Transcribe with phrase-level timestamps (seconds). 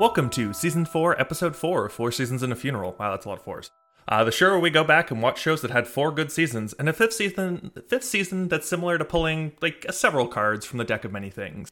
[0.00, 2.96] Welcome to season four, episode four of Four Seasons and a Funeral.
[2.98, 3.70] Wow, that's a lot of fours.
[4.08, 6.72] Uh, the show where we go back and watch shows that had four good seasons,
[6.72, 10.86] and a fifth season, fifth season that's similar to pulling like several cards from the
[10.86, 11.70] deck of many things.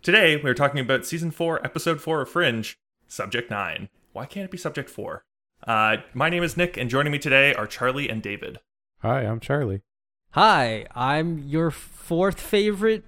[0.00, 2.78] Today we're talking about season four, episode four of Fringe,
[3.08, 3.90] subject nine.
[4.14, 5.26] Why can't it be subject four?
[5.66, 8.58] Uh, my name is Nick, and joining me today are Charlie and David.
[9.00, 9.82] Hi, I'm Charlie.
[10.30, 13.04] Hi, I'm your fourth favorite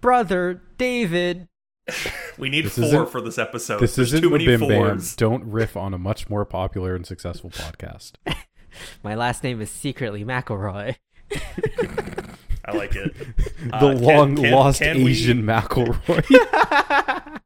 [0.00, 1.48] brother, David.
[2.38, 3.78] We need This four for this episode.
[3.80, 5.00] this There's isn't too the many Bim Bam.
[5.16, 8.12] Don't riff on a much more popular and successful podcast.
[9.04, 10.96] My last name is secretly McElroy.
[12.64, 13.14] I like it.
[13.36, 17.40] the Uh, long can- lost can we- Asian McElroy.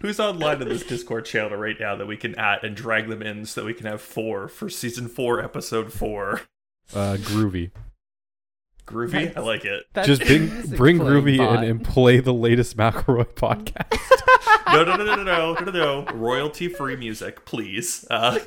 [0.00, 3.22] Who's online in this Discord channel right now that we can add and drag them
[3.22, 6.42] in so that we can have four for season four, episode four?
[6.94, 7.70] uh, groovy.
[8.88, 9.36] Groovy?
[9.36, 9.84] I like it.
[10.04, 11.58] Just bring bring Groovy bot.
[11.58, 13.98] and, and play the latest McElroy podcast.
[14.70, 15.72] No, no, no, no, no, no, no, no,
[16.04, 16.12] no.
[16.12, 18.04] Royalty free music, please.
[18.10, 18.38] Uh,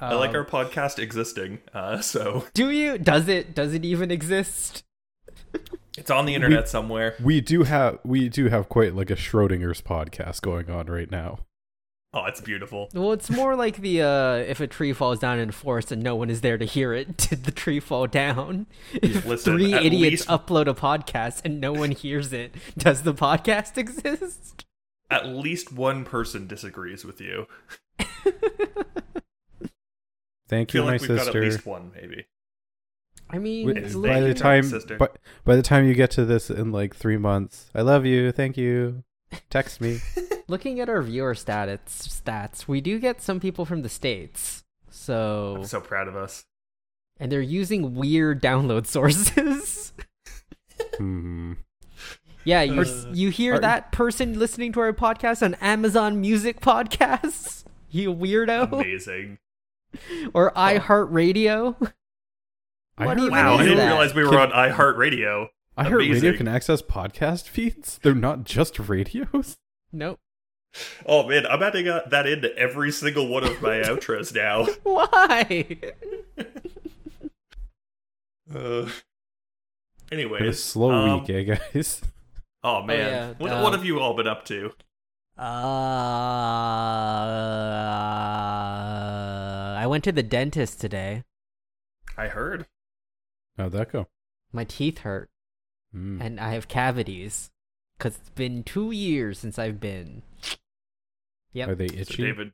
[0.00, 2.98] I like Um, our podcast existing, uh, so Do you?
[2.98, 3.54] Does it?
[3.54, 4.82] Does it even exist?
[5.96, 7.14] it's on the internet somewhere.
[7.22, 11.38] we do have we do have quite like a Schrodinger's podcast going on right now.
[12.14, 12.88] Oh, it's beautiful.
[12.94, 16.02] Well, it's more like the uh, if a tree falls down in a forest and
[16.02, 18.66] no one is there to hear it, did the tree fall down?
[18.94, 23.12] If Listen, three idiots least- upload a podcast and no one hears it, does the
[23.12, 24.64] podcast exist?
[25.10, 27.46] At least one person disagrees with you.
[30.48, 31.42] Thank I feel you, my like we've got at sister.
[31.42, 32.26] least one, maybe.
[33.28, 34.96] I mean, Wi- It's look- by the time sister.
[34.96, 38.32] but by the time you get to this in like three months, I love you.
[38.32, 39.04] Thank you.
[39.50, 40.00] Text me.
[40.48, 44.64] looking at our viewer stats, stats, we do get some people from the states.
[44.90, 46.44] So, I'm so proud of us.
[47.20, 49.92] and they're using weird download sources.
[50.96, 51.54] hmm.
[52.44, 56.60] yeah, you Uh, you hear are- that person listening to our podcast on Amazon Music
[56.60, 57.64] Podcasts?
[57.90, 58.70] You weirdo.
[58.70, 59.38] Amazing.
[60.34, 61.74] Or iHeartRadio?
[62.98, 63.86] I What heard even Wow, I didn't that?
[63.86, 65.48] realize we were Can- on iHeartRadio.
[65.78, 68.00] I heard radio can access podcast feeds.
[68.02, 69.56] They're not just radios.
[69.92, 70.18] Nope.
[71.06, 74.66] Oh man, I'm adding uh, that into every single one of my outros now.
[74.82, 75.78] Why?
[78.50, 78.88] Uh,
[80.08, 81.42] Been a anyways, slow um, week, eh,
[81.74, 82.00] guys?
[82.64, 84.72] Oh man, yeah, what, um, what have you all been up to?
[85.36, 85.42] Uh,
[89.76, 91.24] I went to the dentist today.
[92.16, 92.64] I heard.
[93.58, 94.06] How'd that go?
[94.50, 95.28] My teeth hurt.
[95.96, 96.20] Mm.
[96.20, 97.50] and I have cavities
[97.96, 100.22] because it's been two years since I've been.
[101.54, 101.68] Yep.
[101.68, 102.22] Are they So itchy?
[102.24, 102.52] David,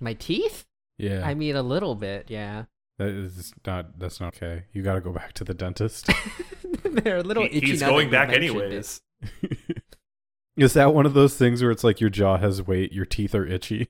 [0.00, 0.66] My teeth?
[0.98, 2.64] yeah, I mean, a little bit, yeah.
[2.98, 3.98] that is not.
[3.98, 4.64] That's not okay.
[4.72, 6.10] You got to go back to the dentist.
[6.84, 7.66] They're a little he- itchy.
[7.68, 9.00] he's now that going back mentioned anyways.
[10.56, 13.34] is that one of those things where it's like your jaw has weight, your teeth
[13.34, 13.88] are itchy?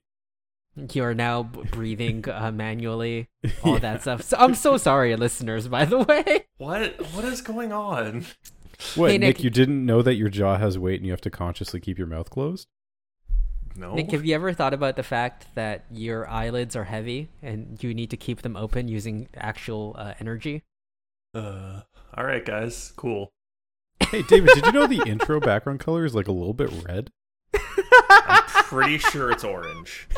[0.93, 3.29] You are now breathing uh, manually,
[3.65, 4.23] all that stuff.
[4.23, 5.67] So, I'm so sorry, listeners.
[5.67, 7.00] By the way, What?
[7.15, 8.27] What is going on?
[8.94, 11.21] What, Hey, Nick, Nick- You didn't know that your jaw has weight and you have
[11.22, 12.69] to consciously keep your mouth closed?
[13.77, 13.94] No.
[13.94, 17.94] Nick, have you ever thought about the fact that your eyelids are heavy and you
[17.94, 20.65] need to keep them open using actual uh, energy?
[21.34, 21.83] Uh,
[22.15, 22.93] all right, guys.
[22.97, 23.31] Cool.
[24.00, 27.11] Hey, David, did you know the intro background color is like a little bit red?
[28.11, 30.09] I'm pretty sure it's orange.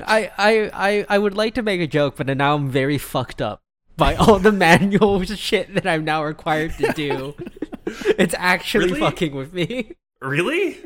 [0.00, 3.42] I, I, I, I would like to make a joke, but now I'm very fucked
[3.42, 3.62] up
[4.00, 7.34] by all the manual shit that I'm now required to do.
[8.18, 9.00] It's actually Really?
[9.00, 9.92] fucking with me.
[10.20, 10.78] Really?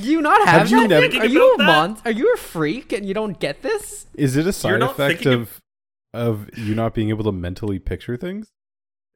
[0.00, 1.00] Do you not have, Have you that?
[1.12, 1.66] never- Are you a about that?
[1.66, 4.06] mon- Are you a freak and you don't get this?
[4.14, 5.60] Is it a side effect thinking of
[6.14, 8.50] of you not being able to mentally picture things?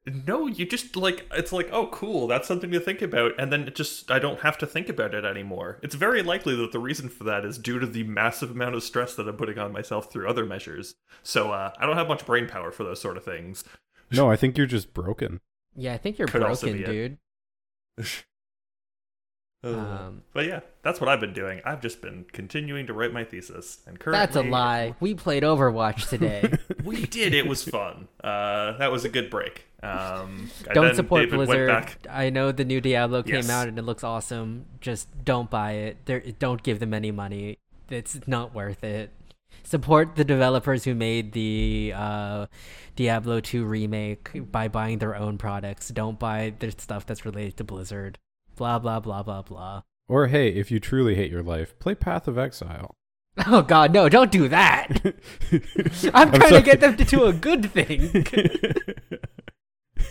[0.05, 3.67] No, you just like it's like, oh, cool, that's something to think about, and then
[3.67, 5.79] it just I don't have to think about it anymore.
[5.81, 8.83] It's very likely that the reason for that is due to the massive amount of
[8.83, 10.95] stress that I'm putting on myself through other measures.
[11.23, 13.63] So uh, I don't have much brain power for those sort of things.
[14.11, 15.39] No, I think you're just broken.
[15.75, 17.17] Yeah, I think you're Could broken, dude.
[19.63, 21.61] Um, but yeah, that's what I've been doing.
[21.63, 24.95] I've just been continuing to write my thesis, and currently That's a lie.
[24.99, 26.53] We played Overwatch today.
[26.83, 27.33] We did.
[27.33, 28.09] It was fun.
[28.21, 29.67] Uh, that was a good break.
[29.81, 31.87] Um, don't support David Blizzard.
[32.09, 33.49] I know the new Diablo came Yes.
[33.49, 34.65] out and it looks awesome.
[34.81, 35.71] Just don't buy
[36.05, 36.39] it.
[36.39, 37.57] Don't give them any money.
[37.89, 39.11] It's not worth it.
[39.63, 42.47] Support the developers who made the uh,
[42.97, 45.87] Diablo 2 remake by buying their own products.
[45.87, 48.19] Don't buy the stuff that's related to Blizzard.
[48.55, 49.83] Blah blah blah blah blah.
[50.07, 52.95] Or hey, if you truly hate your life, play Path of Exile.
[53.47, 54.89] Oh god, no, don't do that.
[56.13, 58.27] I'm trying to get them to do a good thing.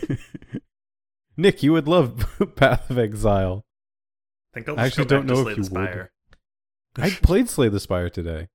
[1.37, 3.63] Nick, you would love Path of Exile.
[4.53, 6.09] think I'll I actually don't know if the you would.
[6.97, 8.49] I played Slay the Spire today.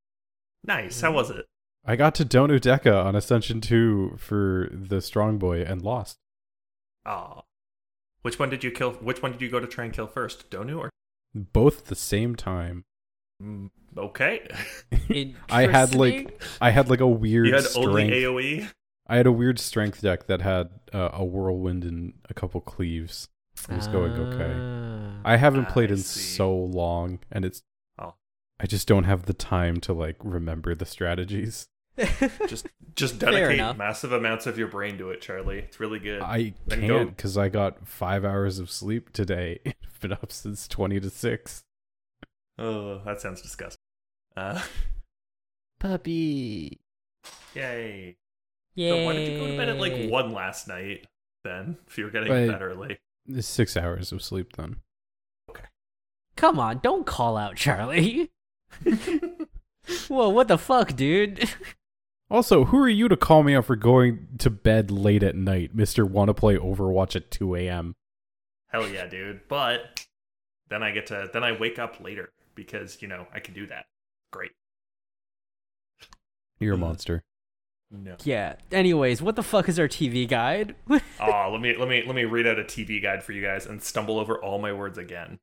[0.65, 1.01] Nice.
[1.01, 1.47] How was it?
[1.85, 6.19] I got to Donu Deca on Ascension 2 for the Strong Boy and lost.
[7.07, 7.41] Aw.
[8.23, 8.93] Which one did you kill?
[8.93, 10.51] Which one did you go to try and kill first?
[10.51, 10.91] Donu or?
[11.35, 12.85] Both at the same time.
[13.43, 14.49] Mm, okay.
[15.51, 17.89] I had like I had like a weird you had strength.
[17.89, 18.11] only?
[18.11, 18.71] AOE.
[19.07, 23.29] I had a weird strength deck that had uh, a whirlwind and a couple cleaves.
[23.69, 24.55] It was going okay.
[24.55, 25.21] Ah.
[25.25, 26.21] I haven't I played in see.
[26.37, 27.63] so long, and it's.
[27.99, 28.15] Oh.
[28.61, 31.69] I just don't have the time to like remember the strategies.
[32.49, 35.59] Just just dedicate massive amounts of your brain to it, Charlie.
[35.61, 36.21] It's really good.
[36.21, 39.61] I Then can't because I got five hours of sleep today.
[40.01, 41.65] Been up since twenty to six.
[42.59, 43.81] oh, that sounds disgusting.
[44.37, 44.61] Uh,
[45.81, 46.81] Puppy.
[47.55, 48.17] yay.
[48.75, 48.91] Yay.
[48.91, 51.07] So why did you go to bed at like one last night?
[51.45, 52.47] Then, if you were getting Right.
[52.49, 52.99] that early.
[53.29, 54.77] It's six hours of sleep then.
[55.51, 55.65] Okay.
[56.37, 58.31] Come on, don't call out Charlie.
[60.09, 61.49] Whoa, what the fuck, dude?
[62.31, 65.75] Also, who are you to call me out for going to bed late at night,
[65.75, 66.05] Mister?
[66.05, 67.95] Want to play Overwatch at two a.m.
[68.69, 69.41] Hell yeah, dude.
[69.49, 70.07] But
[70.69, 73.67] then I get to then I wake up later because you know I can do
[73.69, 73.87] that.
[74.31, 74.51] Great.
[76.61, 77.23] You're a monster.
[77.91, 78.17] No.
[78.25, 78.57] Yeah.
[78.71, 80.75] Anyways, what the fuck is our TV guide?
[81.21, 83.65] oh, let me let me let me read out a TV guide for you guys
[83.65, 85.39] and stumble over all my words again.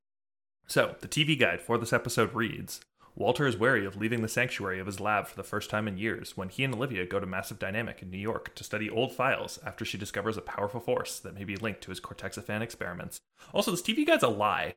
[0.68, 2.82] So, the TV guide for this episode reads
[3.18, 5.98] Walter is wary of leaving the sanctuary of his lab for the first time in
[5.98, 9.14] years when he and Olivia go to Massive Dynamic in New York to study old
[9.14, 13.22] files after she discovers a powerful force that may be linked to his Cortexiphan experiments.
[13.54, 14.76] Also, this TV guide's a lie.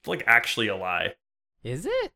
[0.00, 1.14] It's like actually a lie.
[1.64, 2.12] is it?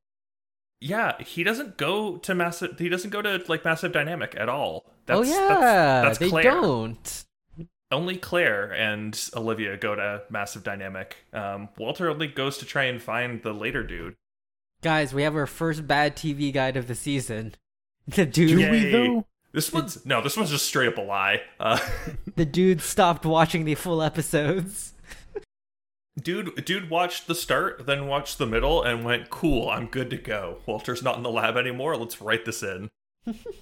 [0.81, 2.79] Yeah, he doesn't go to massive.
[2.79, 4.85] He doesn't go to like massive dynamic at all.
[5.07, 6.43] That's, oh yeah, that's, that's they Claire.
[6.43, 7.25] don't.
[7.91, 11.17] Only Claire and Olivia go to massive dynamic.
[11.33, 14.17] Um, Walter only goes to try and find the later dude.
[14.85, 17.55] Guys, we have our first bad TV guide of the season.
[18.07, 19.27] The dude, Do we though?
[19.55, 20.21] This one's no.
[20.21, 21.41] This one's just straight up a lie.
[21.59, 21.79] Uh,
[22.37, 24.93] the dude stopped watching the full episodes.
[26.23, 30.19] dude, dude watched the start, then watched the middle, and went, "Cool, I'm good to
[30.19, 31.97] go." Walter's not in the lab anymore.
[31.97, 32.91] Let's write this in.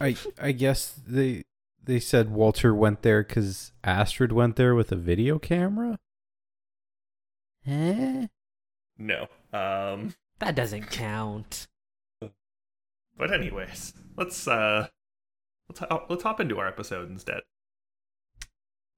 [0.00, 1.44] I I guess they
[1.80, 6.00] they said Walter went there because Astrid went there with a video camera.
[7.64, 8.26] Eh?
[8.98, 9.28] No.
[9.52, 10.14] Um.
[10.42, 11.68] That doesn't count.
[13.16, 14.88] But anyways, let's uh
[15.68, 17.40] let's hop, let's hop into our episode instead.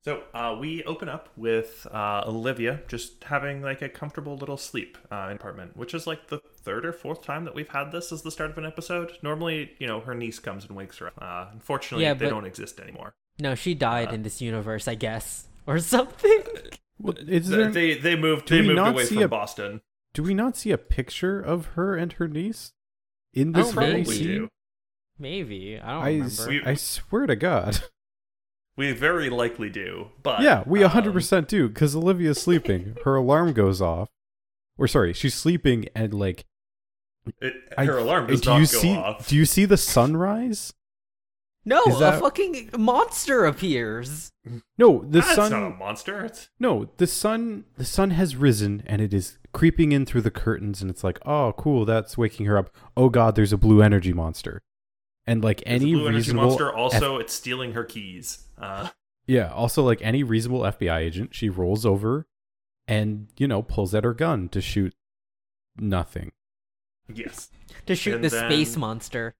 [0.04, 4.98] So uh, we open up with uh, Olivia just having like a comfortable little sleep
[5.10, 8.12] uh, in apartment, which is like the third or fourth time that we've had this
[8.12, 9.12] as the start of an episode.
[9.22, 11.14] Normally, you know, her niece comes and wakes her up.
[11.20, 13.14] Uh, unfortunately, Yeah, they but- don't exist anymore.
[13.38, 16.42] No, she died Uh, in this universe, I guess, or something.
[16.98, 19.80] Well, is They there, they, they moved do they moved away from a- Boston.
[20.14, 22.72] Do we not see a picture of her and her niece
[23.34, 24.04] in Oh, this very maybe.
[24.04, 24.26] Probably scene?
[24.26, 24.48] do.
[25.18, 26.26] Maybe I don't I, remember.
[26.26, 27.80] s- We- I swear to God.
[28.76, 32.96] We very likely do, but yeah, we um, 100% do because Olivia's sleeping.
[33.04, 34.08] Her alarm goes off.
[34.76, 36.44] Or sorry, she's sleeping and like
[37.40, 39.28] it, I- her alarm does do not you go see off.
[39.28, 40.74] do you see the sunrise?
[41.64, 44.30] No, Is a that- fucking monster appears.
[44.76, 46.24] No, the That's sun not a monster.
[46.24, 50.30] It's No, the sun the sun has risen and it is creeping in through the
[50.30, 52.74] curtains and it's like, "Oh, cool, that's waking her up.
[52.96, 54.62] Oh god, there's a blue energy monster."
[55.26, 56.72] And like It's a any blue energy reasonable monster.
[56.74, 58.46] Also, it's stealing her keys.
[58.58, 58.88] Uh,
[59.26, 62.26] Yeah, also like any reasonable FBI agent, she rolls over
[62.86, 64.94] and, you know, pulls out her gun to shoot
[65.78, 66.32] nothing.
[67.12, 67.50] yes.
[67.86, 69.34] To shoot And the then- space monster.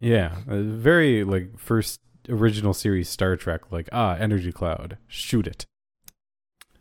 [0.00, 5.66] Yeah, very like first original series Star Trek like, ah, energy cloud, shoot it.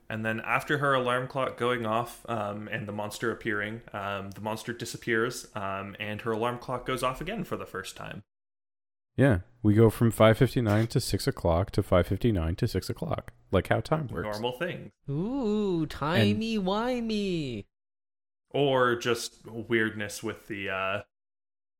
[0.09, 4.41] And then after her alarm clock going off um, and the monster appearing, um, the
[4.41, 8.23] monster disappears um, and her alarm clock goes off again for the first time.
[9.17, 13.81] Yeah, we go from 5:59 to 6 o'clock to 5:59 to 6 o'clock, like how
[13.81, 14.25] time works.
[14.25, 14.91] Normal thing.
[15.09, 17.65] Ooh, timey wimey.
[18.51, 20.69] Or just weirdness with the.
[20.69, 21.01] Uh,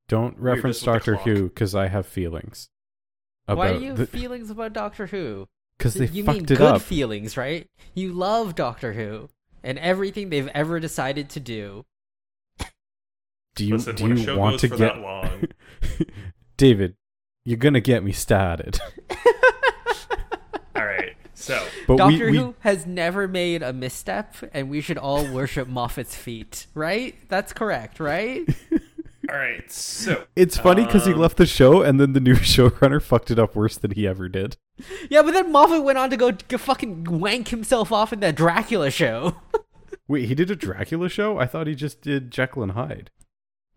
[0.08, 1.30] Don't reference just with the Doctor.
[1.36, 2.70] Who because I have feelings.
[3.46, 5.48] Why About do you have feelings about Doctor Who?
[5.78, 6.82] Because they you fucked mean it good up.
[6.82, 7.68] feelings, right?
[7.94, 9.30] You love Doctor Who
[9.64, 11.86] and everything they've ever decided to do.
[13.56, 15.44] do you listen, do when a you show want goes to for get that long.
[16.58, 16.96] David?
[17.46, 18.80] You're gonna get me started.
[20.76, 21.16] All right.
[21.34, 25.26] So, But Doctor we, we Who has never made a misstep, and we should all
[25.32, 27.16] worship Moffat's feet, right?
[27.30, 28.46] That's correct, right?
[29.30, 29.70] all right.
[29.72, 33.32] So, it's funny because he Um, left the show and then the new showrunner fucked
[33.32, 34.58] it up worse than he ever did.
[35.10, 38.36] yeah, but then Moffat went on to go, go fucking wank himself off in that
[38.36, 39.36] Dracula show.
[40.08, 41.38] Wait, he did a Dracula show?
[41.38, 43.12] I thought he just did Jekyll and Hyde.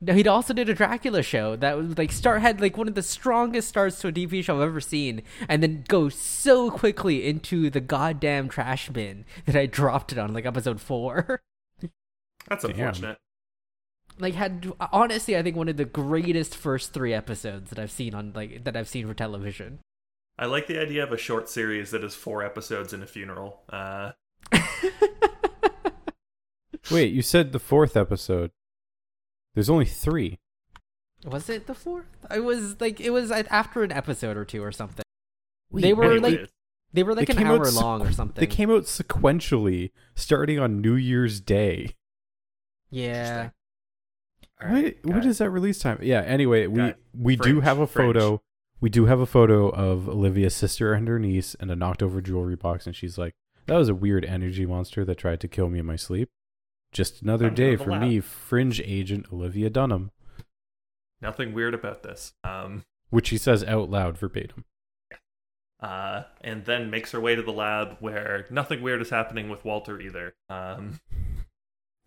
[0.03, 2.95] No, he also did a Dracula show that was like start had like one of
[2.95, 7.27] the strongest starts to a TV show I've ever seen, and then go so quickly
[7.29, 11.43] into the goddamn trash bin that I dropped it on like episode four.
[12.49, 12.71] That's Damn.
[12.71, 13.19] unfortunate.
[14.21, 18.15] Like had honestly, I think one of the greatest first three episodes that I've seen
[18.15, 19.81] on like that I've seen for television.
[20.39, 23.61] I like the idea of a short series that is four episodes in a funeral.
[23.69, 24.13] Uh,
[26.91, 28.51] Wait, you said the fourth episode.
[29.55, 30.39] There's only three.
[31.25, 32.07] Was it the fourth?
[32.35, 35.05] It was like it was after an episode or two or something.
[35.71, 36.49] Wait, they were wait, like anyways.
[36.93, 38.41] they were like They an hour sequ- long or something.
[38.41, 41.97] They came out sequentially, starting on New Year's Day.
[42.91, 43.51] yeah.
[44.63, 45.29] Right, what, got what it.
[45.29, 45.99] is that release time?
[46.03, 46.21] Yeah.
[46.23, 46.97] Anyway, we Got it.
[47.19, 48.43] we do have a photo.
[48.81, 52.21] We do have a photo of Olivia's sister and her niece and a knocked over
[52.21, 53.35] jewelry box, and she's like,
[53.67, 56.31] "That was a weird energy monster that tried to kill me in my sleep."
[56.93, 60.11] Just another day for me, fringe agent Olivia Dunham,
[61.21, 62.33] Nothing weird about this.
[62.43, 64.65] Um, which she says out loud verbatim.
[65.81, 69.65] uh, and then makes her way to the lab where nothing weird is happening with
[69.65, 70.35] Walter either.
[70.49, 71.01] Um,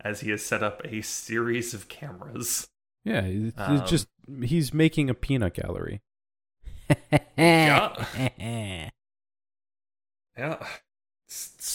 [0.04, 2.68] as he has set up a series of cameras.
[3.06, 4.08] Yeah, it's, Um, it's just
[4.44, 6.02] he's making a peanut gallery.
[7.38, 8.06] Yeah.
[10.38, 10.68] Yeah.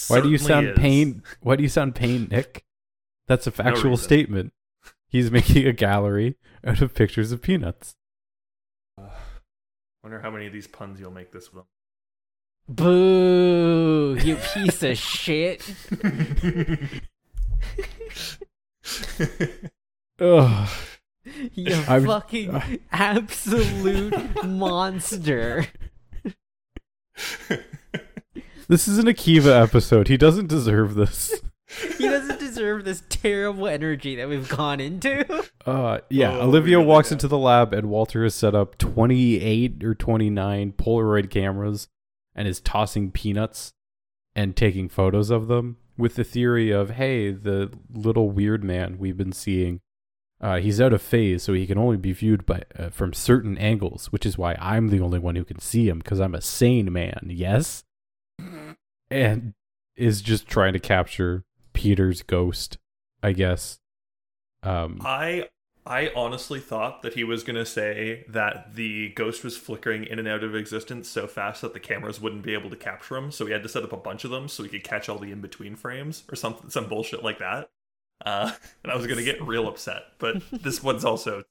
[0.08, 0.78] Why do you sound is.
[0.78, 1.22] pain?
[1.40, 2.64] Why do you sound pain, Nick?
[3.26, 4.04] That's a factual reason.
[4.04, 4.52] statement.
[5.08, 7.94] He's making a gallery out of pictures of peanuts.
[10.02, 11.64] Wonder how many of these puns you'll make this with.
[12.68, 14.16] Boo!
[14.22, 15.62] You piece of shit.
[20.20, 20.68] Ugh.
[21.54, 25.66] You I'm- fucking I- absolute monster.
[28.68, 30.08] This is an Akiva episode.
[30.08, 31.40] He doesn't deserve this.
[31.98, 35.24] He doesn't deserve this terrible energy that we've gone into.
[35.66, 37.14] Uh, yeah, Oh, Olivia really walks bad.
[37.16, 41.88] into the lab and Walter has set up 28 or 29 Polaroid cameras
[42.34, 43.74] and is tossing peanuts
[44.34, 49.16] and taking photos of them with the theory of, hey, the little weird man we've
[49.16, 49.80] been seeing,
[50.40, 53.58] uh, he's out of phase, so he can only be viewed by uh, from certain
[53.58, 56.40] angles, which is why I'm the only one who can see him because I'm a
[56.40, 57.84] sane man, yes?
[59.10, 59.54] And
[59.96, 62.78] is just trying to capture Peter's ghost,
[63.22, 63.80] I guess.
[64.62, 65.48] Um, I
[65.88, 70.28] I honestly thought that he was gonna say that the ghost was flickering in and
[70.28, 73.46] out of existence so fast that the cameras wouldn't be able to capture him, so
[73.46, 75.32] he had to set up a bunch of them so he could catch all the
[75.32, 77.70] in between frames or something, some bullshit like that.
[78.24, 78.52] Uh,
[78.84, 81.44] and I was gonna get real upset, but this one's also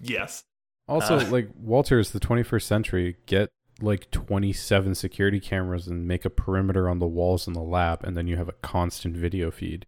[0.00, 0.44] yes.
[0.88, 3.16] Also, Uh, like Walter is the 21st century.
[3.26, 8.02] Get like 27 security cameras and make a perimeter on the walls in the lab,
[8.02, 9.86] and then you have a constant video feed.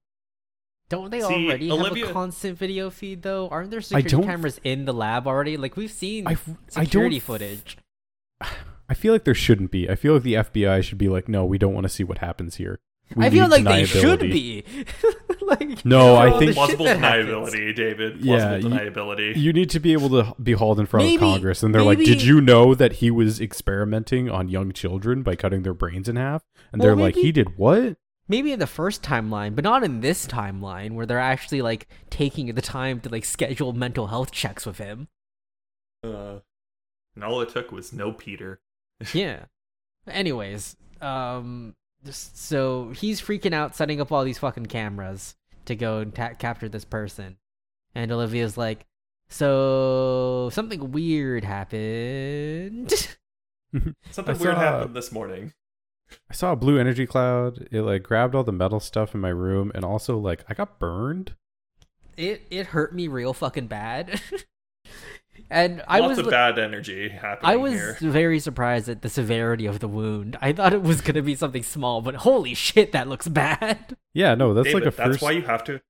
[0.91, 3.49] Don't they See, already Olivia- have a constant video feed though?
[3.49, 5.57] Aren't there security cameras in the lab already?
[5.57, 7.25] Like we've seen I, I security don't.
[7.25, 7.79] footage.
[8.89, 9.89] I feel like there shouldn't be.
[9.89, 12.19] I feel like the FBI should be like, no, we don't want to see what
[12.19, 12.79] happens here.
[13.17, 14.65] We I feel like they should be.
[15.43, 17.29] like No, I think- shit Plausible that happens.
[17.29, 18.21] deniability, David.
[18.25, 19.37] Yeah, Plausible you- deniability.
[19.37, 21.83] You need to be able to be hauled in front Maybe- of Congress, and they're
[21.83, 26.09] like, "Did you know that he was experimenting on young children by cutting their brains
[26.09, 29.65] in half?" And Well, they're like, "He did what?" Maybe in the first timeline, but
[29.65, 34.07] not in this timeline where they're actually like taking the time to like schedule mental
[34.07, 35.09] health checks with him.
[36.03, 36.39] Uh,
[37.15, 38.61] and all it took was no Peter.
[39.13, 39.45] yeah.
[40.07, 45.99] Anyways, um, just- so he's freaking out, setting up all these fucking cameras to go
[45.99, 47.37] and ta- capture this person,
[47.95, 48.85] and Olivia's like,
[49.29, 52.93] "So something weird happened."
[54.13, 55.53] Something weird happened this morning.
[56.31, 57.69] I saw a blue energy cloud.
[57.71, 60.79] It like grabbed all the metal stuff in my room, and also like I got
[60.79, 61.35] burned.
[62.17, 64.21] it it hurt me real fucking bad,
[65.51, 67.99] and I Lots was of li- bad energy happening I was here.
[68.01, 70.37] very surprised at the severity of the wound.
[70.41, 73.97] I thought it was gonna be something small, but holy shit, that looks bad.
[74.17, 75.23] Yeah, no, that's David, like a that's first.
[75.23, 75.81] why you have to,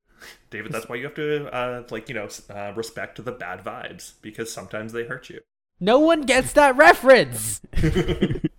[0.48, 0.72] David.
[0.72, 4.50] That's why you have to, uh, like you know, uh, respect the bad vibes because
[4.50, 5.40] sometimes they hurt you.
[5.78, 7.60] No one gets that reference.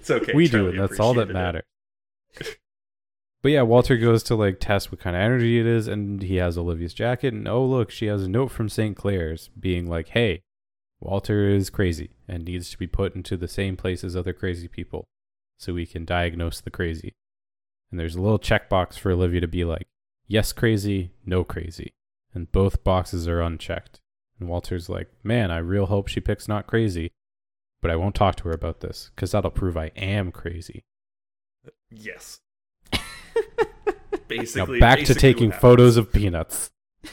[0.00, 0.32] It's okay.
[0.34, 1.64] we do, Charlie and that's all that matters.
[3.42, 6.36] but yeah, Walter goes to like test what kind of energy it is, and he
[6.36, 8.96] has Olivia's jacket, and oh look, she has a note from St.
[8.96, 10.40] Claire's being like, "Hey,
[11.00, 14.68] Walter is crazy and needs to be put into the same place as other crazy
[14.68, 15.04] people,
[15.58, 17.12] so we can diagnose the crazy."
[17.90, 19.86] And there's a little checkbox for Olivia to be like,
[20.28, 21.92] "Yes, crazy, no crazy,"
[22.32, 24.00] and both boxes are unchecked.
[24.38, 27.12] And Walter's like, "Man, I real hope she picks not crazy."
[27.82, 30.84] But I won't talk to her about this because that'll prove I am crazy.
[31.90, 32.40] Yes.
[34.12, 36.70] Now basically back to taking photos of peanuts.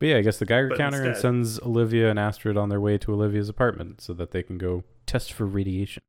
[0.00, 2.80] But yeah, I guess the Geiger But counter instead- sends Olivia and Astrid on their
[2.80, 6.02] way to Olivia's apartment so that they can go test for radiation.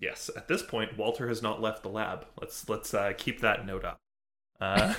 [0.00, 2.26] Yes, at this point, Walter has not left the lab.
[2.40, 3.98] Let's let's uh, keep that note up.
[4.60, 4.94] Uh,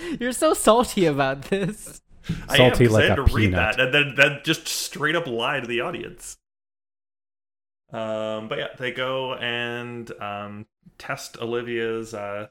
[0.20, 2.00] You're so salty about this.
[2.48, 3.76] I am, like I had a to read peanut.
[3.76, 6.38] that and then then just straight up lie to the audience.
[7.92, 10.66] Um, but yeah, they go and um,
[10.98, 12.48] test Olivia's uh,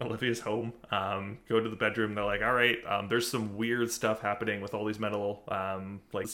[0.00, 0.74] Olivia's home.
[0.90, 2.14] Um, go to the bedroom.
[2.14, 6.00] They're like, "All right, um, there's some weird stuff happening with all these metal um,
[6.12, 6.28] like."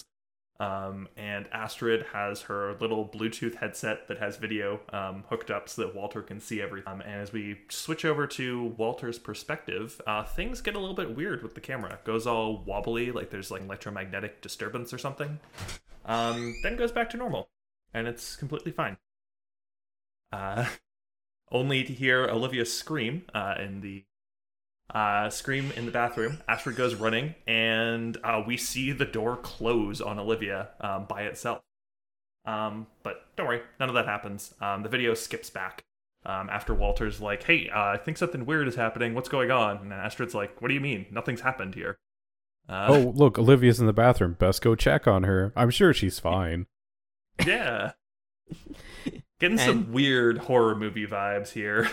[0.61, 5.83] Um, and Astrid has her little Bluetooth headset that has video um, hooked up so
[5.83, 6.93] that Walter can see everything.
[6.93, 11.17] Um, and as we switch over to Walter's perspective, uh, things get a little bit
[11.17, 11.95] weird with the camera.
[11.95, 15.41] It goes all wobbly, like there's like electromagnetic disturbance or something.
[16.05, 17.49] Um, then goes back to normal,
[17.93, 18.99] and it's completely fine.
[20.33, 20.67] Uh,
[21.51, 24.05] only to hear Olivia scream uh, in the
[24.93, 26.41] uh, scream in the bathroom.
[26.49, 31.61] Astrid goes running, and uh, we see the door close on Olivia um, by itself.
[32.45, 34.55] Um, but don't worry, none of that happens.
[34.61, 35.85] Um, the video skips back
[36.27, 39.15] um, after Walter's like, "Hey, uh, I think something weird is happening.
[39.15, 41.07] What's going on?" And Astrid's like, "What do you mean?
[41.11, 41.99] Nothing's happened here."
[42.69, 44.37] Uh, oh, look, Olivia's in the bathroom.
[44.39, 45.53] Best go check on her.
[45.57, 46.67] I'm sure she's fine.
[47.45, 47.93] yeah.
[49.41, 51.91] Getting some weird horror movie vibes here.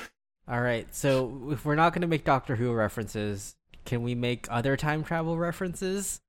[0.49, 4.47] All right, so if we're not going to make Doctor Who references, can we make
[4.49, 6.21] other time travel references?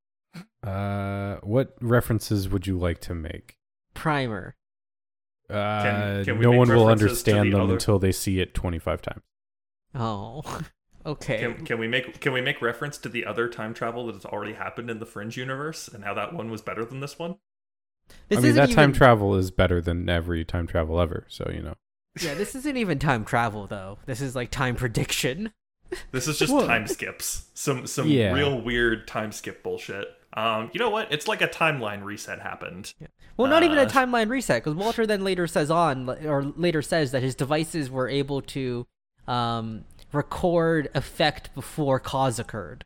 [0.63, 3.57] Uh, what references would you like to make?
[3.95, 4.57] Primer.
[5.49, 9.03] Uh, can we no one will understand the them other- until they see it 25
[9.03, 9.23] times.
[9.95, 10.43] Oh,
[11.07, 11.39] okay.
[11.41, 14.25] Can, can we make can we make reference to the other time travel that has
[14.27, 17.37] already happened in the Fringe universe and how that one was better than this one?
[18.29, 21.25] This I mean, isn't that time travel is better than every time travel ever.
[21.29, 21.75] So you know.
[22.21, 23.99] Yeah, this isn't even time travel though.
[24.07, 25.53] This is like time prediction.
[26.13, 27.49] This is just Well- time skips.
[27.55, 28.33] Some some Yeah.
[28.33, 30.09] real weird time skip bullshit.
[30.35, 31.13] Um, you know what?
[31.13, 32.95] It's like a timeline reset happened.
[33.37, 36.83] Well, not even a Uh, timeline reset, because Walter then later says on, or later
[36.83, 38.87] says that his devices were able to
[39.27, 42.85] um, record effect before cause occurred.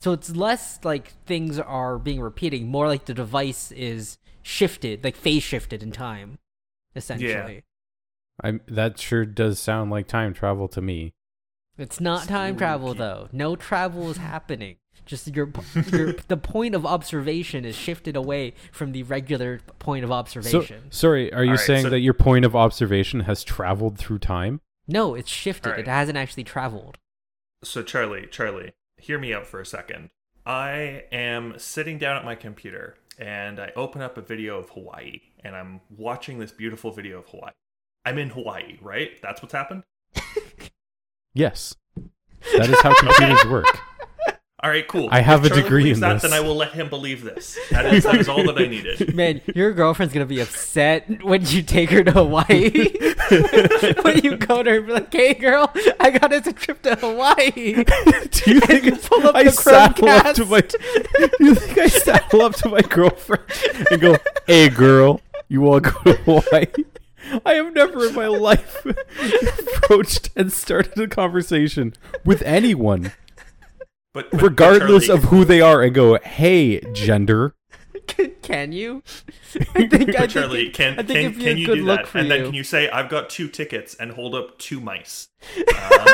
[0.00, 5.14] So it's less like things are being repeating, more like the device is shifted, like
[5.16, 6.38] phase shifted in time,
[6.96, 7.62] essentially.
[8.42, 11.12] I that sure does sound like time travel to me.
[11.78, 13.28] It's not time travel though.
[13.32, 14.76] No travel is happening.
[15.06, 15.50] Just your
[15.92, 20.90] your the point of observation is shifted away from the regular point of So, observation.
[20.90, 24.18] sorry, are you All right, saying so- that your point of observation has traveled through
[24.18, 24.60] time?
[24.86, 25.68] no, it's shifted.
[25.70, 25.80] Alright.
[25.86, 26.98] It hasn't actually traveled.
[27.62, 30.10] So Charlie, Charlie, hear me out for a second.
[30.44, 35.20] I am sitting down at my computer and I open up a video of Hawaii
[35.44, 37.52] and I'm watching this beautiful video of Hawaii.
[38.04, 39.10] I'm in Hawaii, right?
[39.22, 39.84] That's what's happened?
[41.32, 41.76] Yes,
[42.56, 43.66] that is how computers work.
[44.62, 45.08] All right, cool.
[45.10, 46.22] I have If a Charlie degree in that, this.
[46.22, 47.58] Then I will let him believe this.
[47.70, 49.14] That is, that is all that I needed.
[49.16, 52.70] Man, your girlfriend's gonna be upset when you take her to Hawaii.
[54.02, 56.82] when you go to her and be like, "Hey, girl, I got us a trip
[56.82, 60.50] to Hawaii." Do you think pull up I the saddle up to Chromecast.
[60.50, 61.28] my?
[61.38, 63.44] Do you think I saddle up to my girlfriend
[63.90, 66.66] and go, "Hey, girl, you want to go to Hawaii?"
[67.44, 68.84] I have never in my life
[69.76, 73.12] approached and started a conversation with anyone,
[74.12, 77.54] But, but regardless Charlie, of who they are, and go, "Hey, gender."
[78.06, 79.02] can, can you?
[79.74, 82.00] I think, I But Charlie, think, can I think can, can you good do look
[82.00, 82.08] that?
[82.08, 82.34] for And you.
[82.34, 85.28] then can you say, "I've got two tickets," and hold up two mice?
[85.74, 86.06] Uh,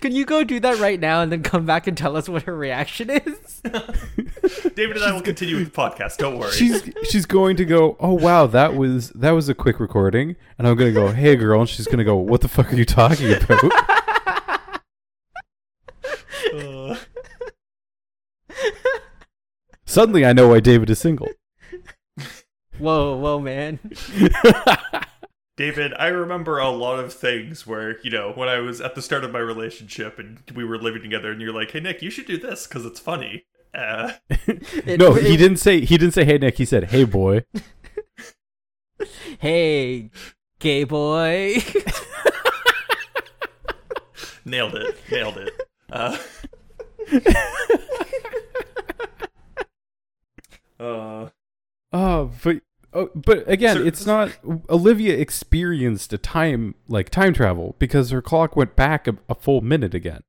[0.00, 2.42] Can you go do that right now and then come back and tell us what
[2.44, 3.60] her reaction is?
[4.74, 6.18] David and I will continue with the podcast.
[6.18, 6.52] Don't worry.
[6.52, 10.66] She's she's going to go, "Oh wow, that was that was a quick recording," and
[10.66, 12.76] I'm going to go, "Hey, girl," and she's going to go, "What the fuck are
[12.76, 13.62] you talking about?"
[16.54, 16.96] Uh,
[19.84, 21.28] Suddenly, I know why David is single.
[22.78, 23.78] Whoa, whoa, man.
[25.56, 29.00] David, I remember a lot of things where, you know, when I was at the
[29.00, 32.10] start of my relationship and we were living together, and you're like, "Hey, Nick, you
[32.10, 36.24] should do this because it's funny." Uh, It- no, he didn't say he didn't say
[36.24, 36.56] hey Nick.
[36.58, 37.44] He said hey boy.
[39.38, 40.10] Hey,
[40.58, 41.56] gay boy.
[44.46, 44.96] nailed it.
[45.10, 45.52] Nailed it.
[45.90, 46.16] Uh,
[50.80, 51.28] uh,
[51.92, 52.62] Oh, but
[52.96, 54.32] oh, but again, So- it's not.
[54.68, 59.60] Olivia experienced a time like time travel because her clock went back a, a full
[59.60, 60.22] minute again.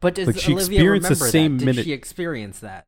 [0.00, 1.58] But does Like, she Olivia experienced the remember same that?
[1.58, 2.84] Did minute- she experience that?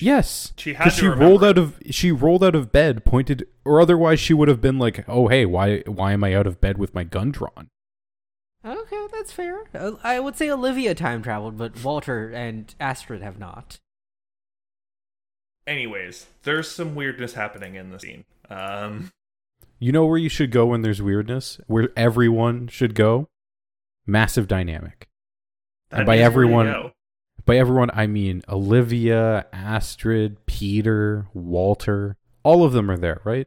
[0.00, 3.46] Yes, She had 'cause to she rolled out of she rolled out of bed, pointed,
[3.64, 6.60] or otherwise she would have been like, "Oh hey, why why am I out of
[6.60, 7.70] bed with my gun drawn?"
[8.64, 9.60] Okay, that's fair.
[9.72, 13.78] Uh, I would say Olivia time traveled, but Walter and Astrid have not.
[15.66, 18.24] Anyways, there's some weirdness happening in the scene.
[18.48, 19.10] Um,
[19.78, 23.28] You know where you should go when there's weirdness, where everyone should go.
[24.06, 25.08] Massive dynamic.
[25.90, 26.92] And by is where you everyone-
[27.44, 32.16] By everyone, I mean Olivia, Astrid, Peter, Walter.
[32.42, 33.46] All of them are there, right?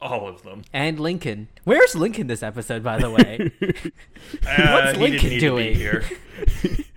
[0.00, 0.62] All of them.
[0.72, 1.48] And Lincoln.
[1.64, 3.52] Where's Lincoln this episode, by the way?
[4.46, 5.66] Uh, What's he Lincoln didn't need doing?
[5.68, 6.04] To be here.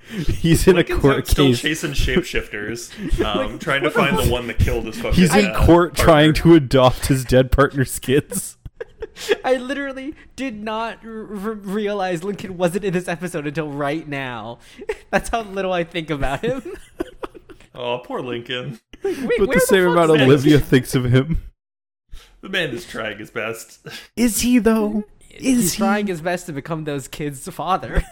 [0.33, 1.61] He's in Lincoln's a court out still case.
[1.61, 5.13] chasing shapeshifters, um, trying to find the one that killed his fucking.
[5.13, 6.03] He's in uh, court partner.
[6.03, 8.57] trying to adopt his dead partner's kids.
[9.45, 14.57] I literally did not r- r- realize Lincoln wasn't in this episode until right now.
[15.11, 16.63] That's how little I think about him.
[17.75, 18.79] Oh, poor Lincoln.
[19.03, 21.43] Wait, But where the same fuck's amount Olivia thinks of him.
[22.41, 23.85] The man is trying his best.
[24.15, 25.03] Is he though?
[25.29, 28.03] Is He's trying his best to become those kids' father.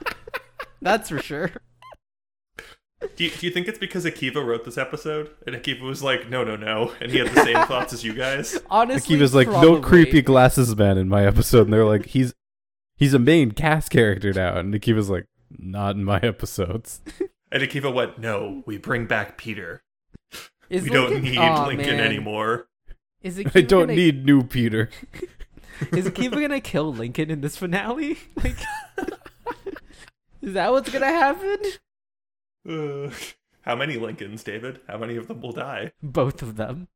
[0.82, 1.50] That's for sure.
[3.16, 6.28] Do you, do you think it's because Akiva wrote this episode and Akiva was like,
[6.28, 8.58] no, no, no, and he had the same thoughts as you guys?
[8.70, 9.70] Honestly, He was like, probably.
[9.72, 12.34] no creepy glasses man in my episode, and they're like, he's
[12.96, 15.26] he's a main cast character now, and Akiva's like,
[15.58, 17.00] not in my episodes.
[17.52, 19.82] And Akiva went, no, we bring back Peter.
[20.68, 22.06] Is we Lincoln- don't need Aw, Lincoln man.
[22.06, 22.68] anymore.
[23.22, 24.88] Is I don't gonna, need new Peter.
[25.92, 28.18] Is Akiva gonna kill Lincoln in this finale?
[28.42, 28.56] Like,
[30.42, 31.58] is that what's gonna happen?
[32.68, 33.10] Uh,
[33.62, 34.80] how many Lincolns, David?
[34.88, 35.92] How many of them will die?
[36.02, 36.88] Both of them.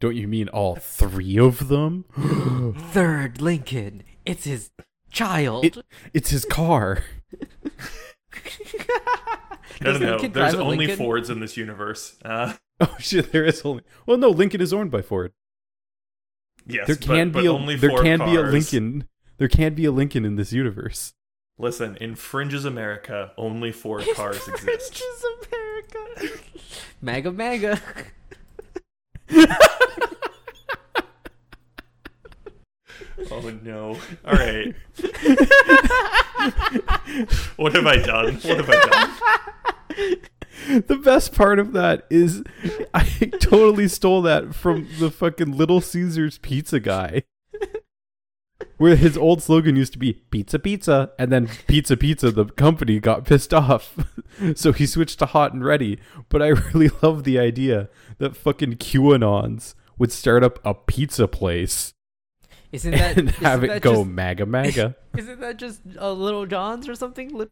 [0.00, 2.04] Don't you mean all three of them?
[2.92, 4.02] Third Lincoln.
[4.24, 4.70] It's his
[5.10, 5.64] child.
[5.64, 5.78] It-
[6.14, 7.04] it's his car.
[9.80, 10.12] No, Does no, no.
[10.12, 10.96] Lincoln There's only Lincoln?
[10.98, 12.16] Fords in this universe.
[12.24, 13.82] Uh, Oh shit, there is only.
[14.06, 15.32] Well, no, Lincoln is owned by Ford.
[16.66, 18.40] yes, there can but be a only there Ford can be a.
[18.40, 19.04] Lincoln.
[19.36, 21.12] There can be a Lincoln in this universe.
[21.58, 24.62] Listen, in Fringes America, only Ford cars exist.
[24.94, 26.38] Fringes America.
[27.02, 27.80] Maga Maga.
[33.30, 33.96] Oh no!
[34.24, 34.74] All right.
[37.56, 38.34] what have I done?
[38.36, 38.86] What have I
[39.96, 40.16] done?
[40.86, 42.44] The best part of that is
[42.94, 43.04] I
[43.40, 47.24] totally stole that from the fucking Little Caesars pizza guy.
[48.76, 53.00] Where his old slogan used to be pizza pizza and then pizza pizza the company
[53.00, 53.96] got pissed off.
[54.54, 55.98] so he switched to hot and ready.
[56.28, 61.94] But I really love the idea that fucking QAnons would start up a pizza place
[62.72, 64.96] Isn't that and isn't have it that go Just, maga maga.
[65.16, 67.36] isn't that just a Little John's or something?
[67.36, 67.48] Li-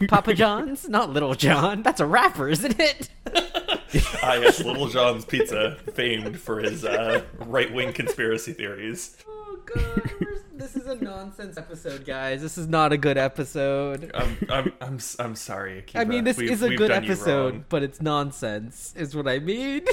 [0.08, 1.82] Papa John's, not Little John.
[1.82, 3.10] That's a rapper, isn't it?
[4.22, 9.16] Ah, yes, Little John's Pizza, famed for his uh, right-wing conspiracy theories.
[9.26, 10.10] Oh god,
[10.54, 12.42] this is a nonsense episode, guys.
[12.42, 14.10] This is not a good episode.
[14.14, 15.82] I'm, I'm, I'm, s- I'm sorry.
[15.86, 16.00] Akiva.
[16.00, 19.84] I mean, this We've- is a good episode, but it's nonsense, is what I mean.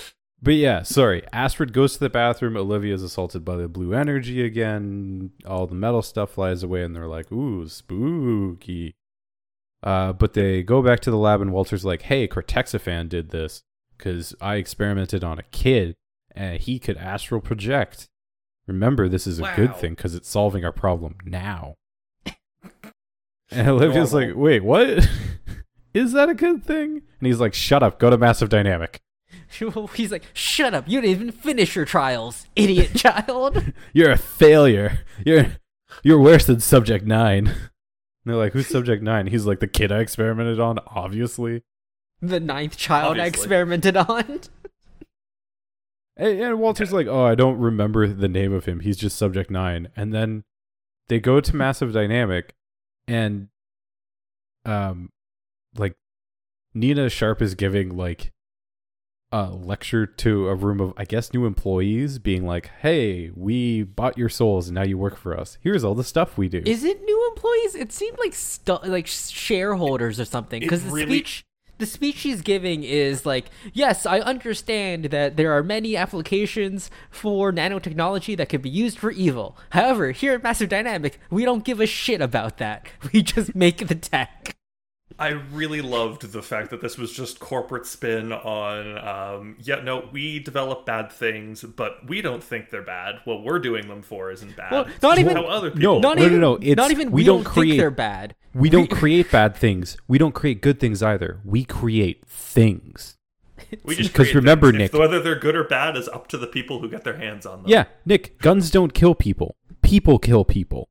[0.42, 1.24] But yeah, sorry.
[1.34, 2.56] Astrid goes to the bathroom.
[2.58, 5.32] Olivia is assaulted by the blue energy again.
[5.46, 8.96] All the metal stuff flies away, and they're like, "Ooh, spooky."
[9.82, 13.64] Uh, but they go back to the lab, and Walter's like, "Hey, Cortexiphan did this
[13.98, 15.96] because I experimented on a kid,
[16.36, 18.08] and he could astral project.
[18.68, 21.76] Remember, this is a good thing because it's solving our problem now."
[23.52, 24.30] And Olivia's Normal.
[24.30, 25.08] like, "Wait, what?
[25.94, 28.00] is that a good thing?" And he's like, "Shut up.
[28.00, 29.02] Go to Massive Dynamic."
[29.96, 30.86] He's like, "Shut up!
[30.88, 35.00] You didn't even finish your trials, idiot child." You're a failure.
[35.26, 35.48] You're
[36.04, 37.48] you're worse than Subject Nine.
[37.48, 37.58] And
[38.26, 39.28] they're like, who's Subject Nine?
[39.28, 41.64] He's like the kid I experimented on, obviously.
[42.22, 44.42] the ninth child I experimented on.
[46.18, 48.80] And, and Walter's like, oh, I don't remember the name of him.
[48.80, 49.90] He's just Subject Nine.
[49.96, 50.44] And then
[51.08, 52.56] they go to Massive Dynamic,
[53.08, 53.50] and
[54.66, 55.12] um,
[55.78, 55.96] like
[56.74, 58.34] Nina Sharp is giving like
[59.32, 64.18] a lecture to a room of I guess new employees, being like, "Hey, we bought
[64.18, 65.58] your souls, and now you work for us.
[65.62, 67.76] Here's all the stuff we do." Is it new employees?
[67.76, 70.62] It seemed like stu- like shareholders or something.
[70.62, 71.46] Because the really- speech,
[71.78, 77.52] the speech she's giving is like, "Yes, I understand that there are many applications for
[77.52, 79.58] nanotechnology that could be used for evil.
[79.72, 82.88] However, here at Massive Dynamic, we don't give a shit about that.
[83.12, 84.56] We just make the tech."
[85.18, 90.10] I really loved the fact that this was just corporate spin on, um, yeah, no,
[90.12, 93.20] we develop bad things, but we don't think they're bad.
[93.24, 94.72] What we're doing them for isn't bad.
[94.72, 96.00] Well, not even- how other no.
[96.00, 97.92] Not no, no, even, no, it's- not even we we, don't don't, create- think they're
[97.92, 98.36] bad.
[98.54, 99.96] We don't create bad things.
[100.08, 101.40] We don't create good things either.
[101.46, 103.16] We create things.
[103.84, 104.84] We just 'Cause create remember, things.
[104.86, 107.18] If Nick- whether they're good or bad is up to the people who get their
[107.18, 107.72] hands on them.
[107.72, 109.56] Yeah, Nick, guns don't kill people.
[109.82, 110.90] People kill people.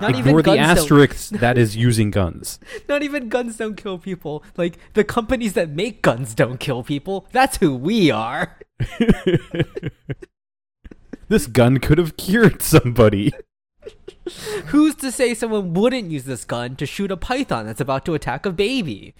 [0.00, 2.58] Not even Ignore the guns don't- that is using guns.
[2.88, 4.44] Not even guns don't kill people.
[4.56, 7.26] Like the companies that make guns don't kill people.
[7.32, 8.56] That's who we are.
[11.28, 13.32] this gun could have cured somebody.
[14.66, 18.14] Who's to say someone wouldn't use this gun to shoot a python that's about to
[18.14, 19.14] attack a baby?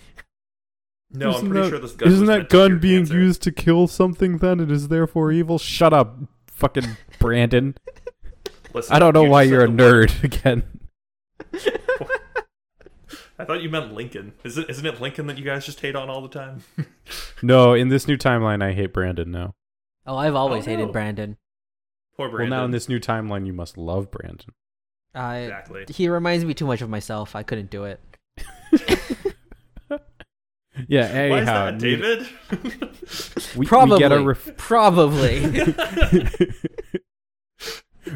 [1.10, 2.78] No, I'm Isn't pretty that- sure this gun Isn't was that meant to gun cure
[2.78, 3.18] being cancer.
[3.20, 4.60] used to kill something then?
[4.60, 5.58] It is therefore evil?
[5.58, 7.74] Shut up, fucking Brandon.
[8.74, 10.08] Listen, I don't know you why you're a said word.
[10.10, 10.62] nerd again.
[13.40, 14.32] I thought you meant Lincoln.
[14.44, 16.62] Is it, isn't it Lincoln that you guys just hate on all the time?
[17.40, 19.54] No, in this new timeline, I hate Brandon now.
[20.04, 20.76] Oh, I've always Oh, no.
[20.76, 21.36] hated Brandon.
[22.16, 22.50] Poor Brandon.
[22.50, 24.50] Well, now in this new timeline, you must love Brandon.
[25.14, 25.84] I Exactly.
[25.88, 27.36] he reminds me too much of myself.
[27.36, 28.00] I couldn't do it.
[30.86, 31.64] Yeah, Why is anyhow.
[31.66, 32.28] that, David?
[33.56, 33.94] We, Probably.
[33.94, 35.40] we get a ref- Probably.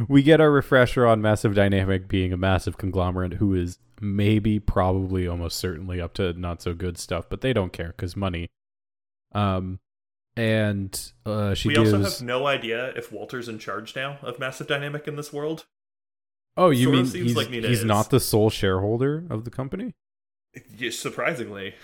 [0.09, 5.27] We get our refresher on Massive Dynamic being a massive conglomerate who is maybe, probably,
[5.27, 8.49] almost certainly up to not so good stuff, but they don't care because money.
[9.33, 9.79] Um,
[10.37, 11.93] and uh, she we gives.
[11.93, 15.67] also have no idea if Walter's in charge now of Massive Dynamic in this world.
[16.57, 19.95] oh, you sort mean he's, like he's not the sole shareholder of the company?
[20.77, 21.75] Yeah, surprisingly,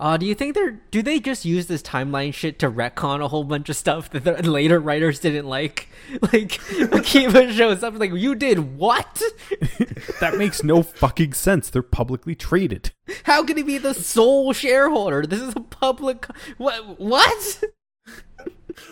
[0.00, 3.28] uh, do you think they're do they just use this timeline shit to retcon a
[3.28, 5.88] whole bunch of stuff that the later writers didn't like?
[6.22, 6.52] Like
[6.92, 9.20] Akiva shows up like you did what?
[10.20, 11.68] that makes no fucking sense.
[11.70, 12.92] They're publicly traded.
[13.24, 15.24] How can he be the sole shareholder?
[15.26, 16.26] This is a public
[16.58, 17.62] what what?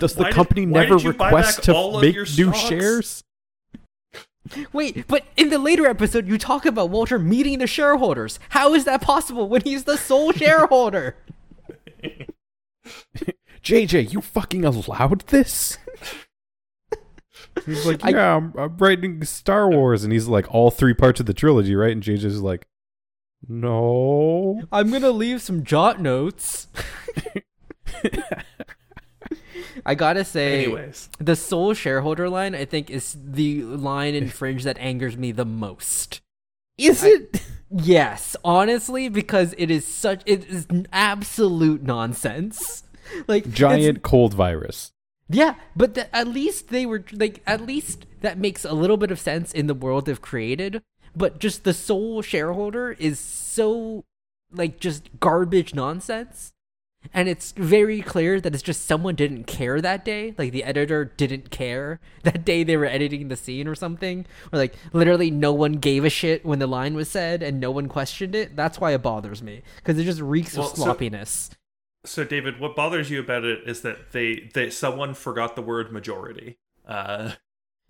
[0.01, 2.59] Does the Why company why never did you buy request to make new stocks?
[2.59, 3.25] shares?
[4.73, 8.39] Wait, but in the later episode you talk about Walter meeting the shareholders.
[8.51, 11.17] How is that possible when he's the sole shareholder?
[13.63, 15.79] JJ, you fucking allowed this?
[17.65, 20.93] He's like, I- yeah, I, am I'm writing Star Wars, and he's like, all three
[20.93, 21.93] parts of the trilogy, right?
[21.93, 22.67] And JJ's like,
[23.49, 24.63] no.
[24.73, 26.69] I'm gonna leave some jot notes.
[29.87, 34.63] I gotta say, anyways, the sole shareholder line, I think, is the line in Fringe
[34.65, 36.21] that angers me the most.
[36.79, 37.43] Is I- it?
[37.71, 42.85] Yes, honestly, because it is such it is absolute nonsense.
[43.27, 44.93] Like Giant cold virus.
[45.29, 49.11] yeah, but th- at least they were like at least that makes a little bit
[49.11, 50.83] of sense in the world they've created.
[51.15, 54.05] But just the sole shareholder is so
[54.51, 56.54] like just garbage nonsense.
[57.13, 60.35] And it's very clear that it's just someone didn't care that day.
[60.39, 64.27] Like the editor didn't care that day they were editing the scene or something.
[64.53, 67.71] Or like literally no one gave a shit when the line was said and no
[67.71, 68.57] one questioned it.
[68.57, 69.63] That's why it bothers me.
[69.77, 71.51] Because it just reeks Well, of sloppiness.
[72.05, 75.93] so David, what bothers you about it is that they they someone forgot the word
[75.93, 76.59] majority.
[76.87, 77.33] Uh,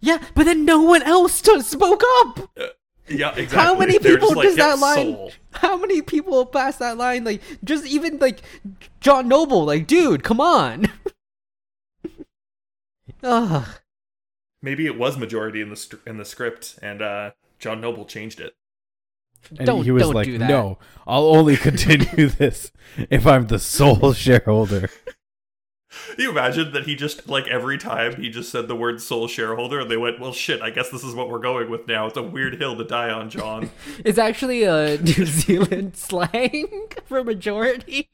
[0.00, 2.50] yeah, but then no one else spoke up.
[3.08, 3.58] Yeah, exactly.
[3.58, 4.96] How many They're people just like, does that line?
[5.14, 7.24] soul." How many people pass that line?
[7.24, 8.40] Like, just even like
[9.00, 10.88] John Noble, like, dude, come on.
[13.22, 13.66] Ugh.
[14.62, 18.40] Maybe it was majority in the st- in the script, and uh, John Noble changed
[18.40, 18.54] it.
[19.58, 20.48] And Don't- he was don't like, do that.
[20.48, 22.72] no, I'll only continue this
[23.10, 24.88] if I'm the sole shareholder.
[26.10, 29.28] Can you imagine that he just like every time he just said the word sole
[29.28, 32.06] shareholder, and they went, "Well, shit, I guess this is what we're going with now.
[32.06, 33.70] It's a weird hill to die on, John."
[34.04, 38.08] It's actually a New Zealand slang for majority.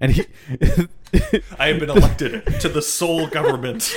[0.00, 0.26] And he.
[1.58, 3.92] I have been elected to the sole government.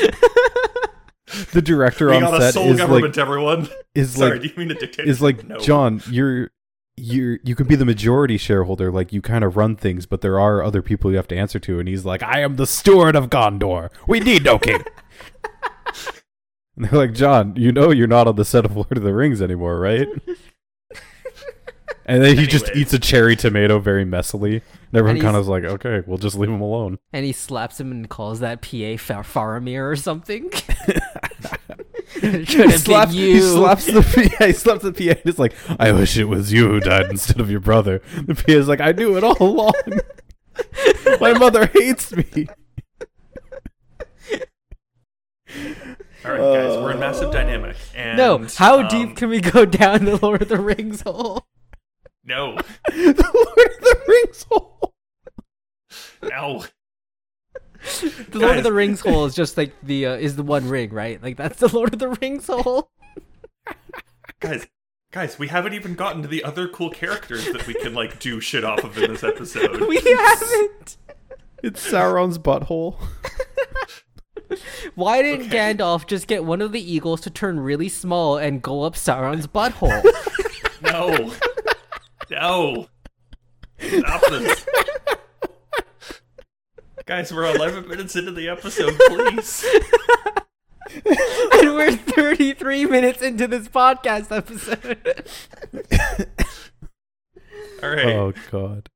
[1.51, 3.69] the director We on got a set sole is government, like, everyone.
[3.93, 5.08] is Sorry, like do you mean a dictator?
[5.10, 5.60] is like no.
[5.60, 6.49] John, you're
[6.97, 10.39] you're you can be the majority shareholder, like you kind of run things, but there
[10.39, 13.15] are other people you have to answer to, and he's like, I am the steward
[13.15, 13.89] of Gondor.
[14.08, 14.84] We need no king.
[16.75, 19.13] and they're like, John, you know you're not on the set of Lord of the
[19.13, 20.08] Rings anymore, right?
[22.06, 24.62] and then he just eats a cherry tomato very messily.
[24.91, 26.99] And everyone And kind of is like, okay, we'll just leave him alone.
[27.13, 30.51] And he slaps him and calls that PA Far- Faramir or something.
[32.41, 33.36] it should He have slaps, been you.
[33.36, 34.01] he slaps the
[34.38, 34.45] PA.
[34.45, 35.03] He slaps the PA.
[35.19, 38.01] And it's like, I wish it was you who died instead of your brother.
[38.25, 39.73] The PA is like, I knew it all along.
[41.19, 42.47] My mother hates me.
[46.23, 47.75] All right, guys, we're in massive dynamic.
[47.95, 51.47] And, no, how um, deep can we go down the Lord of the Rings hole?
[52.23, 52.57] No.
[52.88, 54.93] the Lord of the Rings hole.
[56.23, 56.63] No.
[58.30, 60.91] The Lord of the Rings hole is just like the uh, is the one ring,
[60.91, 61.22] right?
[61.22, 62.91] Like that's the Lord of the Rings hole.
[64.39, 64.67] Guys,
[65.12, 68.39] guys, we haven't even gotten to the other cool characters that we can like do
[68.39, 69.82] shit off of in this episode.
[69.82, 70.98] we haven't.
[71.63, 72.96] It's Sauron's butthole.
[74.96, 75.76] Why didn't Okay.
[75.76, 79.48] Gandalf just get one of the eagles to turn really small and go up Sauron's
[79.48, 80.04] butthole?
[80.82, 81.32] No.
[82.32, 82.88] No.
[83.80, 84.65] Stop this.
[87.05, 89.65] Guys, we're 11 minutes into the episode, please.
[91.05, 95.25] and we're 33 minutes into this podcast episode.
[97.83, 98.15] All right.
[98.15, 98.89] Oh god.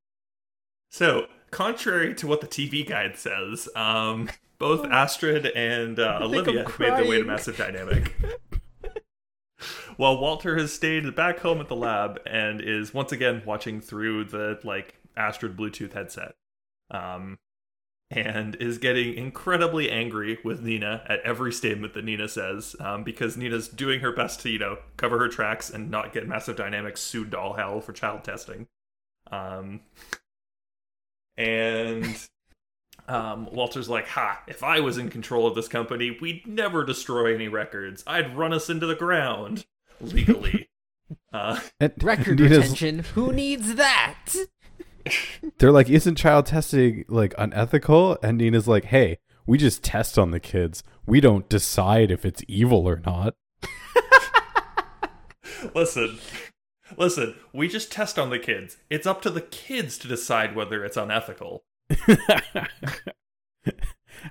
[0.92, 6.74] So, contrary to what the TV guide says, um, both Astrid and uh, Olivia I'm
[6.80, 7.24] made their way to.
[7.26, 8.14] Massive Dynamic.
[9.98, 14.26] While Walter has stayed back home at the lab and is once again watching through
[14.26, 16.36] the like Astrid Bluetooth headset,
[16.92, 17.40] um,
[18.16, 23.36] and is getting incredibly angry with Nina at every statement that Nina says, um, because
[23.36, 27.02] Nina's doing her best to you know cover her tracks and not get Massive Dynamics
[27.02, 28.68] sued to all hell for child testing.
[29.32, 29.82] Um,
[31.38, 32.18] and
[33.08, 34.44] um, Walter's like, "Ha!
[34.48, 38.04] If I was in control of this company, we'd never destroy any records.
[38.08, 39.66] I'd run us into the ground
[40.00, 40.70] legally."
[41.34, 41.60] uh,
[42.02, 43.00] Record Nina's- retention.
[43.14, 44.30] Who needs that?
[45.58, 48.18] They're like, isn't child testing like unethical?
[48.24, 50.84] And Nina's like, hey, we just test on the kids.
[51.06, 53.36] We don't decide if it's evil or not.
[55.76, 56.20] listen,
[56.98, 57.36] listen.
[57.54, 58.78] We just test on the kids.
[58.90, 61.64] It's up to the kids to decide whether it's unethical.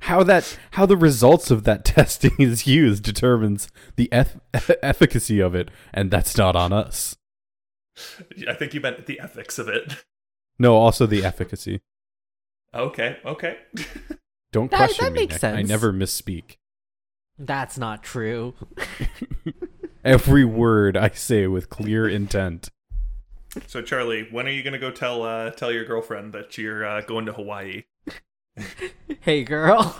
[0.02, 4.40] how that how the results of that testing is used determines the eth-
[4.82, 7.16] efficacy of it, and that's not on us.
[8.48, 10.04] I think you meant the ethics of it.
[10.58, 11.80] No, also the efficacy.
[12.72, 13.58] Okay, okay.
[14.52, 15.20] Don't That- question that me.
[15.20, 15.44] makes Nick.
[15.44, 15.68] I sense.
[15.68, 16.56] never misspeak.
[17.38, 18.54] That's not true.
[20.04, 22.68] Every word I say with clear intent.
[23.66, 27.00] so, Charlie, when are you gonna go tell uh, tell your girlfriend that you're uh,
[27.00, 27.84] going to Hawaii?
[29.20, 29.98] Hey, girl.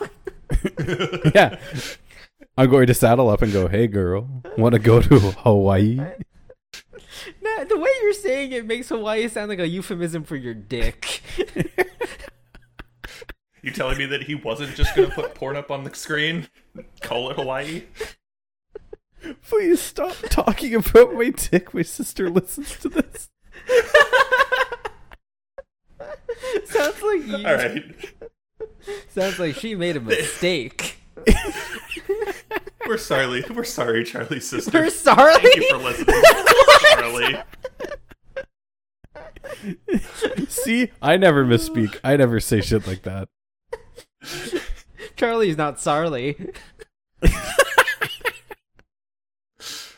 [1.35, 1.59] yeah.
[2.59, 5.99] I'm going to saddle up and go, hey girl, want to go to Hawaii?
[7.65, 11.23] Nah, the way you're saying it makes Hawaii sound like a euphemism for your dick.
[13.63, 16.49] You telling me that he wasn't just gonna put porn up on the screen?
[17.01, 17.85] Call it Hawaii?
[19.49, 21.73] Please stop talking about my dick.
[21.73, 23.31] My sister listens to this.
[26.67, 27.95] sounds like you, All right.
[29.09, 30.99] sounds like she made a mistake.
[32.87, 33.43] We're sorry.
[33.49, 34.79] We're sorry, Charlie's sister.
[34.79, 35.37] We're sorry.
[35.37, 36.23] Thank you for listening,
[36.95, 37.37] Charlie.
[40.49, 41.99] See, I never misspeak.
[42.05, 43.29] I never say shit like that.
[45.17, 46.37] Charlie's not Sarly.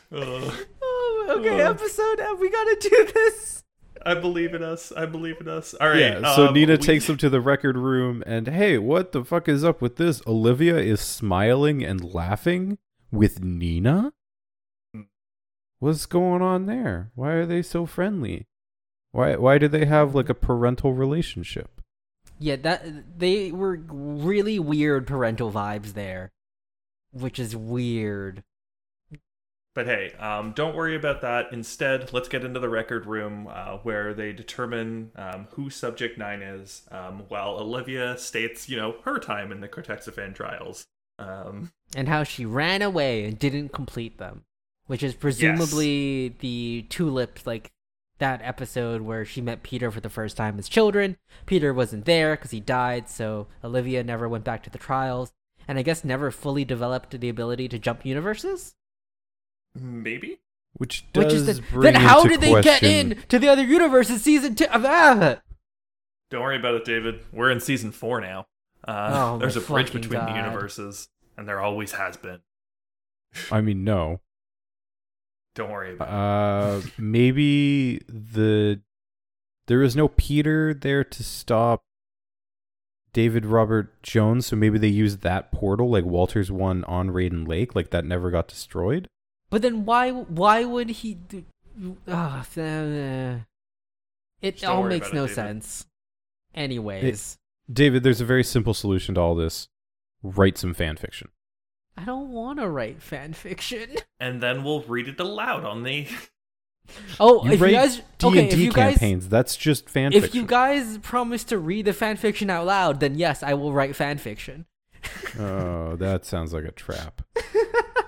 [0.09, 1.71] Uh, Oh, okay, Oh.
[1.71, 2.19] episode.
[2.39, 3.63] We gotta do this.
[4.05, 4.93] I believe in us.
[4.95, 5.73] I believe in us.
[5.81, 5.99] All right.
[5.99, 9.25] Yeah, so um, Nina we- takes him to the record room and hey, what the
[9.25, 10.21] fuck is up with this?
[10.25, 12.77] Olivia is smiling and laughing
[13.11, 14.13] with Nina?
[15.79, 17.11] What's going on there?
[17.15, 18.47] Why are they so friendly?
[19.11, 21.81] Why why do they have like a parental relationship?
[22.39, 26.31] Yeah, that they were really weird parental vibes there,
[27.11, 28.43] which is weird.
[29.73, 31.49] But hey, um, don't worry about that.
[31.51, 36.41] Instead, let's get into the record room uh, where they determine um, who Subject 9
[36.41, 40.87] is, um, while Olivia states, you know, her time in the Cortexiphan trials.
[41.19, 44.45] Um, and how she ran away and didn't complete them,
[44.87, 47.71] which is presumably the tulips, like
[48.19, 51.17] that episode where she met Peter for the first time as children.
[51.45, 55.31] Peter wasn't there because he died, so Olivia never went back to the trials,
[55.67, 58.73] and I guess never fully developed the ability to jump universes.
[59.75, 60.39] maybe?
[60.73, 63.39] Which does which is the, bring then how into did they get question- in to
[63.39, 64.65] the other universe in season two?
[64.71, 65.39] Ah!
[66.29, 67.21] Don't worry about it, David.
[67.31, 68.45] We're in season four now.
[68.87, 72.41] Uh, Oh my there's a bridge fucking between the universes, and there always has been.
[73.51, 74.21] I mean, no.
[75.57, 76.85] Don't worry about it.
[76.85, 78.79] Uh, maybe the
[79.65, 81.81] there was no Peter there to stop
[83.11, 87.75] David Robert Jones, so maybe they used that portal like Walter's one on Reiden Lake,
[87.75, 89.07] like that never got destroyed.
[89.49, 91.43] But then why why would he do
[92.07, 93.37] ah, uh,
[94.39, 95.87] It all makes about it, no sense.
[96.53, 97.39] Anyways,
[97.71, 99.69] David, there's a very simple solution to all this.
[100.21, 101.29] Write some fan fiction.
[101.97, 103.89] I don't want to write fan fiction.
[104.19, 106.07] And then we'll read it aloud on the
[107.19, 109.29] Oh, You if you guys D okay, and if D you guys campaigns.
[109.29, 110.39] That's just fan if fiction.
[110.41, 113.95] you guys promise to read the fan fiction out loud, then yes, I will write
[113.95, 114.65] fan fiction.
[115.39, 117.21] oh, that sounds like a trap.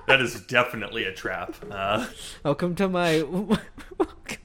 [0.08, 1.56] That is definitely a trap.
[1.70, 2.08] Uh,
[2.44, 4.38] Welcome to my welcome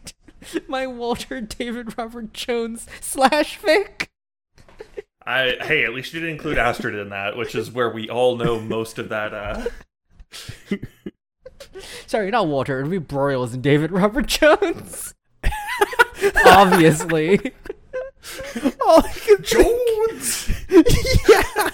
[0.50, 4.08] to my Walter David Robert Jones slash fic.
[5.26, 8.36] I hey, at least you didn't include Astrid in that, which is where we all
[8.36, 9.32] know most of that.
[9.32, 9.64] Uh,
[12.06, 12.80] Sorry, not Walter.
[12.80, 15.14] It'd be Broyles and David Robert Jones.
[16.46, 17.52] Obviously.
[18.80, 19.02] Oh,
[19.42, 20.50] Jones.
[21.28, 21.70] yeah.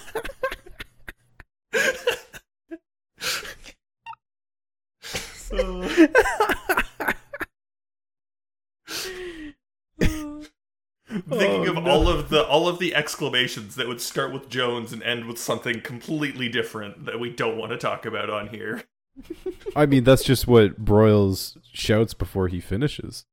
[11.29, 11.91] Thinking Oh, of no.
[11.91, 15.39] all of the all of the exclamations that would start with Jones and end with
[15.39, 18.85] something completely different that we don't want to talk about on here.
[19.77, 23.25] I mean, that's just what Broyles shouts before he finishes.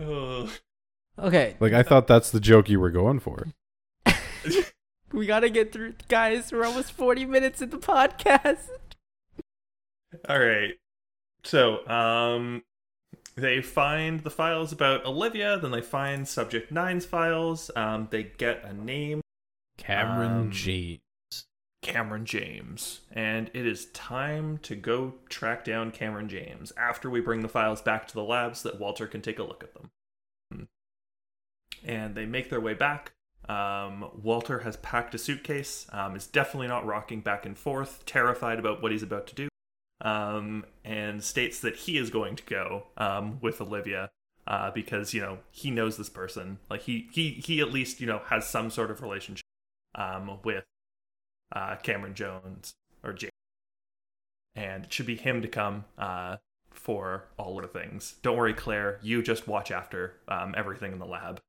[0.00, 0.50] Ugh.
[1.18, 3.48] Okay, Like, I thought that's the joke you were going for.
[5.12, 6.50] we gotta get through, guys.
[6.50, 8.66] We're almost forty minutes in the podcast.
[10.28, 10.72] All right.
[11.44, 12.62] So, um,
[13.34, 15.58] they find the files about Olivia.
[15.58, 17.70] Then they find Subject Nine's files.
[17.74, 19.20] Um, they get a name,
[19.78, 21.00] Cameron Um, James.
[21.82, 27.40] Cameron James, and it is time to go track down Cameron James after we bring
[27.40, 30.68] the files back to the lab so that Walter can take a look at them.
[31.84, 33.14] And they make their way back.
[33.48, 35.88] Um, Walter has packed a suitcase.
[35.90, 39.48] Um, is definitely not rocking back and forth, terrified about what he's about to do.
[40.02, 44.10] Um, and states that he is going to go um, with Olivia
[44.46, 46.58] uh, because you know he knows this person.
[46.68, 49.46] Like he he he at least you know has some sort of relationship
[49.94, 50.64] um, with
[51.54, 52.74] uh, Cameron Jones
[53.04, 53.32] or James,
[54.54, 56.36] and it should be him to come uh,
[56.70, 58.16] for all of the things.
[58.22, 58.98] Don't worry, Claire.
[59.02, 61.40] You just watch after um, everything in the lab,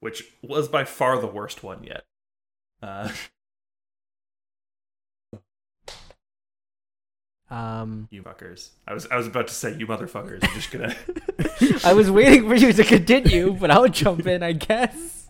[0.00, 2.04] which was by far the worst one yet.
[2.80, 3.10] Uh,
[7.48, 8.70] Um, you fuckers.
[8.88, 10.42] I was I was about to say you motherfuckers.
[10.42, 10.96] I'm just gonna.
[11.84, 15.28] I was waiting for you to continue, but I'll jump in, I guess.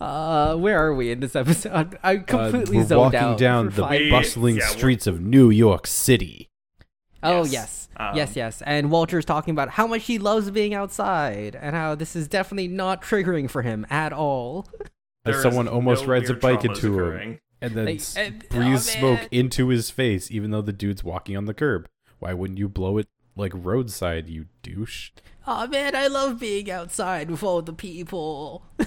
[0.00, 1.98] Uh, where are we in this episode?
[2.02, 3.38] I completely uh, we're zoned walking out.
[3.38, 6.48] down the five- bustling yeah, streets of New York City.
[7.22, 7.52] Oh Yes.
[7.52, 8.62] yes, Um, yes, yes.
[8.62, 12.66] And Walter's talking about how much he loves being outside and how this is definitely
[12.66, 14.66] not triggering for him at all.
[15.24, 17.40] As someone almost no rides a bike traumas into him occurring.
[17.62, 19.28] And then Like, and- breathes oh, smoke man.
[19.30, 21.88] into his face, even though the dude's walking on the curb.
[22.18, 25.10] Why wouldn't you blow it like roadside, you douche?
[25.46, 28.64] Oh man, I love being outside with all the people.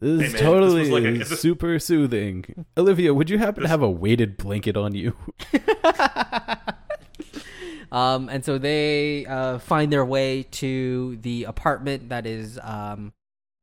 [0.00, 2.66] This Hey, is man, totally was like a- this- super soothing.
[2.76, 5.16] Olivia, would you happen to have a weighted blanket on you?
[7.92, 13.12] um, and so they uh, find their way to the apartment that is um,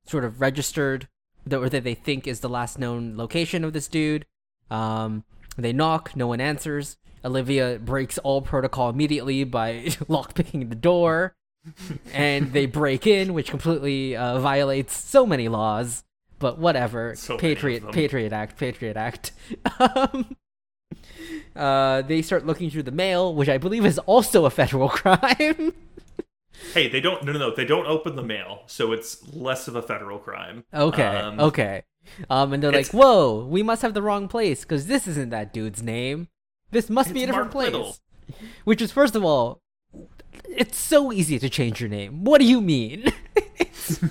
[0.07, 1.07] sort of registered,
[1.45, 4.25] that, or that they think is the last known location of this dude.
[4.69, 5.23] Um,
[5.57, 6.97] they knock, no one answers.
[7.23, 9.73] Olivia breaks all protocol immediately by
[10.09, 11.35] lockpicking the door,
[12.13, 16.03] and they break in, which completely uh, violates so many laws.
[16.39, 17.91] But whatever, So Patriot.
[17.91, 19.31] Patriot Act, Patriot Act.
[19.79, 20.35] um,
[21.55, 25.73] uh, they start looking through the mail, which I believe is also a federal crime.
[26.73, 27.23] Hey, they don't.
[27.23, 27.55] No, no, no.
[27.55, 30.63] They don't open the mail, so it's less of a federal crime.
[30.73, 31.83] okay, Um, okay.
[32.29, 35.53] Um, and they're like, "Whoa, we must have the wrong place because this isn't that
[35.53, 36.27] dude's name.
[36.71, 37.95] This must be a different Mark place." Little.
[38.63, 39.61] Which is, first of all,
[40.47, 42.23] it's so easy to change your name.
[42.23, 43.11] What do you mean?
[43.71, 44.07] so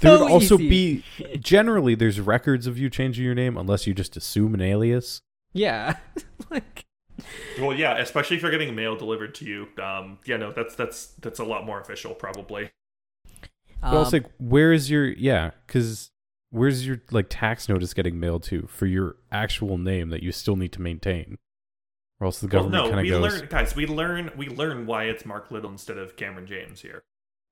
[0.00, 1.02] there would also easy.
[1.18, 5.22] be generally there's records of you changing your name unless you just assume an alias.
[5.52, 5.96] yeah,
[6.50, 6.84] like
[7.58, 9.68] Well, yeah, especially if you're getting mail delivered to you.
[9.82, 12.70] Um, yeah, no, that's that's that's a lot more official, probably.
[13.80, 15.50] But I was um, like, where's your yeah?
[15.66, 16.10] Because
[16.50, 20.56] where's your like tax notice getting mailed to for your actual name that you still
[20.56, 21.38] need to maintain,
[22.20, 23.40] or else the Well, government no, kind we of goes.
[23.40, 23.76] learn, guys.
[23.76, 27.02] We learn we learn why it's Mark Little instead of Cameron James here.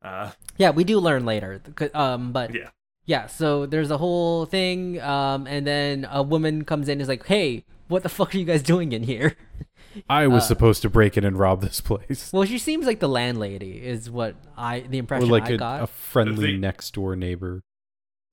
[0.02, 1.60] Uh, Yeah, we do learn later.
[1.94, 2.70] Um, but yeah,
[3.06, 5.00] yeah, so there's a whole thing.
[5.00, 8.38] Um, and then a woman comes in and is like, "Hey, what the fuck are
[8.38, 9.36] you guys doing in here?"
[10.10, 13.00] I was uh, supposed to break in and rob this place, Well, she seems like
[13.00, 15.82] the landlady, is what I the or impression like I a, got.
[15.82, 17.62] a friendly The- next door neighbor.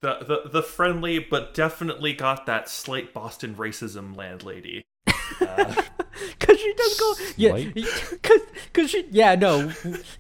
[0.02, 4.84] the the the friendly but definitely got that slight Boston racism landlady.
[5.42, 5.74] Uh,
[6.40, 7.86] Cause she does go, yeah,
[8.22, 9.72] cause, cause she, yeah, no,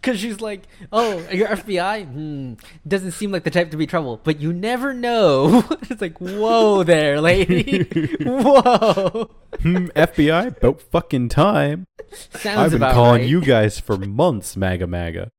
[0.02, 2.54] cause she's like, oh, you're FBI, hmm,
[2.88, 5.64] doesn't seem like the type to be trouble, but you never know.
[5.84, 7.84] it's like, whoa, there, lady,
[8.22, 9.30] whoa.
[9.62, 11.86] Hmm, FBI, about fucking time.
[12.12, 13.30] Sounds I've been calling right.
[13.30, 15.32] you guys for months, MAGA MAGA.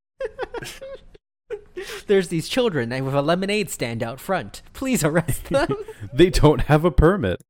[2.07, 4.63] There's these children with a lemonade stand out front.
[4.73, 5.75] Please arrest them.
[6.13, 7.41] They don't have a permit.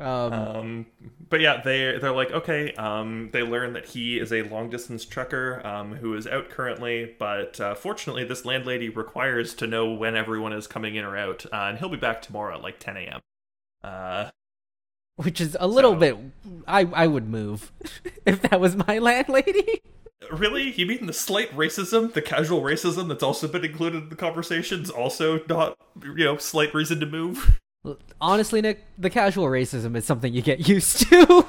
[0.00, 0.86] Um, Um,
[1.28, 2.72] but yeah, they they're like okay.
[2.74, 7.14] Um, they learn that he is a long distance trucker um, who is out currently,
[7.18, 11.46] but uh, fortunately, this landlady requires to know when everyone is coming in or out,
[11.52, 13.20] uh, and he'll be back tomorrow at like 10 a.m.
[13.84, 14.30] Uh,
[15.16, 16.16] which is a little so- bit.
[16.66, 17.70] I I would move
[18.26, 19.82] if that was my landlady.
[20.32, 24.16] really, you mean the slight racism, the casual racism that's also been included in the
[24.16, 27.60] conversations, also not you know slight reason to move?
[28.20, 31.44] Honestly, Nick, the casual racism is something you get used to.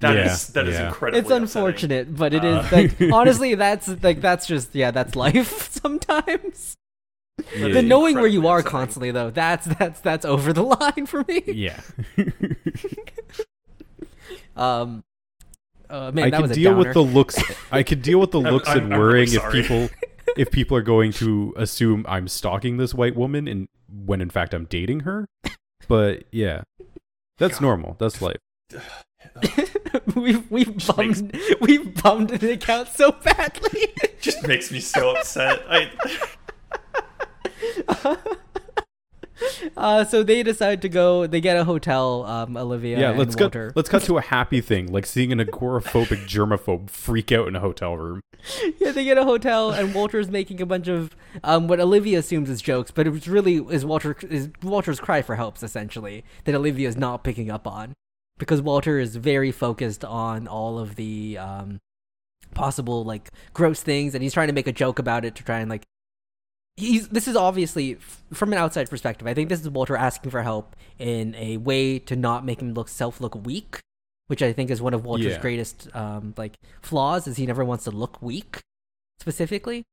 [0.00, 0.88] That is Yeah, that is yeah.
[0.88, 1.20] incredibly.
[1.20, 1.42] it's upsetting.
[1.42, 2.68] unfortunate, but it is Uh.
[2.72, 6.74] like honestly, that's like that's just yeah, that's life sometimes.
[7.56, 7.68] Yeah.
[7.68, 8.70] The knowing where you are upsetting.
[8.78, 11.42] constantly though, that's that's that's over the line for me.
[11.46, 11.80] Yeah.
[14.56, 15.04] Um,
[15.88, 17.38] uh, man, I that can was a deal with the looks.
[17.70, 19.88] I can deal with the looks I'm- and I'm really worrying if people
[20.36, 24.52] if people are going to assume I'm stalking this white woman and when in fact
[24.54, 25.28] I'm dating her.
[25.88, 26.62] But yeah,
[27.38, 27.96] that's normal.
[27.98, 28.36] That's life.
[30.14, 33.94] we've we've Just makes- bummed we've bummed the account so badly.
[34.20, 35.62] just makes me so upset.
[35.68, 35.90] I
[39.76, 41.26] Uh, so they decide to go.
[41.26, 42.24] They get a hotel.
[42.24, 42.98] Um, Olivia.
[42.98, 43.68] Yeah, and let's Walter.
[43.68, 43.76] cut.
[43.76, 47.60] Let's cut to a happy thing, like seeing an agoraphobic germaphobe freak out in a
[47.60, 48.20] hotel room.
[48.78, 51.14] yeah, they get a hotel, and Walter's making a bunch of
[51.44, 55.22] um, what Olivia assumes is jokes, but it was really is Walter is Walter's cry
[55.22, 57.94] for help, essentially that Olivia is not picking up on,
[58.38, 61.80] because Walter is very focused on all of the um,
[62.54, 65.60] possible like gross things, and he's trying to make a joke about it to try
[65.60, 65.82] and like.
[66.76, 67.08] He's.
[67.08, 67.94] This is obviously
[68.32, 69.26] from an outside perspective.
[69.26, 72.74] I think this is Walter asking for help in a way to not make him
[72.74, 73.80] look self look weak,
[74.26, 75.40] which I think is one of Walter's Yeah.
[75.40, 77.26] greatest um like flaws.
[77.26, 78.60] Is he never wants to look weak
[79.20, 79.84] specifically.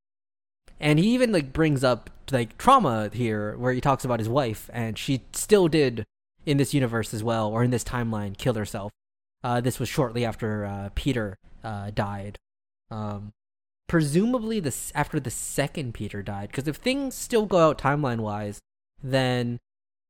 [0.80, 4.70] And he even like brings up like trauma here where he talks about his wife
[4.74, 6.04] and she still did
[6.46, 8.92] in this universe as well or in this timeline kill herself.
[9.44, 12.38] Uh, this was shortly after uh, Peter uh, died.
[12.92, 13.32] Um,
[13.88, 18.60] presumably this after the second Peter died because if things still go out timeline wise
[19.04, 19.60] then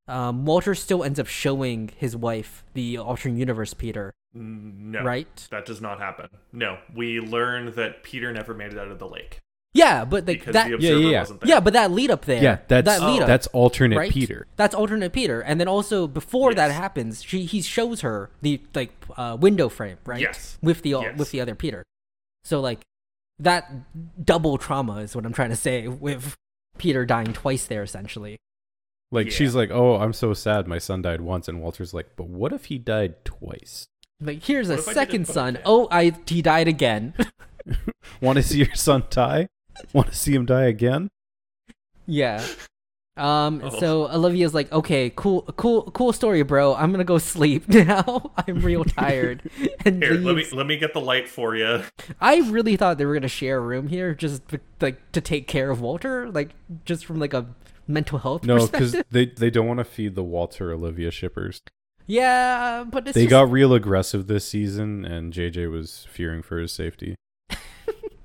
[0.07, 5.47] um, Walter still ends up showing his wife the alternate universe Peter, no, right?
[5.49, 6.27] That does not happen.
[6.51, 9.39] No, we learn that Peter never made it out of the lake
[9.73, 11.19] Yeah, but like because that the Yeah, yeah, yeah.
[11.21, 11.49] wasn't there.
[11.49, 12.43] Yeah, but that lead up there.
[12.43, 13.27] Yeah, that's that lead up.
[13.27, 14.11] that's alternate right?
[14.11, 14.45] Peter.
[14.57, 18.91] That's alternate Peter, and then also before that happens, she he shows her the like
[19.15, 20.19] uh, window frame, right?
[20.21, 20.57] Yes.
[20.61, 21.17] with the Yes.
[21.17, 21.83] with the other Peter.
[22.43, 22.81] So like
[23.39, 23.71] that
[24.25, 26.35] double trauma is what I'm trying to say with
[26.77, 28.37] Peter dying twice there, essentially.
[29.11, 29.33] Like Yeah.
[29.33, 30.67] she's like, "Oh, I'm so sad.
[30.67, 33.87] My son died once," and Walter's like, "But what if he died twice?
[34.19, 35.53] Like here's a What if I did second son.
[35.55, 35.63] ways?
[35.65, 37.13] Oh, I he died again.
[38.21, 39.47] Want to see your son die?
[39.93, 41.09] Want to see him die again?"
[42.05, 42.43] yeah.
[43.15, 43.61] Um.
[43.63, 43.79] Oh.
[43.79, 46.73] So Olivia's like, okay, cool, cool, cool story, bro.
[46.75, 48.31] I'm gonna go sleep now.
[48.47, 49.49] I'm real tired.
[49.85, 51.83] and Here, let me let me get the light for you.
[52.19, 54.41] I really thought they were gonna share a room here, just
[54.81, 56.51] like to take care of Walter, like
[56.85, 57.45] just from like a
[57.87, 59.05] mental health No, because perspective.
[59.11, 61.61] they they don't want to feed the Walter Olivia shippers.
[62.07, 66.57] Yeah, but it's they just, got real aggressive this season, and JJ was fearing for
[66.57, 67.15] his safety.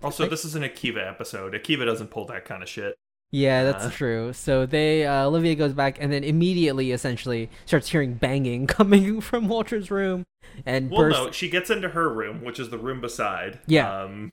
[0.03, 1.53] Also, this is an Akiva episode.
[1.55, 2.97] Akiva doesn't pull that kind of shit.
[3.31, 3.91] Yeah, that's Uh.
[3.91, 4.33] true.
[4.33, 9.49] So they uh, Olivia goes back and then immediately, essentially, starts hearing banging coming from
[9.49, 10.25] Walter's room,
[10.67, 11.19] and Well, bursts.
[11.27, 13.61] no, she gets into her room, which is the room beside.
[13.67, 14.03] Yeah.
[14.03, 14.31] Um,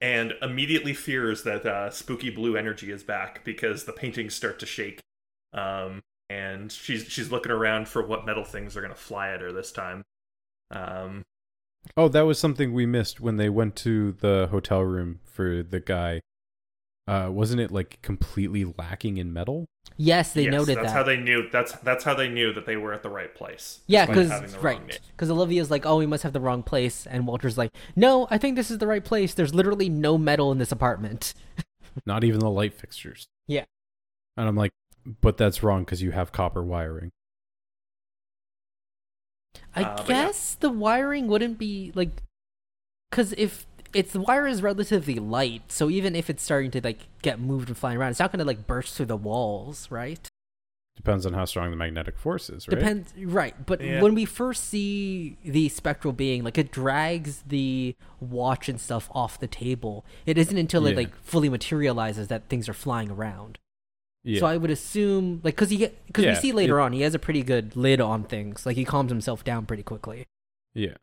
[0.00, 4.66] and immediately fears that uh, spooky blue energy is back because the paintings start to
[4.66, 5.00] shake.
[5.54, 9.52] Um, and she's she's looking around for what metal things are gonna fly at her
[9.52, 10.02] this time.
[10.70, 11.22] Um,
[11.98, 15.80] Oh, that was something we missed when they went to the hotel room for the
[15.80, 16.20] guy.
[17.06, 19.66] Uh, wasn't it like completely lacking in metal?
[19.96, 20.92] Yes, they yes, noted that's that.
[20.92, 21.48] how they knew.
[21.50, 23.80] That's that's how they knew that they were at the right place.
[23.86, 27.58] Yeah, because right, because Olivia's like, "Oh, we must have the wrong place," and Walter's
[27.58, 29.34] like, "No, I think this is the right place.
[29.34, 31.34] There's literally no metal in this apartment."
[32.06, 33.28] Not even the light fixtures.
[33.46, 33.64] Yeah.
[34.36, 34.72] And I'm like,
[35.20, 37.10] but that's wrong because you have copper wiring.
[39.76, 40.26] I Uh, but yeah.
[40.26, 42.22] guess the wiring wouldn't be like,
[43.10, 47.00] because if it's the wire is relatively light, so even if it's starting to like
[47.22, 50.28] get moved and flying around, it's not going to like burst through the walls, right?
[50.96, 52.78] Depends on how strong the magnetic force is, right?
[52.78, 53.66] Depends, right?
[53.66, 54.00] But Yeah.
[54.00, 59.38] when we first see the spectral being, like it drags the watch and stuff off
[59.40, 60.04] the table.
[60.24, 63.58] It isn't until it like fully materializes that things are flying around.
[64.22, 64.40] Yeah.
[64.40, 67.00] So I would assume, like, because he because Yeah, we see later it- on, he
[67.02, 68.64] has a pretty good lid on things.
[68.64, 70.26] Like he calms himself down pretty quickly.
[70.74, 70.94] yeah.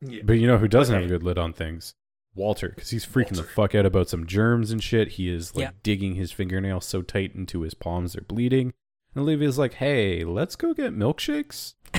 [0.00, 0.22] Yeah.
[0.24, 1.92] But you know who doesn't have a good lid on things?
[2.38, 5.08] Walter, because he's freaking the fuck out about some germs and shit.
[5.08, 5.70] He is like Yeah.
[5.82, 8.72] digging his fingernails so tight into his palms they're bleeding.
[9.14, 11.74] And Olivia's like, "Hey, let's go get milkshakes."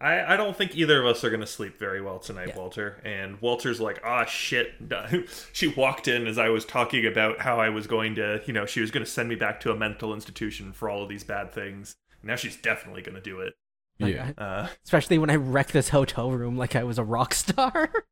[0.00, 2.56] I, I don't think either of us are going to sleep very well tonight, Yeah.
[2.58, 3.02] Walter.
[3.04, 4.74] And Walter's like, ah, shit.
[5.52, 8.64] she walked in as I was talking about how I was going to, you know,
[8.64, 11.24] she was going to send me back to a mental institution for all of these
[11.24, 11.96] bad things.
[12.22, 13.54] Now she's definitely going to do it.
[13.98, 14.30] Like, yeah.
[14.38, 17.90] I- Uh, especially when I wrecked this hotel room like I was a rock star.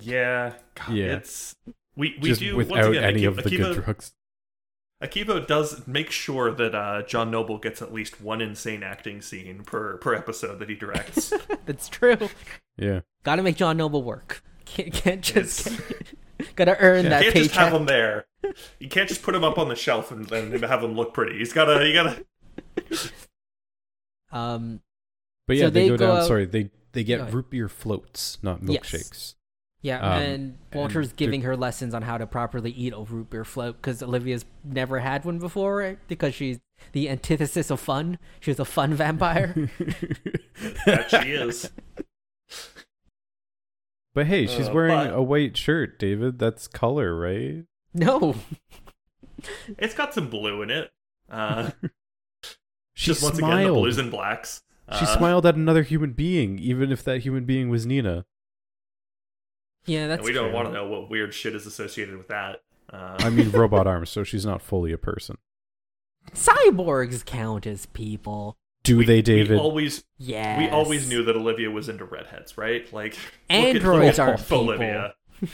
[0.00, 0.54] yeah.
[0.74, 1.16] God, Yeah.
[1.16, 1.54] It's.
[1.96, 4.12] We, we Just do once without again, any Akiva, of the Akiva, good drugs.
[5.02, 9.64] Akiva does make sure that uh, John Noble gets at least one insane acting scene
[9.64, 11.32] per per episode that he directs.
[11.66, 12.16] That's true.
[12.76, 13.00] Yeah.
[13.24, 14.42] Got to make John Noble work.
[14.64, 16.08] Can't, can't just It's-
[16.54, 18.26] got to earn You that can't just have him there.
[18.78, 21.38] You can't just put him up on the shelf and, and have him look pretty.
[21.38, 21.86] He's gotta.
[21.86, 22.24] You gotta.
[24.32, 24.80] Um,
[25.46, 26.16] But So yeah, they, they go, go down.
[26.18, 27.34] out- Sorry, they they get ahead.
[27.34, 28.82] root beer floats, not Yes.
[28.90, 29.34] milkshakes.
[29.82, 33.30] yeah, Um, and Walter's and giving her lessons on how to properly eat a root
[33.30, 36.58] beer float because Olivia's never had one before because she's
[36.92, 38.18] the antithesis of fun.
[38.40, 39.70] She's a fun vampire.
[40.86, 41.70] That she is.
[44.12, 46.38] But hey, she's Uh, wearing but- a white shirt, David.
[46.38, 47.64] That's color, right?
[47.94, 48.34] no,
[49.78, 50.90] It's got some blue in it.
[51.30, 51.70] Uh,
[52.94, 53.78] She just once again the smiled.
[53.78, 54.62] blues and blacks.
[54.98, 58.24] She Uh, smiled at another human being, even if that human being was Nina.
[59.86, 62.62] yeah, and that's we don't want to know what weird shit is associated with that.
[62.92, 65.36] Uh, I mean, robot arms, so she's not fully a person.
[66.32, 68.56] Cyborgs count as people.
[68.82, 69.58] Do we- they, David?
[69.58, 72.90] Always Yeah, we always knew that Olivia was into redheads, right?
[72.92, 73.16] Like
[73.48, 74.60] Androids aren't people.
[74.60, 75.14] Olivia.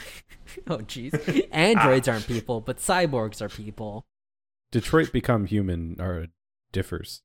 [0.69, 4.07] Oh jeez, androids aren't people, but cyborgs are people.
[4.73, 6.29] Detroit Become Human or
[6.73, 7.23] differs.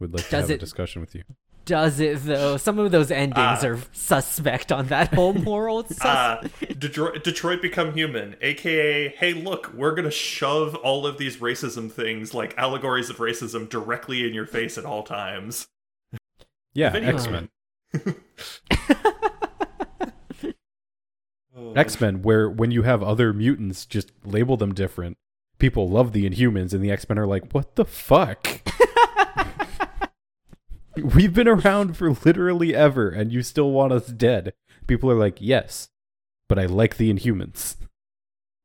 [0.00, 1.22] Would like to Does have a it- discussion with you.
[1.64, 2.56] Does it though?
[2.58, 3.66] Some of those endings Ah.
[3.66, 5.82] are suspect on that whole moral.
[5.88, 11.38] Sus- Uh, Detroit, Detroit become human, aka, hey, look, we're gonna shove all of these
[11.38, 15.66] racism things, like allegories of racism, directly in your face at all times.
[16.72, 17.48] Yeah, X Men.
[21.74, 25.16] X Men, where when you have other mutants, just label them different.
[25.58, 28.60] People love the Inhumans, and the X Men are like, what the fuck?
[30.96, 34.54] We've been around for literally ever, and you still want us dead.
[34.86, 35.88] People are like, yes,
[36.48, 37.76] but I like the Inhumans.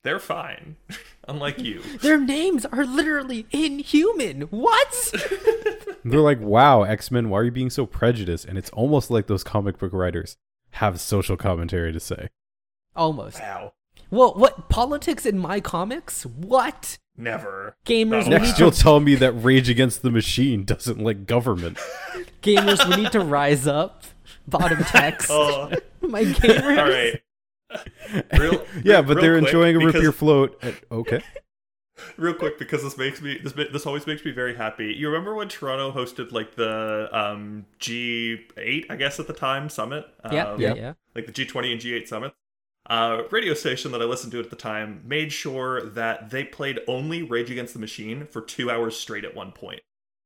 [0.03, 0.77] They're fine,
[1.27, 1.81] unlike you.
[2.01, 4.41] Their names are literally inhuman.
[4.43, 5.13] What?
[6.05, 8.45] They're like, wow, X Men, why are you being so prejudiced?
[8.45, 10.37] And it's almost like those comic book writers
[10.71, 12.29] have social commentary to say.
[12.95, 13.39] Almost.
[13.39, 13.73] Wow,
[14.11, 16.25] Well, what politics in my comics?
[16.25, 17.75] What never.
[17.85, 18.25] gamers?
[18.25, 21.77] We Next, need you'll tell me that Rage Against the Machine doesn't like government.
[22.43, 22.87] gamers.
[22.89, 24.03] We need to rise up.
[24.47, 25.29] Bottom text.
[25.31, 26.77] Oh, My gamers.
[26.77, 27.21] all right.
[28.37, 30.59] Real, yeah, real- but they're quick, enjoying a root because- beer float.
[30.61, 31.21] Uh, Okay.
[32.17, 34.87] real quick because this makes me this this always makes me very happy.
[34.93, 40.05] You remember when Toronto hosted like the um G8, I guess at the time summit?
[40.31, 40.93] Yeah, Um, yeah, yeah.
[41.15, 42.35] like the G20 and G8 summits.
[42.91, 46.81] Uh, radio station that I listened to at the time made sure that they played
[46.89, 49.79] only Rage Against the Machine for two hours straight at one point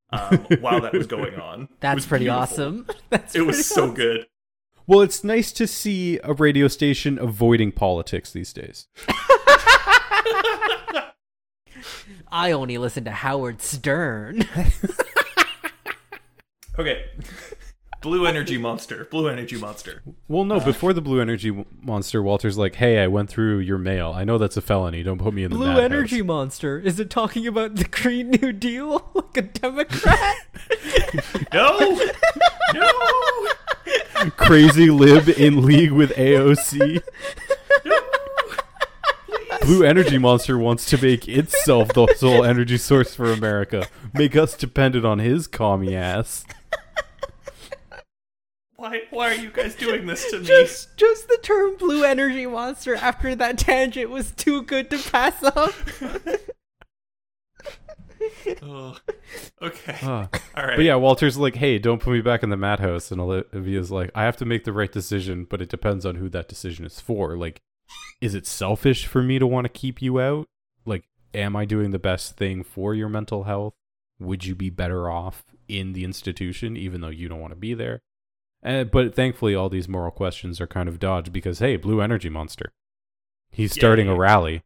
[0.10, 1.62] um, while that was going on.
[1.62, 2.42] It That's was pretty beautiful.
[2.42, 2.88] awesome.
[3.12, 4.26] That's It was pretty so good.
[4.88, 8.88] Well, it's nice to see a radio station avoiding politics these days.
[12.32, 14.48] I only listen to Howard Stern.
[16.80, 17.06] Okay.
[18.06, 19.06] Blue Energy Monster.
[19.10, 20.04] Blue Energy Monster.
[20.28, 24.14] Well, no, before the Blue Energy Monster, Walter's like, hey, I went through your mail.
[24.16, 25.02] I know that's a felony.
[25.02, 26.78] Don't put me in the Blue madhouse." Energy Monster.
[26.78, 30.36] Is it talking about the Green New Deal like a Democrat?
[31.54, 32.00] No!
[32.74, 32.92] no!
[34.38, 37.02] Crazy lib in league with AOC.
[39.64, 43.88] Blue Energy Monster wants to make itself the sole energy source for America.
[44.14, 46.46] Make us dependent on his commie ass.
[48.78, 50.46] Why, why are you guys doing this to me?
[50.46, 55.42] just, just the term Blue Energy Monster after that tangent was too good to pass
[55.44, 55.74] up.
[58.62, 59.00] Ugh.
[59.62, 59.98] okay.
[60.04, 60.30] Ah.
[60.56, 60.76] All right.
[60.76, 63.12] But yeah, Walter's like, hey, don't put me back in the madhouse.
[63.12, 66.30] And Olivia's like, I have to make the right decision, but it depends on who
[66.30, 67.38] that decision is for.
[67.38, 67.62] Like,
[68.20, 70.48] is it selfish for me to want to keep you out?
[70.86, 71.04] Like,
[71.34, 73.74] am I doing the best thing for your mental health?
[74.20, 77.74] would you be better off in the institution, even though you don't want to be
[77.74, 78.02] there?
[78.66, 82.30] And, but thankfully, all these moral questions are kind of dodged because, hey, Blue Energy
[82.30, 82.74] Monster.
[83.52, 84.64] He's starting a rally.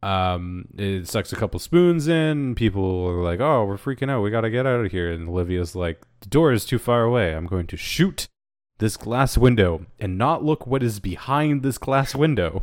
[0.00, 2.54] Um, it sucks a couple spoons in.
[2.54, 4.22] People are like, "Oh, we're freaking out.
[4.22, 7.02] We got to get out of here." And Olivia's like, "The door is too far
[7.02, 7.34] away.
[7.34, 8.28] I'm going to shoot
[8.78, 12.62] this glass window and not look what is behind this glass window.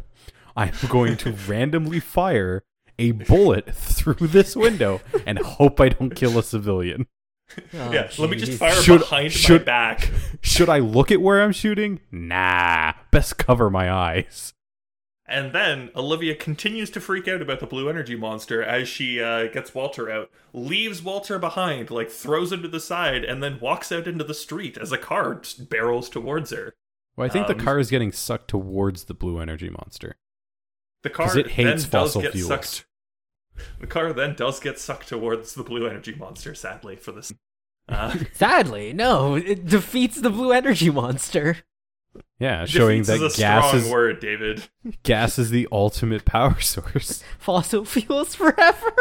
[0.55, 2.63] I'm going to randomly fire
[2.97, 7.05] a bullet through this window and hope I don't kill a civilian.
[7.73, 10.11] Oh, yeah, let me just fire Should- behind my back.
[10.41, 12.01] Should I look at where I'm shooting?
[12.11, 14.53] Nah, best cover my eyes.
[15.29, 19.47] And then Olivia continues to freak out about the blue energy monster as she uh,
[19.47, 23.91] gets Walter out, leaves Walter behind, like throws him to the side, and then walks
[23.91, 26.73] out into the street as a car barrels towards her.
[27.17, 30.15] Well, I think Um, the car is getting sucked towards the blue energy monster.
[31.03, 32.47] The car it hates then fossil does get fuels.
[32.47, 32.85] sucked.
[33.79, 36.53] The car then does get sucked towards the blue energy monster.
[36.55, 37.33] Sadly, for this.
[37.87, 41.57] Uh, Sadly, no, it defeats the blue energy monster.
[42.39, 44.63] Yeah, showing defeats that is a gas strong is word, David.
[45.03, 47.23] gas is the ultimate power source.
[47.39, 48.93] Fossil fuels forever.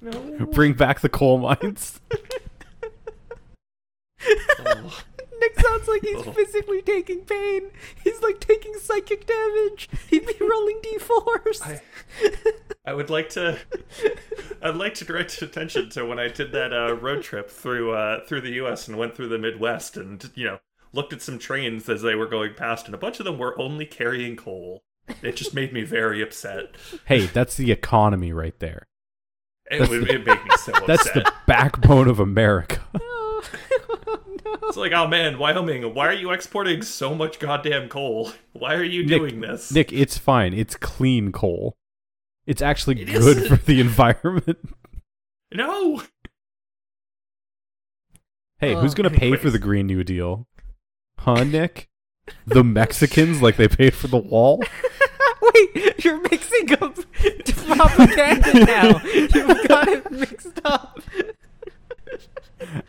[0.00, 0.46] No.
[0.52, 2.00] Bring back the coal mines.
[5.44, 6.32] Nick sounds like he's Oh.
[6.32, 7.70] physically taking pain.
[8.02, 9.88] He's like taking psychic damage.
[10.08, 11.62] He'd be rolling d4s.
[11.62, 11.80] I,
[12.86, 13.58] I would like to.
[14.62, 18.24] I'd like to direct attention to when I did that uh, road trip through uh,
[18.26, 18.88] through the U.S.
[18.88, 20.58] and went through the Midwest, and you know
[20.92, 23.58] looked at some trains as they were going past, and a bunch of them were
[23.60, 24.82] only carrying coal.
[25.22, 26.76] It just made me very upset.
[27.06, 28.86] hey, that's the economy right there.
[29.70, 30.86] It, would, it made me so upset.
[30.86, 32.82] That's the backbone of America.
[34.64, 34.68] No.
[34.68, 38.32] It's like, oh man, Wyoming, why are you exporting so much goddamn coal?
[38.52, 39.70] Why are you Nick- doing this?
[39.72, 40.52] Nick, it's fine.
[40.54, 41.76] It's clean coal.
[42.46, 43.48] It's actually It good isn't.
[43.48, 44.58] for the environment.
[45.52, 46.02] No.
[48.58, 50.48] Hey, Oh, who's going to pay for the Green New Deal?
[51.18, 51.88] Huh, Nick?
[52.44, 54.64] The Mexicans, like they paid for the wall?
[55.42, 56.96] Wait, you're mixing up
[57.54, 59.00] propaganda now.
[59.04, 60.98] You've got it mixed up.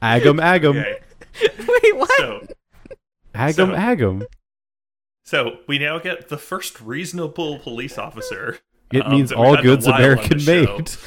[0.02, 0.80] Agam, agam.
[0.80, 1.00] Okay.
[1.60, 2.18] Wait, what?
[2.18, 2.48] So,
[3.34, 4.26] Agam, So- agam.
[5.26, 8.60] so we now get the first reasonable police officer.
[8.92, 10.92] It um, means all had in a goods while on the American made.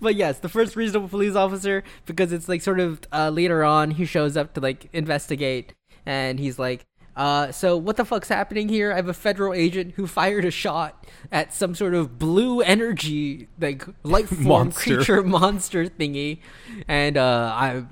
[0.00, 3.90] But yes, the first reasonable police officer because it's like sort of uh, later on
[3.90, 6.86] he shows up to like investigate and he's like,
[7.16, 8.92] uh, so what the fuck's happening here?
[8.92, 13.48] I have a federal agent who fired a shot at some sort of blue energy
[13.58, 14.96] like life form Monster.
[14.96, 16.38] creature monster thingy,
[16.86, 17.84] and uh, I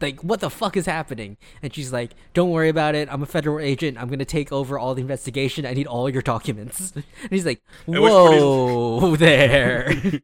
[0.00, 1.36] like what the fuck is happening?
[1.62, 3.08] And she's like, don't worry about it.
[3.10, 3.96] I'm a federal agent.
[3.98, 5.64] I'm gonna take over all the investigation.
[5.66, 6.92] I need all your documents.
[7.22, 10.20] And he's like, At which point he's- whoa there.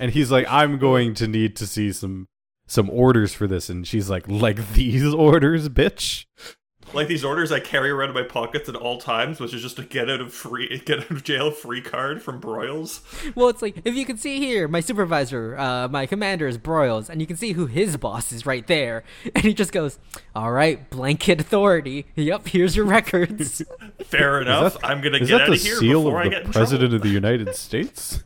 [0.00, 2.28] and he's like, I'm going to need to see some
[2.66, 3.68] some orders for this.
[3.68, 6.24] And she's like, like these orders, bitch?
[6.92, 9.78] Like these orders I carry around in my pockets at all times, which is just
[9.78, 13.00] a get out of free get out of jail free card from Broyles.
[13.36, 17.08] Well, it's like if you can see here, my supervisor, uh, my commander is Broyles,
[17.08, 19.98] and you can see who his boss is right there, and he just goes,
[20.34, 22.06] "All right, blanket authority.
[22.16, 23.62] Yep, here's your records."
[24.04, 24.74] Fair enough.
[24.80, 26.52] that- I'm gonna get out the of here seal before of I get the in
[26.52, 26.96] president trouble.
[26.96, 28.22] of the United States?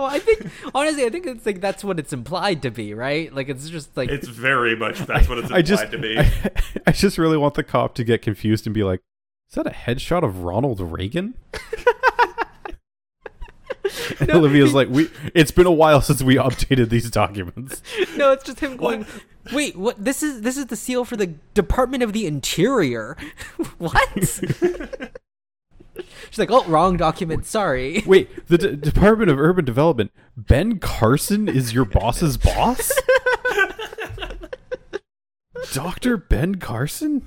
[0.00, 3.32] Well, I think honestly, I think it's like that's what it's implied to be, right?
[3.34, 6.18] Like it's just like It's very much that's what it's I implied just, to be.
[6.18, 6.52] I,
[6.86, 9.00] I just really want the cop to get confused and be like,
[9.50, 11.34] "Is that a headshot of Ronald Reagan?"
[14.20, 15.10] And Olivia's like, "We.
[15.34, 17.82] It's been a while since we updated these documents."
[18.16, 19.06] no, it's just him going.
[19.52, 20.02] Wait, what?
[20.02, 23.16] This is this is the seal for the Department of the Interior.
[23.78, 24.40] what?
[26.28, 27.46] She's like, oh, wrong document.
[27.46, 28.02] Sorry.
[28.06, 30.10] Wait, the D- Department of Urban Development.
[30.36, 32.92] Ben Carson is your boss's boss.
[35.72, 37.24] Doctor Ben Carson.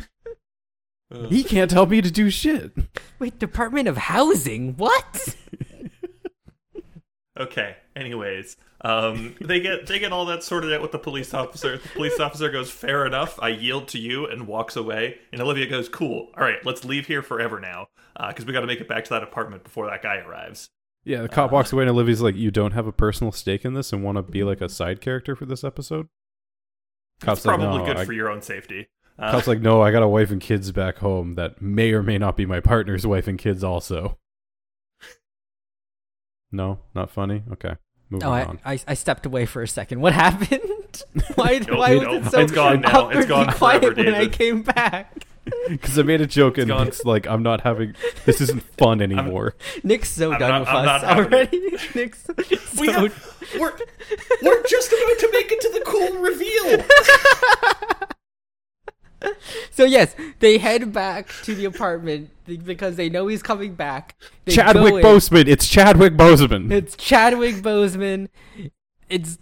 [1.29, 2.71] He can't tell me to do shit.
[3.19, 4.75] Wait, Department of Housing?
[4.77, 5.35] What?
[7.39, 7.77] Okay.
[7.95, 11.77] Anyways, um, they get they get all that sorted out with the police officer.
[11.77, 13.39] The police officer goes, "Fair enough.
[13.41, 15.17] I yield to you," and walks away.
[15.31, 16.29] And Olivia goes, "Cool.
[16.37, 17.87] All right, let's leave here forever now,
[18.27, 20.69] because we got to make it back to that apartment before that guy arrives."
[21.05, 23.73] Yeah, the cop walks away and Olivia's like, "You don't have a personal stake in
[23.73, 26.07] this and want to be like a side character for this episode?"
[27.19, 28.87] Cop's it's like, probably "No, good I- for your own safety.
[29.19, 32.01] Uh, Cop's like, "No, I got a wife and kids back home that may or
[32.01, 34.17] may not be my partner's wife and kids also."
[36.53, 37.43] No, not funny.
[37.53, 37.73] Okay,
[38.09, 38.59] moving Oh, I, on.
[38.63, 39.99] I I stepped away for a second.
[39.99, 41.03] What happened?
[41.35, 42.87] why Nope, why nope, was it so it's gone now.
[42.87, 44.31] It's awkwardly gone quiet forever, when I David.
[44.33, 45.25] came back?
[45.67, 46.87] Because I made a joke and gone.
[46.87, 47.95] it's like I'm not having.
[48.25, 49.55] This isn't fun anymore.
[49.83, 51.33] Nick's so I'm done not- with I'm us not having it.
[51.33, 51.59] already.
[51.95, 52.33] Nick's so
[52.79, 53.73] We have, we're,
[54.41, 58.07] we're just about to make it to the cool reveal.
[59.71, 64.15] So yes, they head back to the apartment because they know he's coming back.
[64.45, 65.03] They Chadwick.
[65.03, 65.47] Boseman.
[65.47, 66.71] It's Chadwick Boseman.
[66.71, 68.29] It's Chadwick Boseman.
[69.09, 69.39] It's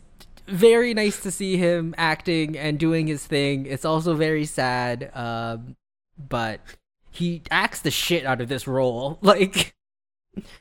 [0.47, 3.65] very nice to see him acting and doing his thing.
[3.65, 5.75] It's also very sad, um,
[6.17, 6.61] but
[7.09, 9.19] he acts the shit out of this role.
[9.31, 9.75] Like,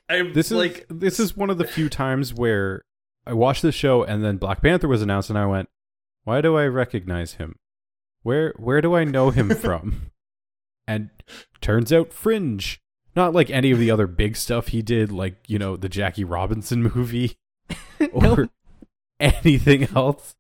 [0.09, 2.83] I'm This is like, this is one of the few times where
[3.25, 5.69] I watched the show and then Black Panther was announced and I went,
[6.25, 7.60] "Why do I recognize him?
[8.23, 10.11] Where where do I know him from?"
[10.87, 11.11] and
[11.61, 12.81] turns out Fringe.
[13.17, 16.25] Not like any of the other big stuff he did, like you know the Jackie
[16.25, 17.37] Robinson movie
[18.13, 18.49] or No.
[19.19, 20.35] anything else,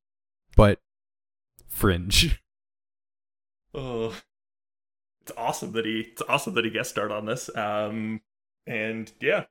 [0.57, 0.79] but
[1.67, 2.41] Fringe.
[3.75, 4.15] oh,
[5.23, 7.55] it's awesome that he, it's awesome that he guest starred on this.
[7.57, 8.21] Um,
[8.67, 9.45] and yeah,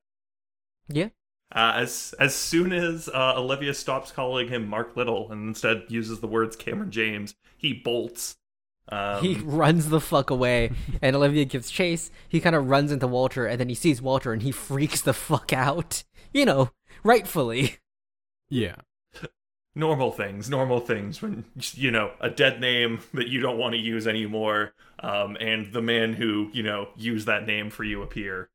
[0.88, 1.10] yeah,
[1.54, 6.20] Uh, as as soon as uh, Olivia stops calling him Mark Little and instead uses
[6.20, 8.38] the words Cameron James, he bolts.
[8.92, 10.72] Um, he runs the fuck away,
[11.02, 12.12] and Olivia gives chase.
[12.28, 15.14] He kind of runs into Walter, and then he sees Walter, and he freaks the
[15.14, 16.04] fuck out.
[16.34, 16.72] You know,
[17.04, 17.78] rightfully.
[18.50, 18.76] Yeah.
[19.76, 23.80] normal things, normal things when you know a dead name that you don't want to
[23.80, 28.50] use anymore, um, and the man who you know used that name for you appear.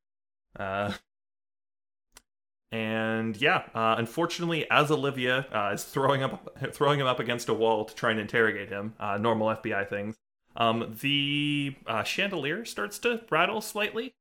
[0.57, 0.93] Uh,
[2.71, 7.53] and yeah, uh, unfortunately, as Olivia uh, is throwing up throwing him up against a
[7.53, 10.15] wall to try and interrogate him, uh, normal FBI things.
[10.57, 14.15] Um, the uh, chandelier starts to rattle slightly,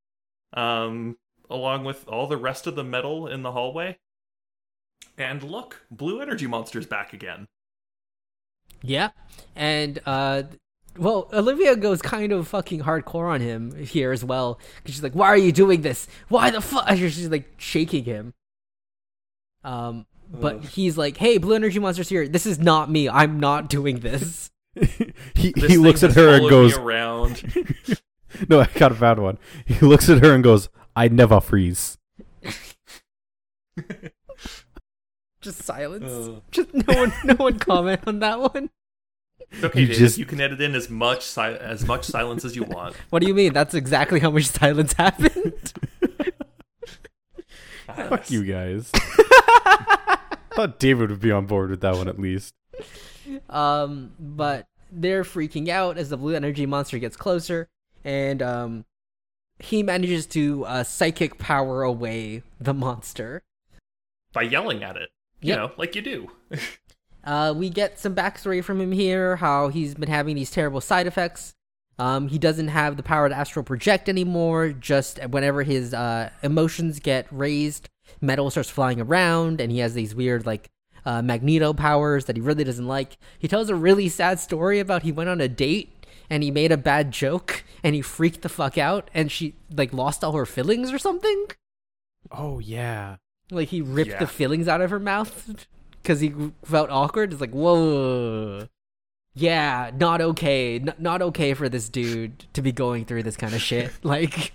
[0.53, 1.17] um,
[1.49, 3.99] along with all the rest of the metal in the hallway.
[5.17, 7.47] And look, Blue Energy Monster's back again.
[8.83, 9.11] Yeah,
[9.55, 10.43] and uh,
[10.99, 15.15] well, Olivia goes kind of fucking hardcore on him here as well because she's like,
[15.15, 16.07] "Why are you doing this?
[16.29, 18.35] Why the fuck?" She's like shaking him.
[19.63, 20.65] Um, but Ugh.
[20.67, 22.29] he's like, "Hey, Blue Energy Monster's here.
[22.29, 23.09] This is not me.
[23.09, 24.51] I'm not doing this."
[25.35, 27.65] he This he looks at has her and followed goes, around.
[28.49, 29.39] No, I got a bad one.
[29.65, 31.99] He looks at her and goes, I never freeze.
[35.41, 36.11] Just silence.
[36.11, 36.43] Ugh.
[36.51, 38.71] Just no one, no one comment on that one.
[39.63, 42.57] Okay, You David, just- you can edit in as much si- as much silence as
[42.57, 42.97] you want.
[43.11, 43.53] What do you mean?
[43.53, 45.73] That's exactly how much silence happened.
[47.87, 48.91] Fuck you guys.
[50.55, 52.55] Thought David would be on board with that one at least.
[53.51, 57.69] Um, but they're freaking out as the blue energy monster gets closer,
[58.05, 58.85] and um,
[59.59, 63.43] he manages to uh, psychic power away the monster.
[64.33, 65.59] By yelling at it, you Yep.
[65.59, 66.31] know, like you do.
[67.25, 71.07] Uh, we get some backstory from him here, how he's been having these terrible side
[71.07, 71.55] effects.
[71.99, 74.71] Um, he doesn't have the power to astral project anymore.
[74.71, 77.89] Just whenever his uh, emotions get raised,
[78.21, 80.69] metal starts flying around, and he has these weird like
[81.07, 83.17] uh, magneto powers that he really doesn't like.
[83.39, 85.91] He tells a really sad story about he went on a date
[86.31, 89.93] and he made a bad joke and he freaked the fuck out, and she like
[89.93, 91.47] lost all her fillings or something.
[92.31, 93.17] Oh yeah.
[93.51, 94.19] Like he ripped Yeah.
[94.19, 95.67] the fillings out of her mouth
[96.05, 96.33] because he
[96.65, 97.33] felt awkward.
[97.33, 98.69] It's like, whoa,
[99.35, 103.55] yeah, not okay, N- not okay for this dude to be going through this kind
[103.55, 103.91] of shit.
[104.05, 104.53] Like,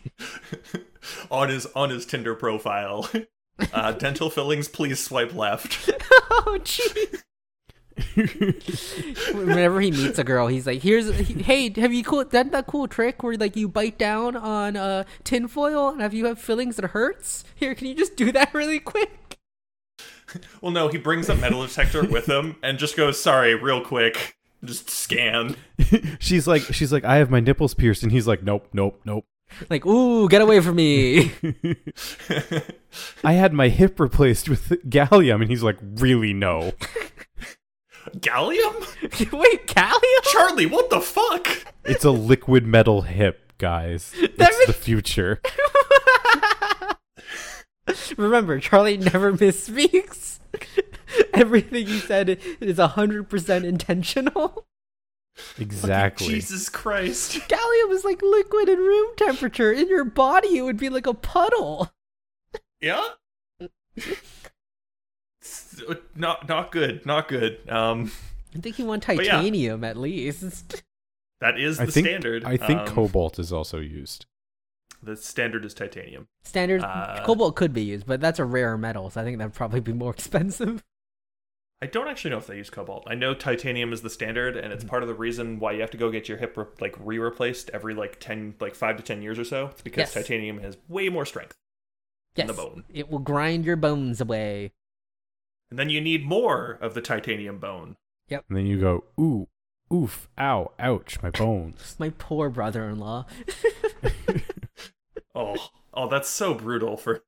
[1.32, 3.10] on his on his Tinder profile,
[3.74, 5.90] uh, dental fillings, please swipe left.
[6.32, 7.24] oh jeez.
[9.34, 12.88] Whenever he meets a girl, he's like, "Here's, hey, have you cool done that cool
[12.88, 16.92] trick where like you bite down on uh tinfoil and if you have fillings that
[16.92, 17.44] hurts?
[17.56, 19.39] Here, can you just do that really quick?"
[20.62, 24.36] Well, no, he brings a metal detector with him and just goes, "Sorry, real quick."
[24.64, 25.56] Just scan.
[26.20, 29.26] she's like she's like, I have my nipples pierced, and he's like, Nope, nope, nope.
[29.70, 31.32] Like, ooh, get away from me.
[33.24, 36.74] I had my hip replaced with gallium, and he's like, Really no.
[38.18, 39.32] Gallium?
[39.32, 40.24] Wait, gallium?
[40.24, 41.48] Charlie, what the fuck?
[41.86, 44.14] It's a liquid metal hip, guys.
[44.16, 45.42] It's the future.
[48.18, 50.40] Remember, Charlie never misspeaks.
[51.34, 54.66] Everything he said is 100% intentional.
[55.58, 56.28] Exactly.
[56.28, 57.34] Jesus Christ.
[57.50, 59.72] Gallium is like liquid at room temperature.
[59.72, 61.92] In your body, it would be like a puddle.
[62.82, 63.04] Yeah?
[66.16, 67.06] Not not good.
[67.06, 67.70] Not good.
[67.70, 68.12] Um
[68.56, 69.16] I think he won yeah.
[69.16, 70.84] titanium at least.
[71.40, 72.44] that is the I think standard.
[72.44, 74.26] I think Um, cobalt is also used.
[75.02, 76.28] The standard is titanium.
[76.44, 79.54] Standard Uh, cobalt could be used, but that's a rare metal, so I think that'd
[79.54, 80.84] probably be more expensive.
[81.82, 83.06] I don't actually know if they use cobalt.
[83.08, 85.92] I know titanium is the standard, and it's part of the reason why you have
[85.92, 89.22] to go get your hip re- like re-replaced every like ten, like five to ten
[89.22, 89.68] years or so.
[89.68, 90.14] It's because Yes.
[90.14, 91.56] titanium has way more strength,
[92.36, 92.84] Yes, the bone.
[92.90, 94.74] it will grind your bones away.
[95.70, 97.96] and then you need more of the titanium bone.
[98.28, 98.46] Yep.
[98.50, 99.48] And then you go, ooh,
[99.94, 101.96] oof, ow, ouch, my bones.
[102.00, 103.26] My poor brother-in-law.
[105.40, 105.56] Oh,
[105.94, 107.22] oh, that's so brutal for.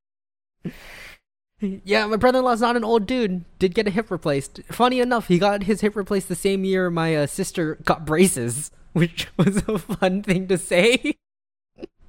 [1.62, 3.46] Yeah, my brother-in-law's not an old dude.
[3.60, 4.60] Did get a hip replaced.
[4.70, 8.72] Funny enough, he got his hip replaced the same year my uh, sister got braces,
[8.94, 11.16] which was a fun thing to say.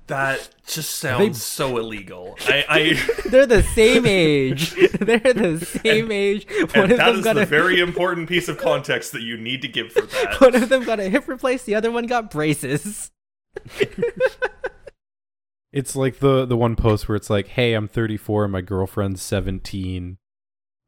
[0.08, 2.36] That just sounds They- so illegal.
[2.48, 4.72] I, I They're the same age.
[5.00, 6.46] They're the same age.
[6.74, 9.22] One and of that them is got the a very important piece of context that
[9.22, 10.40] you need to give for that.
[10.40, 11.66] one of them got a hip replaced.
[11.66, 13.10] The other one got braces.
[15.72, 19.22] It's like the the one post where it's like, "Hey, I'm 34 and my girlfriend's
[19.22, 20.18] 17.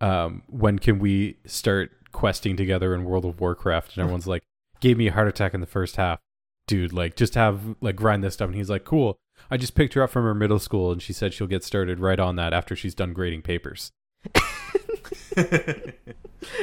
[0.00, 4.42] Um, when can we start questing together in World of Warcraft?" And everyone's like,
[4.80, 6.20] "Gave me a heart attack in the first half,
[6.66, 6.92] dude.
[6.92, 9.16] Like, just have like grind this stuff." And he's like, "Cool.
[9.50, 11.98] I just picked her up from her middle school, and she said she'll get started
[11.98, 13.90] right on that after she's done grading papers."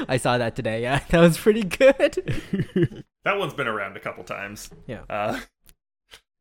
[0.08, 0.82] I saw that today.
[0.82, 3.04] Yeah, that was pretty good.
[3.24, 4.70] that one's been around a couple times.
[4.88, 5.02] Yeah.
[5.10, 5.40] Uh,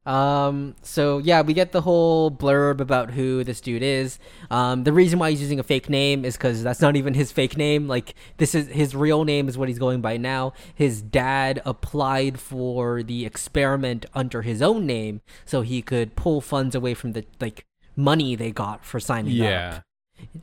[0.06, 0.76] Um.
[0.82, 4.18] So yeah, we get the whole blurb about who this dude is.
[4.50, 4.84] Um.
[4.84, 7.56] The reason why he's using a fake name is because that's not even his fake
[7.56, 7.86] name.
[7.86, 10.54] Like this is his real name is what he's going by now.
[10.74, 16.74] His dad applied for the experiment under his own name so he could pull funds
[16.74, 19.46] away from the like money they got for signing up.
[19.50, 19.80] yeah.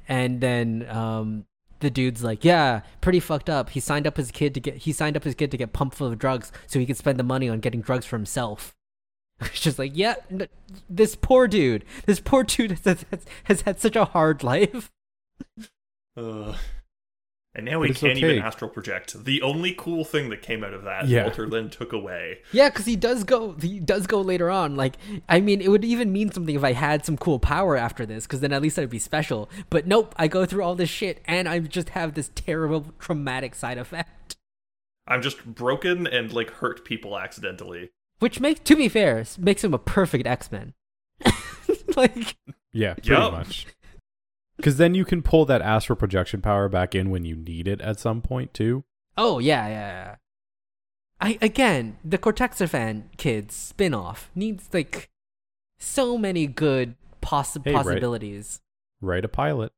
[0.07, 1.45] And then um
[1.79, 3.69] the dude's like, yeah, pretty fucked up.
[3.69, 5.95] He signed up his kid to get he signed up his kid to get pumped
[5.95, 8.75] full of drugs so he could spend the money on getting drugs for himself.
[9.41, 10.47] It's just like, yeah, n-
[10.89, 14.91] this poor dude, this poor dude has, has, has had such a hard life.
[16.17, 16.55] uh,
[17.57, 19.23] and now he can't even astral project.
[19.25, 21.23] The only cool thing that came out of that, Yeah.
[21.23, 22.39] Walter then took away.
[22.51, 24.75] Yeah, because he does go, he does go later on.
[24.75, 24.95] Like,
[25.27, 28.27] I mean, it would even mean something if I had some cool power after this,
[28.27, 29.49] because then at least I'd be special.
[29.71, 33.55] But nope, I go through all this shit and I just have this terrible traumatic
[33.55, 34.35] side effect.
[35.07, 37.89] I'm just broken and like hurt people accidentally.
[38.19, 40.73] Which make to be fair, makes him a perfect X Men.
[41.95, 42.35] like
[42.73, 43.31] Yeah, pretty Yup.
[43.31, 43.67] much.
[44.57, 47.79] Because then you can pull that astral projection power back in when you need it
[47.81, 48.83] at some point too.
[49.17, 50.15] Oh yeah, yeah, yeah.
[51.19, 55.09] I again, the Cortexiphan kids spin-off needs like
[55.79, 58.61] so many good possi- Hey, possibilities.
[59.01, 59.71] Write a pilot.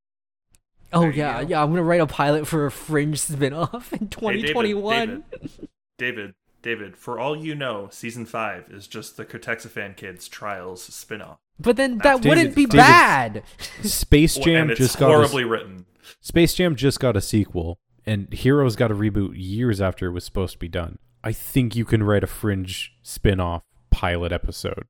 [0.93, 1.61] Oh There yeah, yeah.
[1.61, 4.11] I'm gonna write a pilot for a Fringe spin-off in Hey, David,
[4.53, 5.23] 2021.
[5.29, 10.81] David, David, David, for all you know, season five is just the Cortexiphan Kids Trials
[10.83, 11.37] spin-off.
[11.59, 13.43] But then that David- wouldn't be David- bad.
[13.83, 15.85] Space Jam and just got horribly a, written.
[16.21, 20.23] Space Jam just got a sequel, and Heroes got a reboot years after it was
[20.25, 20.97] supposed to be done.
[21.23, 24.85] I think you can write a Fringe spin-off pilot episode.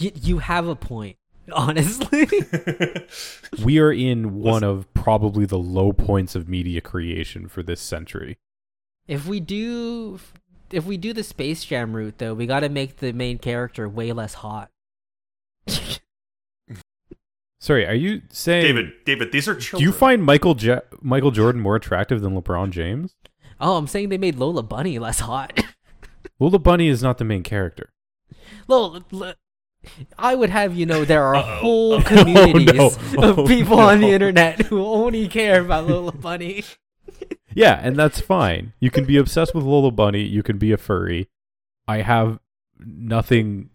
[0.00, 1.16] Y- you have a point,
[1.52, 2.26] honestly.
[3.64, 8.38] We are in one of probably the low points of media creation for this century.
[9.10, 10.18] If we do,
[10.70, 13.88] if we do the Space Jam route, though, we got to make the main character
[13.88, 14.70] way less hot.
[17.62, 21.60] Sorry, are you saying David, David, these are Do you find Michael ja- Michael Jordan
[21.60, 23.14] more attractive than LeBron James?
[23.60, 25.62] Oh, I'm saying they made Lola Bunny less hot.
[26.40, 27.90] Lola Bunny is not the main character.
[28.66, 29.34] Lola, l-
[30.18, 31.56] I would have you know there are Uh-oh.
[31.56, 33.22] whole Oh, communities no.
[33.30, 36.64] of Oh, people on the internet who only care about Lola Bunny.
[37.54, 38.72] Yeah, and that's fine.
[38.80, 40.22] You can be obsessed with Lola Bunny.
[40.22, 41.28] You can be a furry.
[41.86, 42.38] I have
[42.78, 43.70] nothing.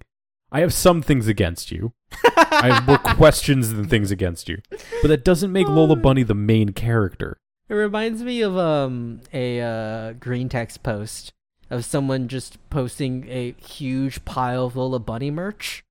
[0.52, 1.94] I have some things against you.
[2.24, 4.60] I have more questions than things against you.
[5.02, 7.38] But that doesn't make Lola Bunny the main character.
[7.68, 11.34] It reminds me of um a uh, green text post
[11.70, 15.84] of someone just posting a huge pile of Lola Bunny merch,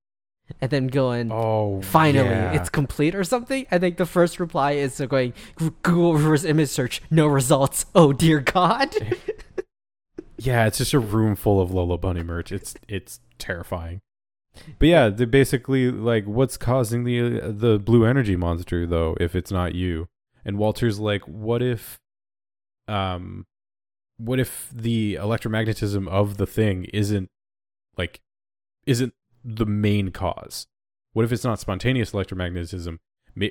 [0.61, 2.53] and then going, Oh, "Finally, yeah.
[2.53, 3.67] it's complete" or something.
[3.71, 5.33] I think the first reply is going,
[5.83, 7.87] "Google reverse image search, no results.
[7.95, 8.95] Oh dear God."
[10.37, 12.53] Yeah, it's just a room full of Lola Bunny merch.
[12.53, 14.01] It's it's terrifying.
[14.79, 19.75] But yeah, basically like what's causing the the blue energy monster though if it's not
[19.75, 20.09] you.
[20.45, 21.99] And Walter's like what if
[22.89, 23.47] um
[24.19, 27.31] what if the electromagnetism of the thing isn't
[27.97, 28.21] like
[28.87, 29.15] isn't
[29.45, 30.67] the main cause?
[31.13, 32.99] What if it's not spontaneous electromagnetism?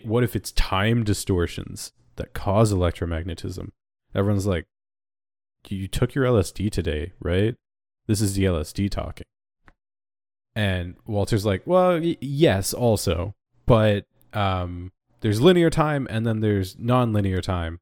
[0.03, 3.69] What if it's time distortions that cause electromagnetism?
[4.15, 4.65] Everyone's like
[5.69, 7.55] you took your LSD today, right?
[8.07, 9.25] This is the LSD talking.
[10.55, 13.33] And Walter's like, well, y- yes, also,
[13.65, 14.91] but um,
[15.21, 17.79] there's linear time and then there's non-linear time.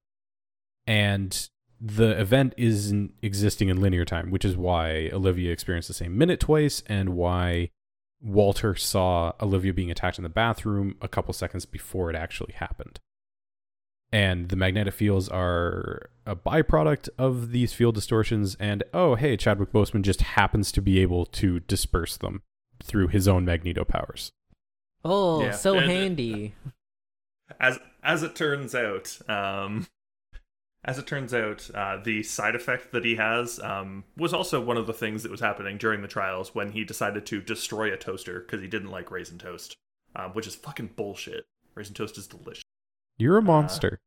[0.87, 1.49] and
[1.83, 6.39] the event isn't existing in linear time, which is why Olivia experienced the same minute
[6.39, 7.71] twice, and why
[8.21, 12.99] Walter saw Olivia being attacked in the bathroom a couple seconds before it actually happened.
[14.13, 19.71] And the magnetic fields are a byproduct of these field distortions, and oh, hey, Chadwick
[19.71, 22.41] Boseman just happens to be able to disperse them
[22.83, 24.31] through his own magneto powers.
[25.05, 26.53] Oh, Yeah, so and- handy.
[27.59, 29.87] as as it turns out, um,
[30.83, 34.77] as it turns out, uh, the side effect that he has um, was also one
[34.77, 37.97] of the things that was happening during the trials when he decided to destroy a
[37.97, 39.75] toaster because he didn't like raisin toast,
[40.15, 41.45] um, which is fucking bullshit.
[41.75, 42.63] Raisin toast is delicious.
[43.17, 43.99] You're a monster.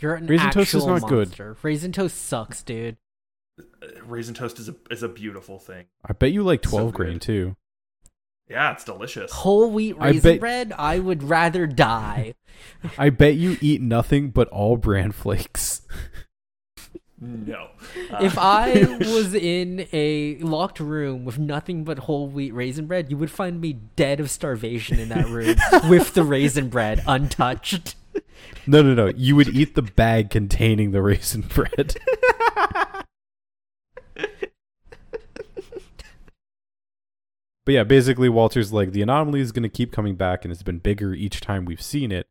[0.00, 1.28] You're an Raisin actual Toast is not good.
[1.28, 1.56] monster.
[1.62, 2.96] Raisin toast sucks, dude.
[3.60, 5.86] Uh, Raisin toast is a is a beautiful thing.
[6.04, 6.96] I bet you like So 12 good.
[6.96, 7.56] grain too.
[8.48, 9.32] Yeah, it's delicious.
[9.32, 12.34] Whole wheat I raisin bet- bread, I would rather die.
[12.98, 15.82] I bet you eat nothing but all bran flakes.
[17.20, 17.68] No.
[18.20, 23.10] if Uh, I was in a locked room with nothing but whole wheat raisin bread,
[23.10, 25.56] you would find me dead of starvation in that room
[25.88, 27.94] with the raisin bread untouched.
[28.66, 29.06] No, no, no.
[29.16, 31.96] You would eat the bag containing the raisin bread.
[37.64, 40.62] But yeah, basically, Walter's like, the anomaly is going to keep coming back, and it's
[40.62, 42.26] been bigger each time we've seen it.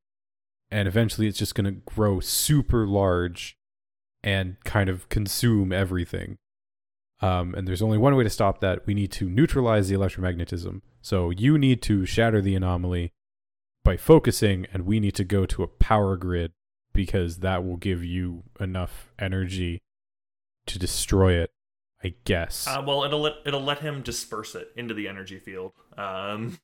[0.70, 3.58] And eventually, it's just going to grow super large
[4.24, 6.38] and kind of consume everything.
[7.22, 8.86] Um, and there's only one way to stop that.
[8.86, 10.82] We need to neutralize the electromagnetism.
[11.02, 13.12] So you need to shatter the anomaly
[13.84, 16.52] by focusing, and we need to go to a power grid
[16.94, 19.82] because that will give you enough energy
[20.68, 21.52] to destroy it.
[22.04, 22.68] I guess.
[22.68, 25.72] Uh, well, it'll let it'll let him disperse it into the energy field.
[25.98, 26.60] Um,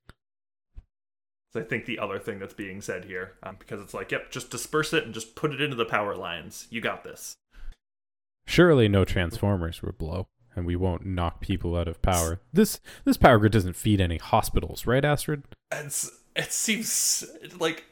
[1.51, 4.29] so I think the other thing that's being said here, um, because it's like, yep,
[4.29, 6.67] just disperse it and just put it into the power lines.
[6.69, 7.37] You got this.
[8.45, 12.41] Surely no transformers will blow, and we won't knock people out of power.
[12.51, 15.43] This this power grid doesn't feed any hospitals, right, Astrid?
[15.71, 17.25] It's it seems
[17.59, 17.85] like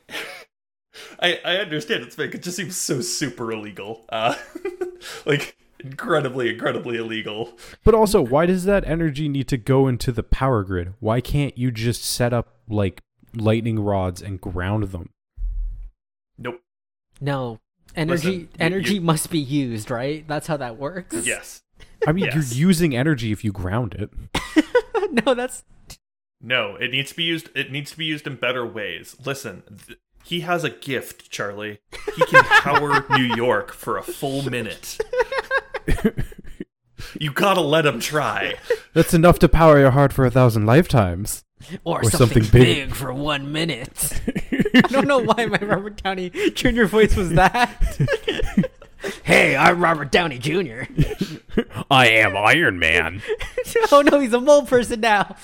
[1.20, 2.36] I I understand it's fake.
[2.36, 4.06] It just seems so super illegal.
[4.10, 4.36] Uh,
[5.26, 7.58] like incredibly incredibly illegal.
[7.84, 10.94] But also, why does that energy need to go into the power grid?
[11.00, 13.02] Why can't you just set up like
[13.36, 15.10] lightning rods and ground them?
[16.38, 16.62] Nope.
[17.22, 17.60] No.
[17.96, 20.28] Energy Listen, you- energy you- must be used, right?
[20.28, 21.16] That's how that works.
[21.26, 21.64] Yes.
[22.06, 22.56] I mean, Yes.
[22.56, 24.10] you're using energy if you ground it.
[25.26, 25.64] no, that's
[26.42, 27.50] No, it needs to be used.
[27.56, 29.16] It needs to be used in better ways.
[29.26, 31.80] Listen, th- he has a gift, Charlie.
[32.16, 34.98] He can power New York for a full minute.
[37.20, 38.56] You gotta let him try.
[38.94, 41.44] That's enough to power your heart for a thousand lifetimes.
[41.84, 42.90] or, Or something, something big.
[42.90, 42.96] big.
[42.96, 44.20] for one minute.
[44.76, 46.86] I don't know why my Robert Downey Jr.
[46.86, 47.70] voice was that.
[49.24, 50.84] hey, I'm Robert Downey Jr.
[51.90, 53.22] I am Iron Man.
[53.92, 55.36] oh no, he's a mole person now.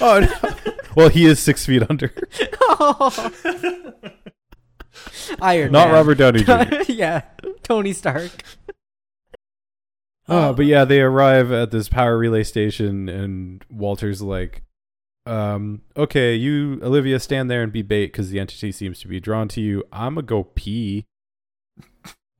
[0.00, 0.74] oh no.
[0.96, 2.12] Well, he is six feet under.
[2.62, 3.30] Oh.
[5.40, 5.72] Iron Man.
[5.72, 5.94] Not Man.
[5.94, 6.90] Robert Downey Jr.
[6.92, 7.22] yeah,
[7.62, 8.30] Tony Stark.
[10.28, 14.62] Oh, but yeah, they arrive at this power relay station, and Walter's like,
[15.26, 19.20] um, okay, you, Olivia, stand there and be bait because the entity seems to be
[19.20, 19.84] drawn to you.
[19.92, 21.06] I'm going to go pee.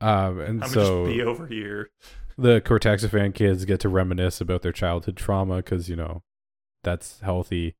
[0.01, 1.91] Um, and I'm so be over here.
[2.37, 6.23] the Cortexiphan kids get to reminisce about their childhood trauma because, you know,
[6.83, 7.75] that's healthy.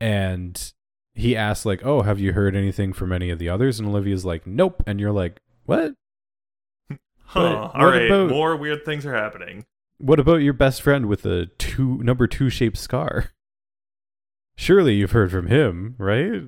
[0.00, 0.72] And
[1.14, 3.78] he asks, like, oh, have you heard anything from any of the others?
[3.78, 4.82] And Olivia's like, nope.
[4.86, 5.94] And you're like, what?
[7.26, 7.70] Huh.
[7.74, 9.64] All right, about- more weird things are happening.
[9.98, 13.30] What about your best friend with the two number two shaped scar?
[14.56, 16.42] Surely you've heard from him, right?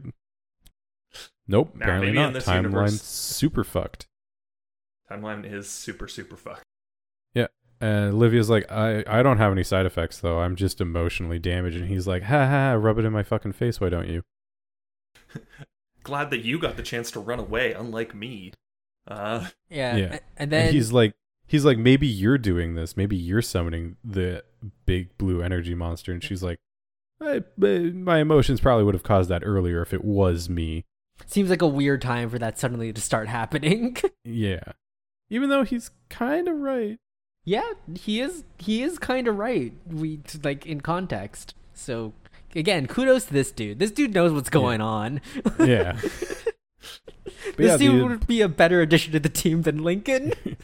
[1.49, 2.33] Nope, Nah, apparently not.
[2.35, 4.07] this Timeline's universe- super fucked.
[5.11, 6.63] Timeline is super super fucked.
[7.35, 7.47] Yeah.
[7.81, 10.41] And Olivia's like, I, I don't have any side effects though.
[10.41, 11.77] I'm just emotionally damaged.
[11.77, 14.23] And he's like, ha ha, rub it in my fucking face, why don't you?
[16.03, 18.53] Glad that you got the chance to run away, unlike me.
[19.07, 20.19] Uh, Yeah, Yeah.
[20.37, 21.15] and then and he's like,
[21.47, 22.97] he's like, maybe you're doing this.
[22.97, 24.43] Maybe you're summoning the
[24.85, 26.13] big blue energy monster.
[26.13, 26.59] And she's like,
[27.21, 30.85] I, my emotions probably would have caused that earlier if it was me.
[31.27, 33.97] seems like a weird time for that suddenly to start happening.
[34.25, 34.73] Yeah.
[35.31, 36.99] Even though he's kind of right.
[37.45, 38.45] yeah, he is.
[38.59, 39.73] He is kind of right.
[39.91, 41.55] We like in context.
[41.75, 42.13] So
[42.55, 43.79] again, kudos to this dude.
[43.79, 45.21] This dude knows what's going on.
[45.61, 45.99] Yeah.
[47.57, 50.33] This yeah, dude the- would be a better addition to the team than Lincoln.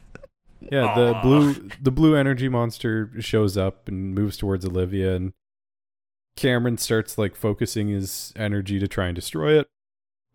[0.71, 1.23] Yeah, the Aw.
[1.23, 5.33] blue the blue energy monster shows up and moves towards Olivia and
[6.37, 9.67] Cameron starts like focusing his energy to try and destroy it.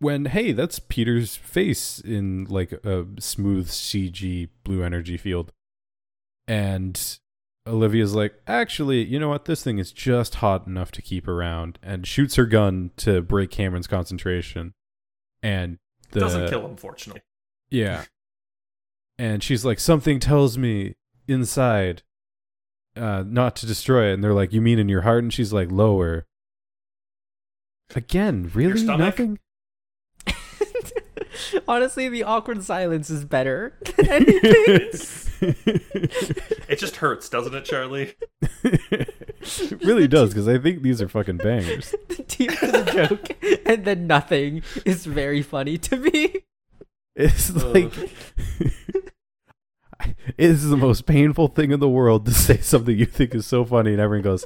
[0.00, 5.50] when hey, that's Peter's face in like a smooth CG blue energy field.
[6.46, 7.18] And
[7.66, 9.46] Olivia's like, actually, you know what?
[9.46, 13.50] This thing is just hot enough to keep around, and shoots her gun to break
[13.50, 14.72] Cameron's concentration.
[15.42, 15.78] And
[16.10, 17.22] the Doesn't kill him, fortunately.
[17.70, 18.04] yeah.
[19.20, 20.94] And she's like, something tells me
[21.26, 22.02] inside
[22.96, 24.14] uh, not to destroy it.
[24.14, 25.24] And they're like, you mean in your heart?
[25.24, 26.26] And she's like, lower.
[27.96, 28.84] Again, really?
[28.84, 29.38] Nothing?
[31.68, 34.90] Honestly, the awkward silence is better than anything.
[36.68, 38.14] It just hurts, doesn't it, Charlie?
[39.40, 41.94] it really does, because I think these are fucking bangers.
[42.08, 43.36] the team is a joke,
[43.66, 46.44] and then nothing is very funny to me.
[47.16, 47.92] It's like.
[50.00, 53.46] it is the most painful thing in the world to say something you think is
[53.46, 54.44] so funny, and everyone goes,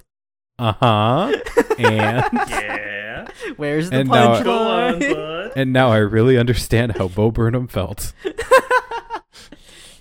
[0.59, 1.36] uh huh.
[1.78, 2.48] And.
[2.48, 3.28] Yeah.
[3.56, 4.43] Where's the And now- on,
[5.01, 5.52] punchline?
[5.56, 8.12] And now I really understand how Bo Burnham felt.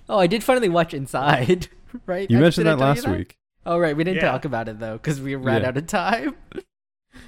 [0.08, 1.68] oh, I did finally watch Inside.
[2.06, 2.30] Right?
[2.32, 3.38] You I- mentioned did I that tell you last week.
[3.66, 3.96] Oh, right.
[3.96, 4.32] We didn't Yeah.
[4.32, 5.68] talk about it though because we ran Yeah.
[5.70, 6.36] out of time.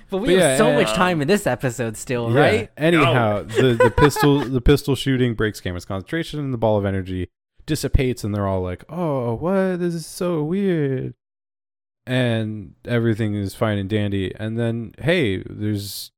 [0.09, 2.39] But we But have yeah, so uh, much time in this episode still, Yeah.
[2.39, 2.71] right?
[2.77, 7.29] Anyhow, the, the pistol the pistol shooting breaks Cameron's concentration, and the ball of energy
[7.65, 9.77] dissipates, and they're all like, "Oh, what?
[9.79, 11.15] This is so weird."
[12.05, 14.33] And everything is fine and dandy.
[14.35, 16.11] And then, hey, there's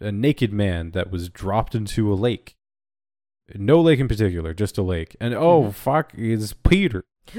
[0.00, 2.56] a naked man that was dropped into a lake.
[3.54, 5.16] No lake in particular, just a lake.
[5.20, 5.74] And oh Mhm.
[5.74, 7.04] fuck, it's Peter.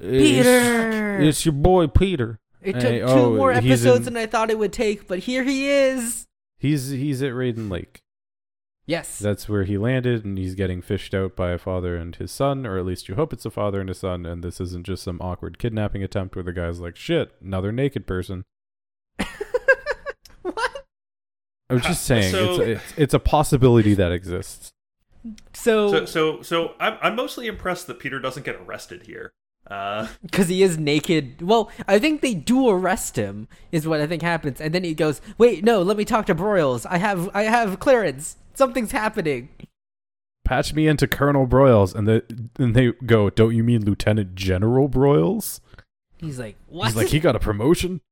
[0.00, 1.18] Peter!
[1.20, 2.38] It's, it's your boy Peter.
[2.60, 5.20] It took Hey, two oh, more episodes in- than I thought it would take, but
[5.20, 6.26] here he is.
[6.58, 8.00] He's he's at Reiden Lake.
[8.86, 9.18] Yes.
[9.18, 12.66] That's where he landed, and he's getting fished out by a father and his son,
[12.66, 15.04] or at least you hope it's a father and a son, and this isn't just
[15.04, 18.44] some awkward kidnapping attempt where the guy's like, shit, another naked person.
[20.42, 20.84] what?
[21.70, 24.72] I'm just uh, saying, So- it's, it's, it's a possibility that exists.
[25.52, 29.32] So, So, so, so I'm, I'm mostly impressed that Peter doesn't get arrested here.
[29.72, 31.40] Uh, because he is naked.
[31.40, 34.92] Well, I think they do arrest him, is what I think happens, and then he
[34.92, 36.84] goes, "Wait, no, let me talk to Broyles.
[36.88, 38.36] I have, I have clearance.
[38.52, 39.48] Something's happening."
[40.44, 42.22] Patch me into Colonel Broyles, and, the,
[42.58, 45.60] and they go, don't you mean Lieutenant General Broyles?
[46.18, 48.02] He's like, "What?" He's like, he got a promotion?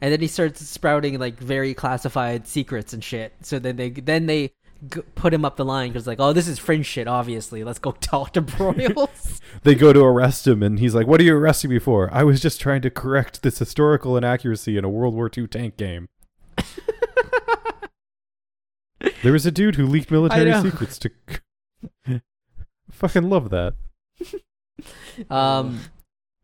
[0.00, 3.32] and then he starts sprouting like very classified secrets and shit.
[3.42, 4.52] So then they, then they
[4.88, 7.06] g- put him up the line because like, "Oh, this is fringe shit.
[7.08, 11.20] Obviously, let's go talk to Broyles." They go to arrest him, and he's like, what
[11.20, 12.08] are you arresting me for?
[12.10, 15.76] I was just trying to correct this historical inaccuracy in a World War II tank
[15.76, 16.08] game.
[19.22, 21.10] There was a dude who leaked military secrets to.
[22.90, 23.74] Fucking love that.
[25.28, 25.80] Um,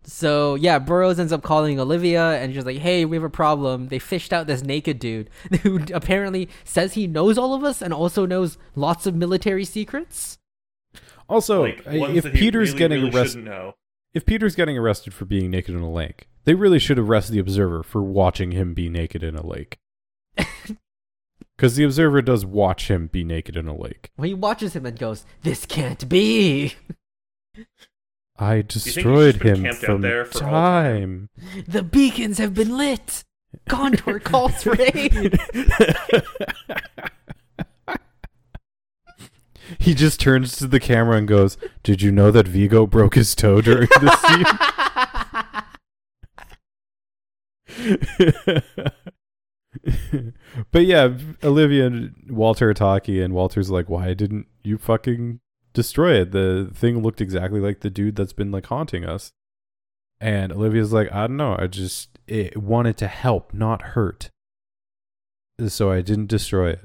[0.08, 3.88] so yeah, Broyles ends up calling Olivia, and she's like, "Hey, we have a problem.
[3.88, 5.28] They fished out this naked dude
[5.62, 10.38] who apparently says he knows all of us and also knows lots of military secrets."
[11.28, 13.74] Also, like if Peter's really, getting really arrested,
[14.14, 17.38] if Peter's getting arrested for being naked in a lake, they really should arrest the
[17.38, 19.78] observer for watching him be naked in a lake.
[21.56, 24.12] Because the observer does watch him be naked in a lake.
[24.16, 26.76] Well, he watches him and goes, "This can't be.
[28.38, 31.28] I destroyed him from there for all time.
[31.66, 33.24] The beacons have been lit.
[33.68, 35.38] Gondor calls for aid."
[39.78, 43.34] he just turns to the camera and goes, "Did you know that Viggo broke his
[43.34, 44.44] toe during this scene?"
[50.70, 51.08] but yeah,
[51.42, 55.40] Olivia and Walter are talking, and Walter's like, "Why didn't you fucking
[55.72, 56.32] destroy it?
[56.32, 59.32] The thing looked exactly like the dude that's been like haunting us."
[60.20, 61.56] And Olivia's like, "I don't know.
[61.58, 64.30] I just it wanted to help, not hurt,
[65.66, 66.84] so I didn't destroy it."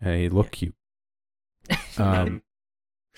[0.00, 0.74] And he looked cute.
[1.98, 2.42] Um,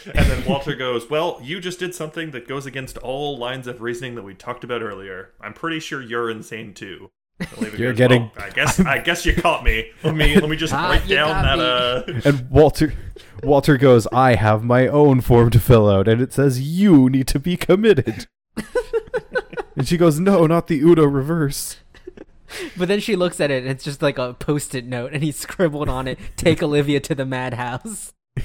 [0.07, 3.83] and then Walter goes, "Well, you just did something that goes against all lines of
[3.83, 5.35] reasoning that we talked about earlier.
[5.39, 7.11] I'm pretty sure you're insane too."
[7.61, 8.81] You're goes, getting- "Well, I guess.
[8.81, 9.91] I guess you caught me.
[10.03, 10.35] Let me.
[10.41, 12.09] Let me just Ah, write down that.
[12.09, 12.15] me.
[12.17, 12.95] Uh, And Walter
[13.43, 17.29] Walter goes, I have my own form to fill out, and it says you need
[17.29, 18.27] to be committed.
[19.77, 21.77] and she goes, No, not the Uno reverse.
[22.77, 25.31] But then she looks at it, and it's just like a post-it note, and he
[25.33, 28.13] scribbled on it, "Take Olivia to the madhouse."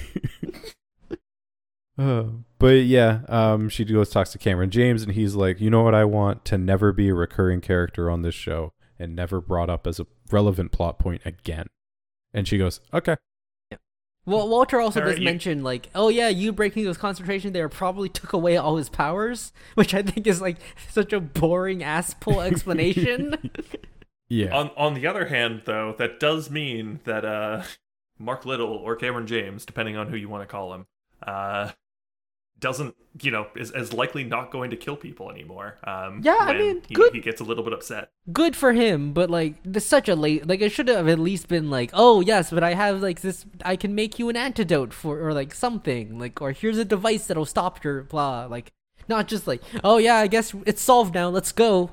[1.98, 2.26] Uh,
[2.60, 5.96] but yeah, um, she goes talks to Cameron James, and he's like, You know what
[5.96, 6.44] I want?
[6.46, 10.08] To never be a recurring character on this show and never brought up as a
[10.30, 11.68] relevant plot point again.
[12.34, 13.16] And she goes, Okay.
[14.26, 18.10] Well, Walter also does you- mention like, oh yeah, you breaking those concentration there probably
[18.10, 20.58] took away all his powers, which I think is like
[20.90, 23.52] such a boring ass pull explanation.
[24.28, 24.58] Yeah.
[24.58, 27.62] on on the other hand, though, that does mean that uh,
[28.18, 30.88] Mark Little or Cameron James, depending on who you want to call him,
[31.22, 31.70] uh,
[32.60, 35.78] doesn't you know is, is likely not going to kill people anymore.
[35.84, 38.10] Um, Yeah, I mean, he, good- he gets a little bit upset.
[38.32, 41.48] good for him, but like this such a late like it should have at least
[41.48, 44.94] been like, oh yes, but I have like this I can make you an antidote
[44.94, 46.18] for or like something.
[46.20, 48.72] Like or here's a device that'll stop your blah like
[49.08, 51.92] not just like, oh yeah, I guess it's solved now, let's go.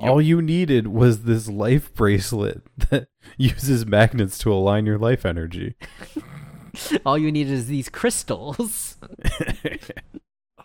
[0.00, 5.76] All you needed was this life bracelet that uses magnets to align your life energy.
[7.06, 8.96] All you need is these crystals.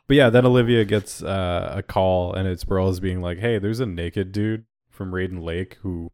[0.07, 3.79] But yeah, then Olivia gets uh, a call, and it's Broyles being like, "Hey, there's
[3.79, 6.11] a naked dude from Reiden Lake who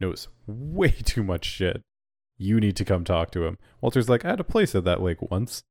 [0.00, 1.82] knows way too much shit.
[2.36, 5.02] You need to come talk to him." Walter's like, "I had a place at that
[5.02, 5.62] lake once,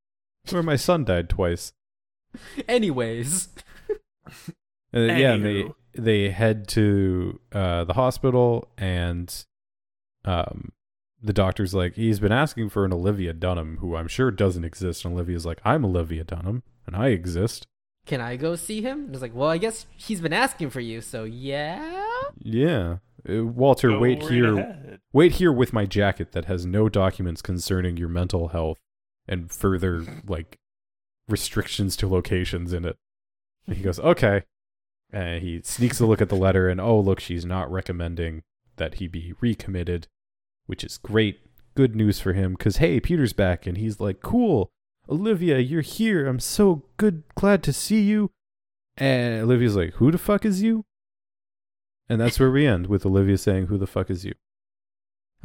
[0.49, 1.73] where my son died twice."
[2.67, 3.49] Anyways.
[4.93, 9.45] And then, yeah, and they they head to uh, the hospital, and
[10.23, 10.71] um,
[11.21, 15.03] the doctor's like, "He's been asking for an Olivia Dunham, who I'm sure doesn't exist."
[15.05, 17.65] And Olivia's like, "I'm Olivia Dunham, and I exist."
[18.05, 19.05] Can I go see him?
[19.05, 22.21] And it's like, well, I guess he's been asking for you, so yeah.
[22.39, 22.97] Yeah.
[23.29, 24.57] Uh, Walter, Go wait right here.
[24.57, 24.99] ahead.
[25.11, 28.77] Wait here with my jacket that has no documents concerning your mental health
[29.27, 30.57] and further like
[31.27, 32.95] restrictions to locations in it.
[33.67, 34.43] And he goes, "Okay."
[35.11, 38.43] And he sneaks a look at the letter and oh, look, she's not recommending
[38.77, 40.07] that he be recommitted,
[40.67, 41.39] which is great.
[41.75, 44.69] Good news for him cuz hey, Peter's back and he's like, "Cool.
[45.09, 46.27] Olivia, you're here.
[46.27, 48.31] I'm so good glad to see you."
[48.97, 50.85] And Olivia's like, "Who the fuck is you?"
[52.09, 54.33] And that's where we end with Olivia saying, "Who the fuck is you?"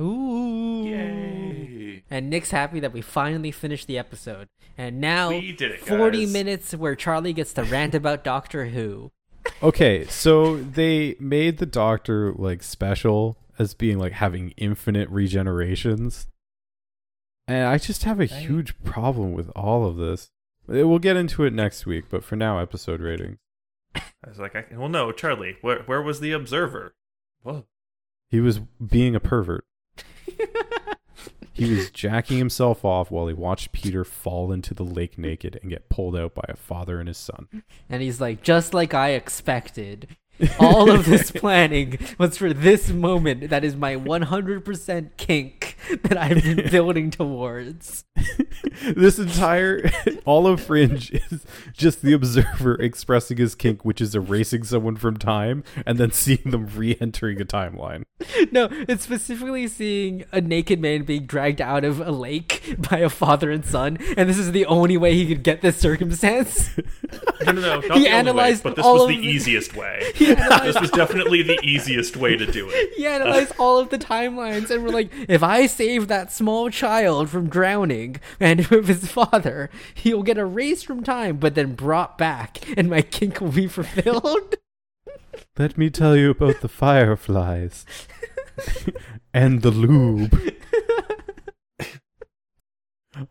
[0.00, 0.84] Ooh.
[0.86, 2.02] Yay!
[2.10, 4.48] And Nick's happy that we finally finished the episode.
[4.78, 6.32] And now We did it, 40 guys.
[6.32, 9.10] minutes where Charlie gets to rant about Doctor Who.
[9.62, 16.26] Okay, so they made the doctor like special as being like having infinite regenerations.
[17.48, 20.30] And I just have a huge problem with all of this.
[20.68, 23.38] Uh, We'll get into it next week, but for now, episode ratings.
[23.94, 26.94] I was like, I, well, no, Charlie, where where was the observer?
[27.42, 27.64] Whoa.
[28.28, 29.64] He was being a pervert.
[31.54, 35.70] He was jacking himself off while he watched Peter fall into the lake naked and
[35.70, 37.46] get pulled out by a father and his son.
[37.90, 40.08] And he's like, just like I expected.
[40.58, 46.42] All of this planning was for this moment that is my 100% kink that I've
[46.42, 48.04] been building towards.
[48.94, 49.90] this entire
[50.24, 55.16] all of Fringe is just the observer expressing his kink, which is erasing someone from
[55.16, 58.02] time and then seeing them re-entering a timeline.
[58.50, 63.08] No, it's specifically seeing a naked man being dragged out of a lake by a
[63.08, 66.70] father and son, and this is the only way he could get this circumstance.
[67.44, 69.74] No, no, no, not He the only way, but this all was the the- easiest
[69.76, 70.12] way.
[70.22, 72.92] He analyzed this was definitely the easiest way to do it.
[72.96, 77.28] He analyzed all of the timelines and we're like, if I save that small child
[77.28, 82.58] from drowning and with his father, he'll get erased from time but then brought back
[82.76, 84.56] and my kink will be fulfilled.
[85.58, 87.84] Let me tell you about the fireflies
[89.34, 90.32] and the lube.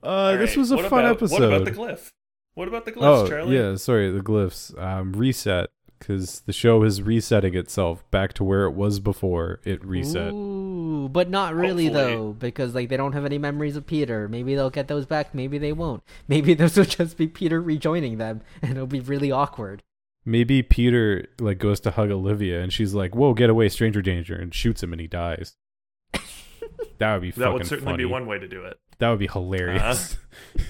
[0.04, 1.40] Uh, this Alright, was a what fun about, episode.
[1.40, 2.12] What about the glyph?
[2.54, 3.56] What about the glyphs, oh Charlie?
[3.56, 4.78] yeah, sorry, the glyphs.
[4.80, 5.70] Um, reset
[6.02, 10.34] because the show is resetting itself back to where it was before it reset.
[10.34, 12.14] Ooh, but not really Hopefully.
[12.16, 14.28] though, because like they don't have any memories of Peter.
[14.28, 16.04] Maybe they'll get those back, maybe they won't.
[16.28, 19.84] Maybe this will just be Peter rejoining them and it'll be really awkward.
[20.26, 24.36] Maybe Peter like goes to hug Olivia and she's like, "Whoa, get away, stranger danger!"
[24.36, 25.56] and shoots him and he dies.
[27.00, 28.04] that would be That would certainly funny.
[28.04, 28.78] be one way to do it.
[29.00, 30.18] That would be hilarious.
[30.58, 30.66] Uh-huh.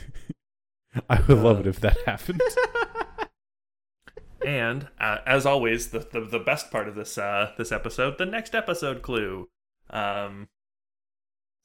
[1.09, 1.61] I would love Uh.
[1.61, 2.41] it if that happened.
[4.45, 8.25] And uh, as always, the, the the best part of this uh this episode, the
[8.25, 9.49] next episode clue.
[9.89, 10.47] Um,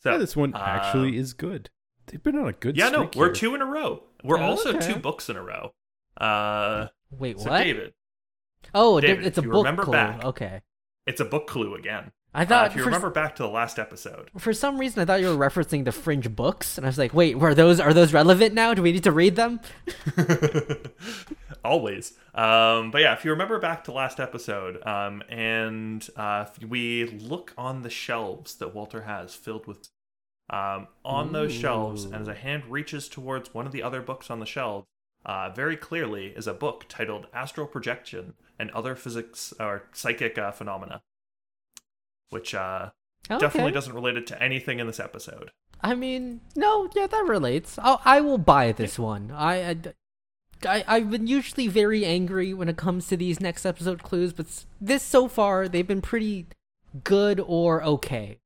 [0.03, 1.71] so yeah, this one uh, actually is good.
[2.07, 3.35] They've been on a good yeah, no, we're here.
[3.35, 4.03] two in a row.
[4.23, 4.93] We're Oh, also okay.
[4.95, 5.73] two books in a row.
[6.17, 7.63] Uh, Wait, so what?
[7.65, 7.95] David,
[8.75, 9.93] oh, David, it's a book remember clue.
[9.93, 10.61] back- Okay.
[11.07, 12.13] it's a book clue again.
[12.35, 15.01] I Uh, thought if you for, remember back to the last episode, for some reason
[15.01, 17.81] I thought you were referencing the fringe books, and I was like, wait, were those
[17.81, 18.75] are those relevant now?
[18.75, 19.61] Do we need to read them?
[21.67, 22.15] always.
[22.35, 27.53] Um, but yeah, if you remember back to last episode, um, and uh, we look
[27.59, 29.89] on the shelves that Walter has filled with,
[30.49, 34.31] um, on those shelves, and as a hand reaches towards one of the other books
[34.31, 34.85] on the shelf,
[35.25, 40.53] uh, very clearly is a book titled "Astral Projection and Other Physics or Psychic uh,
[40.53, 41.03] Phenomena,"
[42.31, 42.91] which uh,
[43.29, 43.39] Okay.
[43.41, 45.51] definitely doesn't relate it to anything in this episode.
[45.81, 47.77] I mean, no, yeah, that relates.
[47.77, 49.33] I'll, I will buy this one.
[49.33, 49.77] I, I,
[50.65, 54.47] I, I've been usually very angry when it comes to these next episode clues, but
[54.81, 56.47] this so far they've been pretty
[57.05, 58.39] good or okay.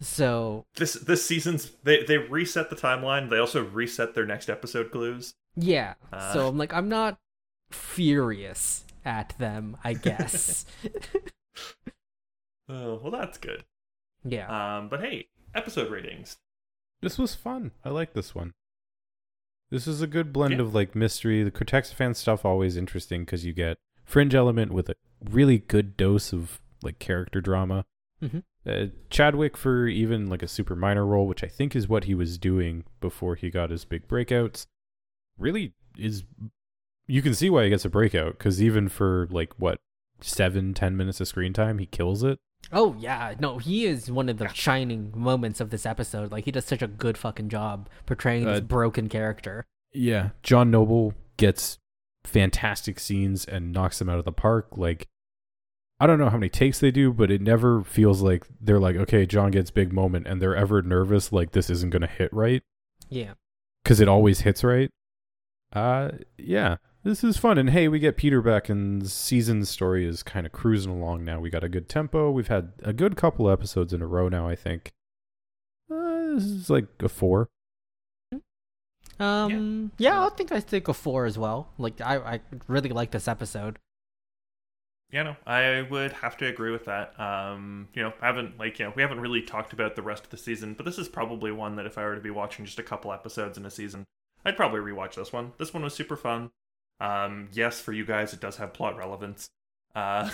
[0.00, 3.30] So This this season's they they reset the timeline.
[3.30, 5.34] They also reset their next episode clues.
[5.56, 5.94] yeah.
[6.12, 6.32] Uh.
[6.32, 7.18] so I'm like, I'm not
[7.70, 9.76] furious at them.
[9.84, 10.64] I guess.
[12.70, 13.64] Oh, well, that's good.
[14.24, 14.76] yeah.
[14.76, 16.36] Um, but hey, episode ratings.
[17.00, 17.70] This was fun.
[17.82, 18.52] I like this one.
[19.70, 20.60] This is a good blend Yeah.
[20.60, 21.42] of like mystery.
[21.42, 24.96] The Cortexiphan stuff always interesting because you get fringe element with a
[25.28, 27.84] really good dose of like character drama.
[28.22, 28.42] Mhm.
[28.66, 32.14] Uh, Chadwick for even like a super minor role, which I think is what he
[32.14, 34.66] was doing before he got his big breakouts,
[35.38, 36.24] really is.
[37.06, 39.80] You can see why he gets a breakout because even for like what
[40.20, 42.38] seven ten minutes of screen time, he kills it.
[42.72, 46.30] Oh yeah, no, he is one of the shining moments of this episode.
[46.32, 49.64] Like he does such a good fucking job portraying this Uh, broken character.
[49.92, 50.30] Yeah.
[50.42, 51.78] John Noble gets
[52.24, 54.76] fantastic scenes and knocks them out of the park.
[54.76, 55.06] Like,
[55.98, 58.96] I don't know how many takes they do, but it never feels like they're like,
[58.96, 62.32] okay, John gets big moment and they're ever nervous like this isn't going to hit
[62.32, 62.62] right
[63.08, 63.32] Yeah.
[63.82, 64.90] because it always hits right.
[65.72, 66.76] Uh, yeah.
[67.04, 67.58] This is fun.
[67.58, 71.40] And hey, we get Peter back and season's story is kind of cruising along now.
[71.40, 72.30] We got a good tempo.
[72.30, 74.92] We've had a good couple episodes in a row now, I think.
[75.90, 77.48] Uh, this is like a four.
[79.20, 79.90] Um.
[79.98, 81.70] Yeah, I think I think a four as well.
[81.78, 83.78] Like I, I really like this episode.
[85.10, 87.18] Yeah, no, I would have to agree with that.
[87.18, 90.24] Um, you know, I haven't like you know we haven't really talked about the rest
[90.24, 92.64] of the season, but this is probably one that if I were to be watching
[92.64, 94.04] just a couple episodes in a season,
[94.44, 95.52] I'd probably rewatch this one.
[95.58, 96.50] This one was super fun.
[97.00, 99.50] Um, yes, for you guys, it does have plot relevance.
[99.94, 100.30] Uh,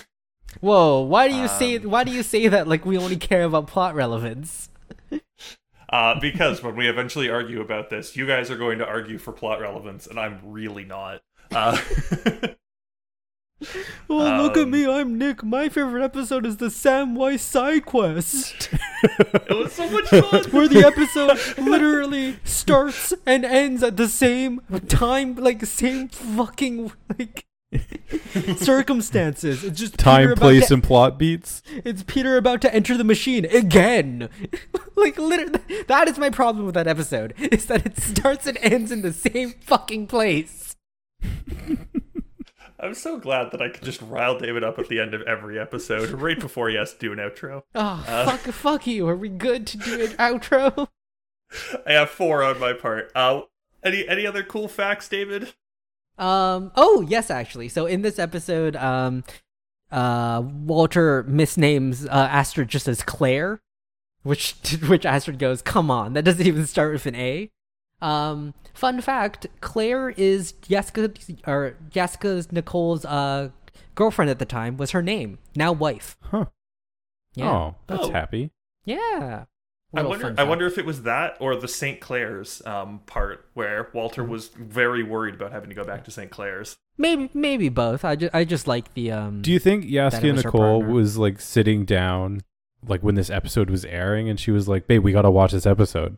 [0.61, 1.01] Whoa!
[1.01, 1.91] Why do you say Um.
[1.91, 4.69] why do you say that like we only care about plot relevance?
[5.91, 9.33] uh, because when we eventually argue about this, you guys are going to argue for
[9.33, 11.23] plot relevance, and I'm really not.
[11.51, 11.81] Uh,
[14.11, 14.87] Oh, look at Um, me!
[14.87, 15.43] I'm Nick.
[15.43, 18.69] My favorite episode is the Samwise side quest,
[19.03, 20.45] it was so much fun.
[20.51, 27.47] where the episode literally starts and ends at the same time, like same fucking like
[28.57, 29.65] circumstances.
[29.65, 31.63] It's just Time, about place, to- and plot beats.
[31.85, 34.29] It's Peter about to enter the machine again.
[34.97, 37.35] like literally, that is my problem with that episode.
[37.39, 40.77] Is that it starts and ends in the same fucking place.
[42.85, 45.59] I'm so glad that I could just rile David up at the end of every
[45.59, 47.63] episode, right before he has to do an outro.
[47.75, 48.27] Oh Uh.
[48.37, 48.41] fuck!
[48.55, 49.09] Fuck you.
[49.09, 50.89] Are we good to do an outro?
[51.87, 53.11] I have four on my part.
[53.15, 53.43] Uh,
[53.83, 55.55] any any other cool facts, David?
[56.19, 56.73] Um.
[56.77, 57.69] Oh yes, actually.
[57.69, 59.25] So in this episode, um,
[59.91, 63.61] uh, Walter misnames uh, Astrid just as Claire,
[64.25, 64.53] which
[64.89, 67.51] which Astrid goes, "Come on, that doesn't even start with an A."
[68.03, 68.55] Um.
[68.75, 73.51] Fun fact: Claire is Jasika or Jasika's Nicole's uh
[73.95, 75.39] girlfriend at the time was her name.
[75.55, 76.17] Now wife.
[76.23, 76.47] Huh.
[77.35, 77.51] Yeah.
[77.51, 78.11] Oh, that's Oh.
[78.13, 78.51] happy.
[78.85, 79.45] Yeah.
[79.97, 80.35] I wonder.
[80.37, 82.01] I wonder if it was that or the St.
[82.01, 84.33] Claire's um, part where Walter Mm-hmm.
[84.33, 86.31] was very worried about having to go back to St.
[86.33, 86.77] Claire's.
[86.99, 88.05] Maybe maybe both.
[88.05, 89.41] I just I just like the um.
[89.43, 92.41] Do you think it Jasika was Nicole was like sitting down,
[92.85, 95.65] like when this episode was airing, and she was like, "Babe, we gotta watch this
[95.67, 96.17] episode."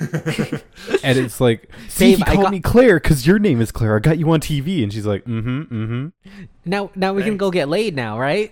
[1.02, 3.70] And it's like, "See, Babe, he I called got- me Claire because your name is
[3.72, 3.96] Claire.
[3.96, 7.40] I got you on TV." And she's like, "Mm-hmm, mm-hmm." now now we can Thanks.
[7.40, 8.50] go get laid now, right?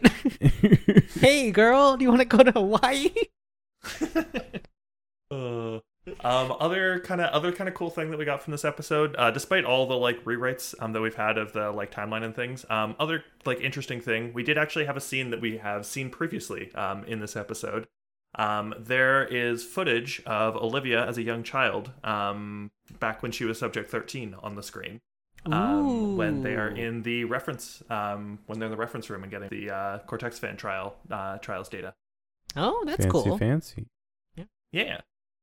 [1.20, 3.10] hey girl, do you want to go to Hawaii?
[5.30, 5.80] Uh,
[6.22, 9.16] um, other kind of other kind of cool thing that we got from this episode,
[9.18, 12.36] uh, despite all the like rewrites um, that we've had of the like timeline and
[12.36, 15.86] things, um, other like interesting thing, we did actually have a scene that we have
[15.86, 17.86] seen previously um, in this episode.
[18.36, 23.58] Um, there is footage of Olivia as a young child, um, back when she was
[23.58, 25.00] Subject 13 on the screen.
[25.46, 29.30] Um, when they are in the reference, um, when they're in the reference room and
[29.30, 31.94] getting the uh, Cortexiphan trial uh, trials data.
[32.56, 33.38] Oh, that's fancy, cool.
[33.38, 33.86] fancy.
[34.36, 35.00] Yeah, Yeah.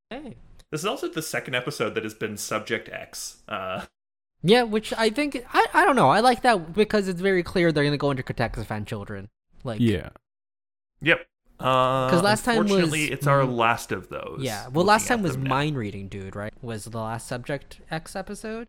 [0.09, 0.37] Hey.
[0.71, 3.43] This is also the second episode that has been Subject X.
[3.47, 3.85] Uh,
[4.41, 6.09] Yeah, which I think I I don't know.
[6.09, 9.29] I like that because it's very clear they're gonna go into Cortexiphan children.
[9.63, 10.09] Like Yeah.
[11.01, 11.27] yep.
[11.61, 14.39] Because 'Cause last time was- unfortunately, it's our last of those.
[14.41, 14.67] Yeah.
[14.67, 15.49] Well, last time was them now.
[15.49, 16.35] mind reading, dude.
[16.35, 16.53] Right?
[16.61, 18.67] Was the last Subject X episode?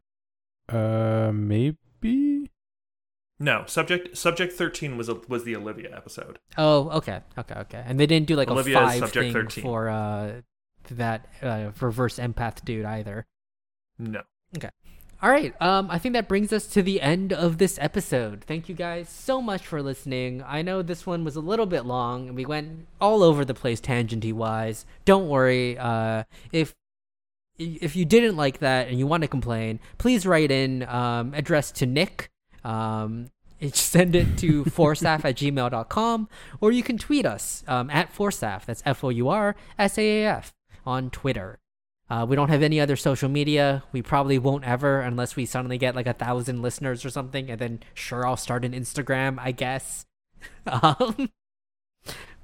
[0.69, 2.51] Uh, maybe.
[3.41, 6.39] No, subject subject thirteen was a, was the Olivia episode.
[6.57, 7.83] Oh, okay, okay, okay.
[7.85, 9.63] And they didn't do like Olivia a five thing 13.
[9.65, 10.43] for uh
[10.91, 13.27] that uh reverse empath dude either.
[13.99, 14.23] No.
[15.23, 15.55] All right.
[15.63, 18.43] Um, I think that brings us to the end of this episode.
[18.45, 20.43] Thank you guys so much for listening.
[20.45, 23.55] I know this one was a little bit long and we went all over the
[23.55, 24.85] place tangenty wise.
[25.05, 25.79] Don't worry.
[25.79, 26.75] Uh, if
[27.57, 31.71] if you didn't like that and you want to complain, please write in um, address
[31.71, 32.29] to Nick.
[32.65, 33.31] Um,
[33.73, 36.29] send it to forstaff at gmail.com
[36.61, 38.65] or you can tweet us um, at forstaff.
[38.65, 40.53] That's F O U R S A A F
[40.85, 41.61] on Twitter.
[42.13, 43.83] Uh, we don't have any other social media.
[43.91, 47.51] We probably won't ever unless we suddenly get like a thousand listeners or something.
[47.51, 50.05] And then, sure, I'll start an Instagram, I guess.
[50.67, 51.31] um,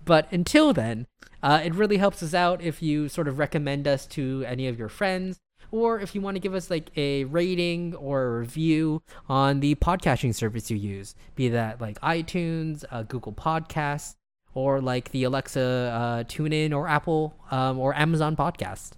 [0.06, 1.06] but until then,
[1.42, 4.78] uh, it really helps us out if you sort of recommend us to any of
[4.78, 5.38] your friends,
[5.70, 9.74] or if you want to give us like a rating or a review on the
[9.74, 14.14] podcasting service you use, be that like iTunes, uh, Google Podcasts,
[14.54, 18.92] or like the Alexa uh, TuneIn or Apple um, or Amazon Podcast.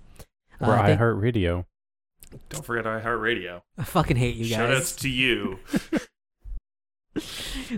[0.61, 1.65] Or Uh, thank- iHeartRadio.
[2.49, 3.63] Don't forget iHeartRadio.
[3.79, 5.59] I fucking hate you Shout outs to you.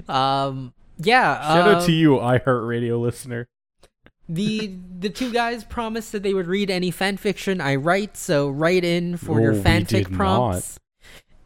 [0.09, 1.41] Um, yeah.
[1.41, 3.49] Shout out um, to you, iHeartRadio listener.
[4.29, 8.49] the the two guys promised that they would read any fan fiction I write, so
[8.51, 10.79] write in for your Oh, we fanfic did prompts.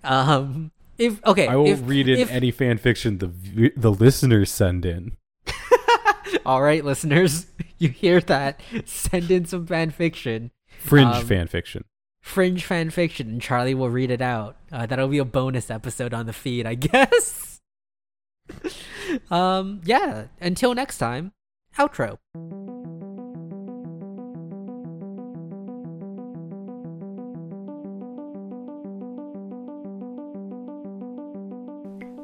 [0.04, 4.50] Um, if okay, I will if, read in if- any fan fiction the the listeners
[4.50, 5.16] send in.
[6.46, 7.46] All right, listeners,
[7.78, 8.60] you hear that?
[8.84, 10.50] Send in some fan fiction,
[10.86, 11.84] Fringe Um, fan fiction.
[12.20, 14.56] fringe fan fiction, and Charlie will read it out.
[14.72, 17.60] Uh, that'll be a bonus episode on the feed, I guess.
[19.30, 20.24] um, yeah.
[20.40, 21.32] Until next time,
[21.78, 22.18] outro.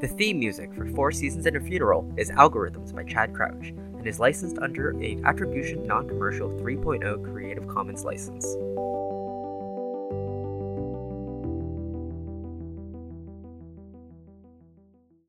[0.00, 3.72] The theme music for Four Seasons and a Funeral is Algorithms by Chad Crouch
[4.02, 8.44] and is licensed under a Attribution Non Commercial 3.0 Creative Commons license.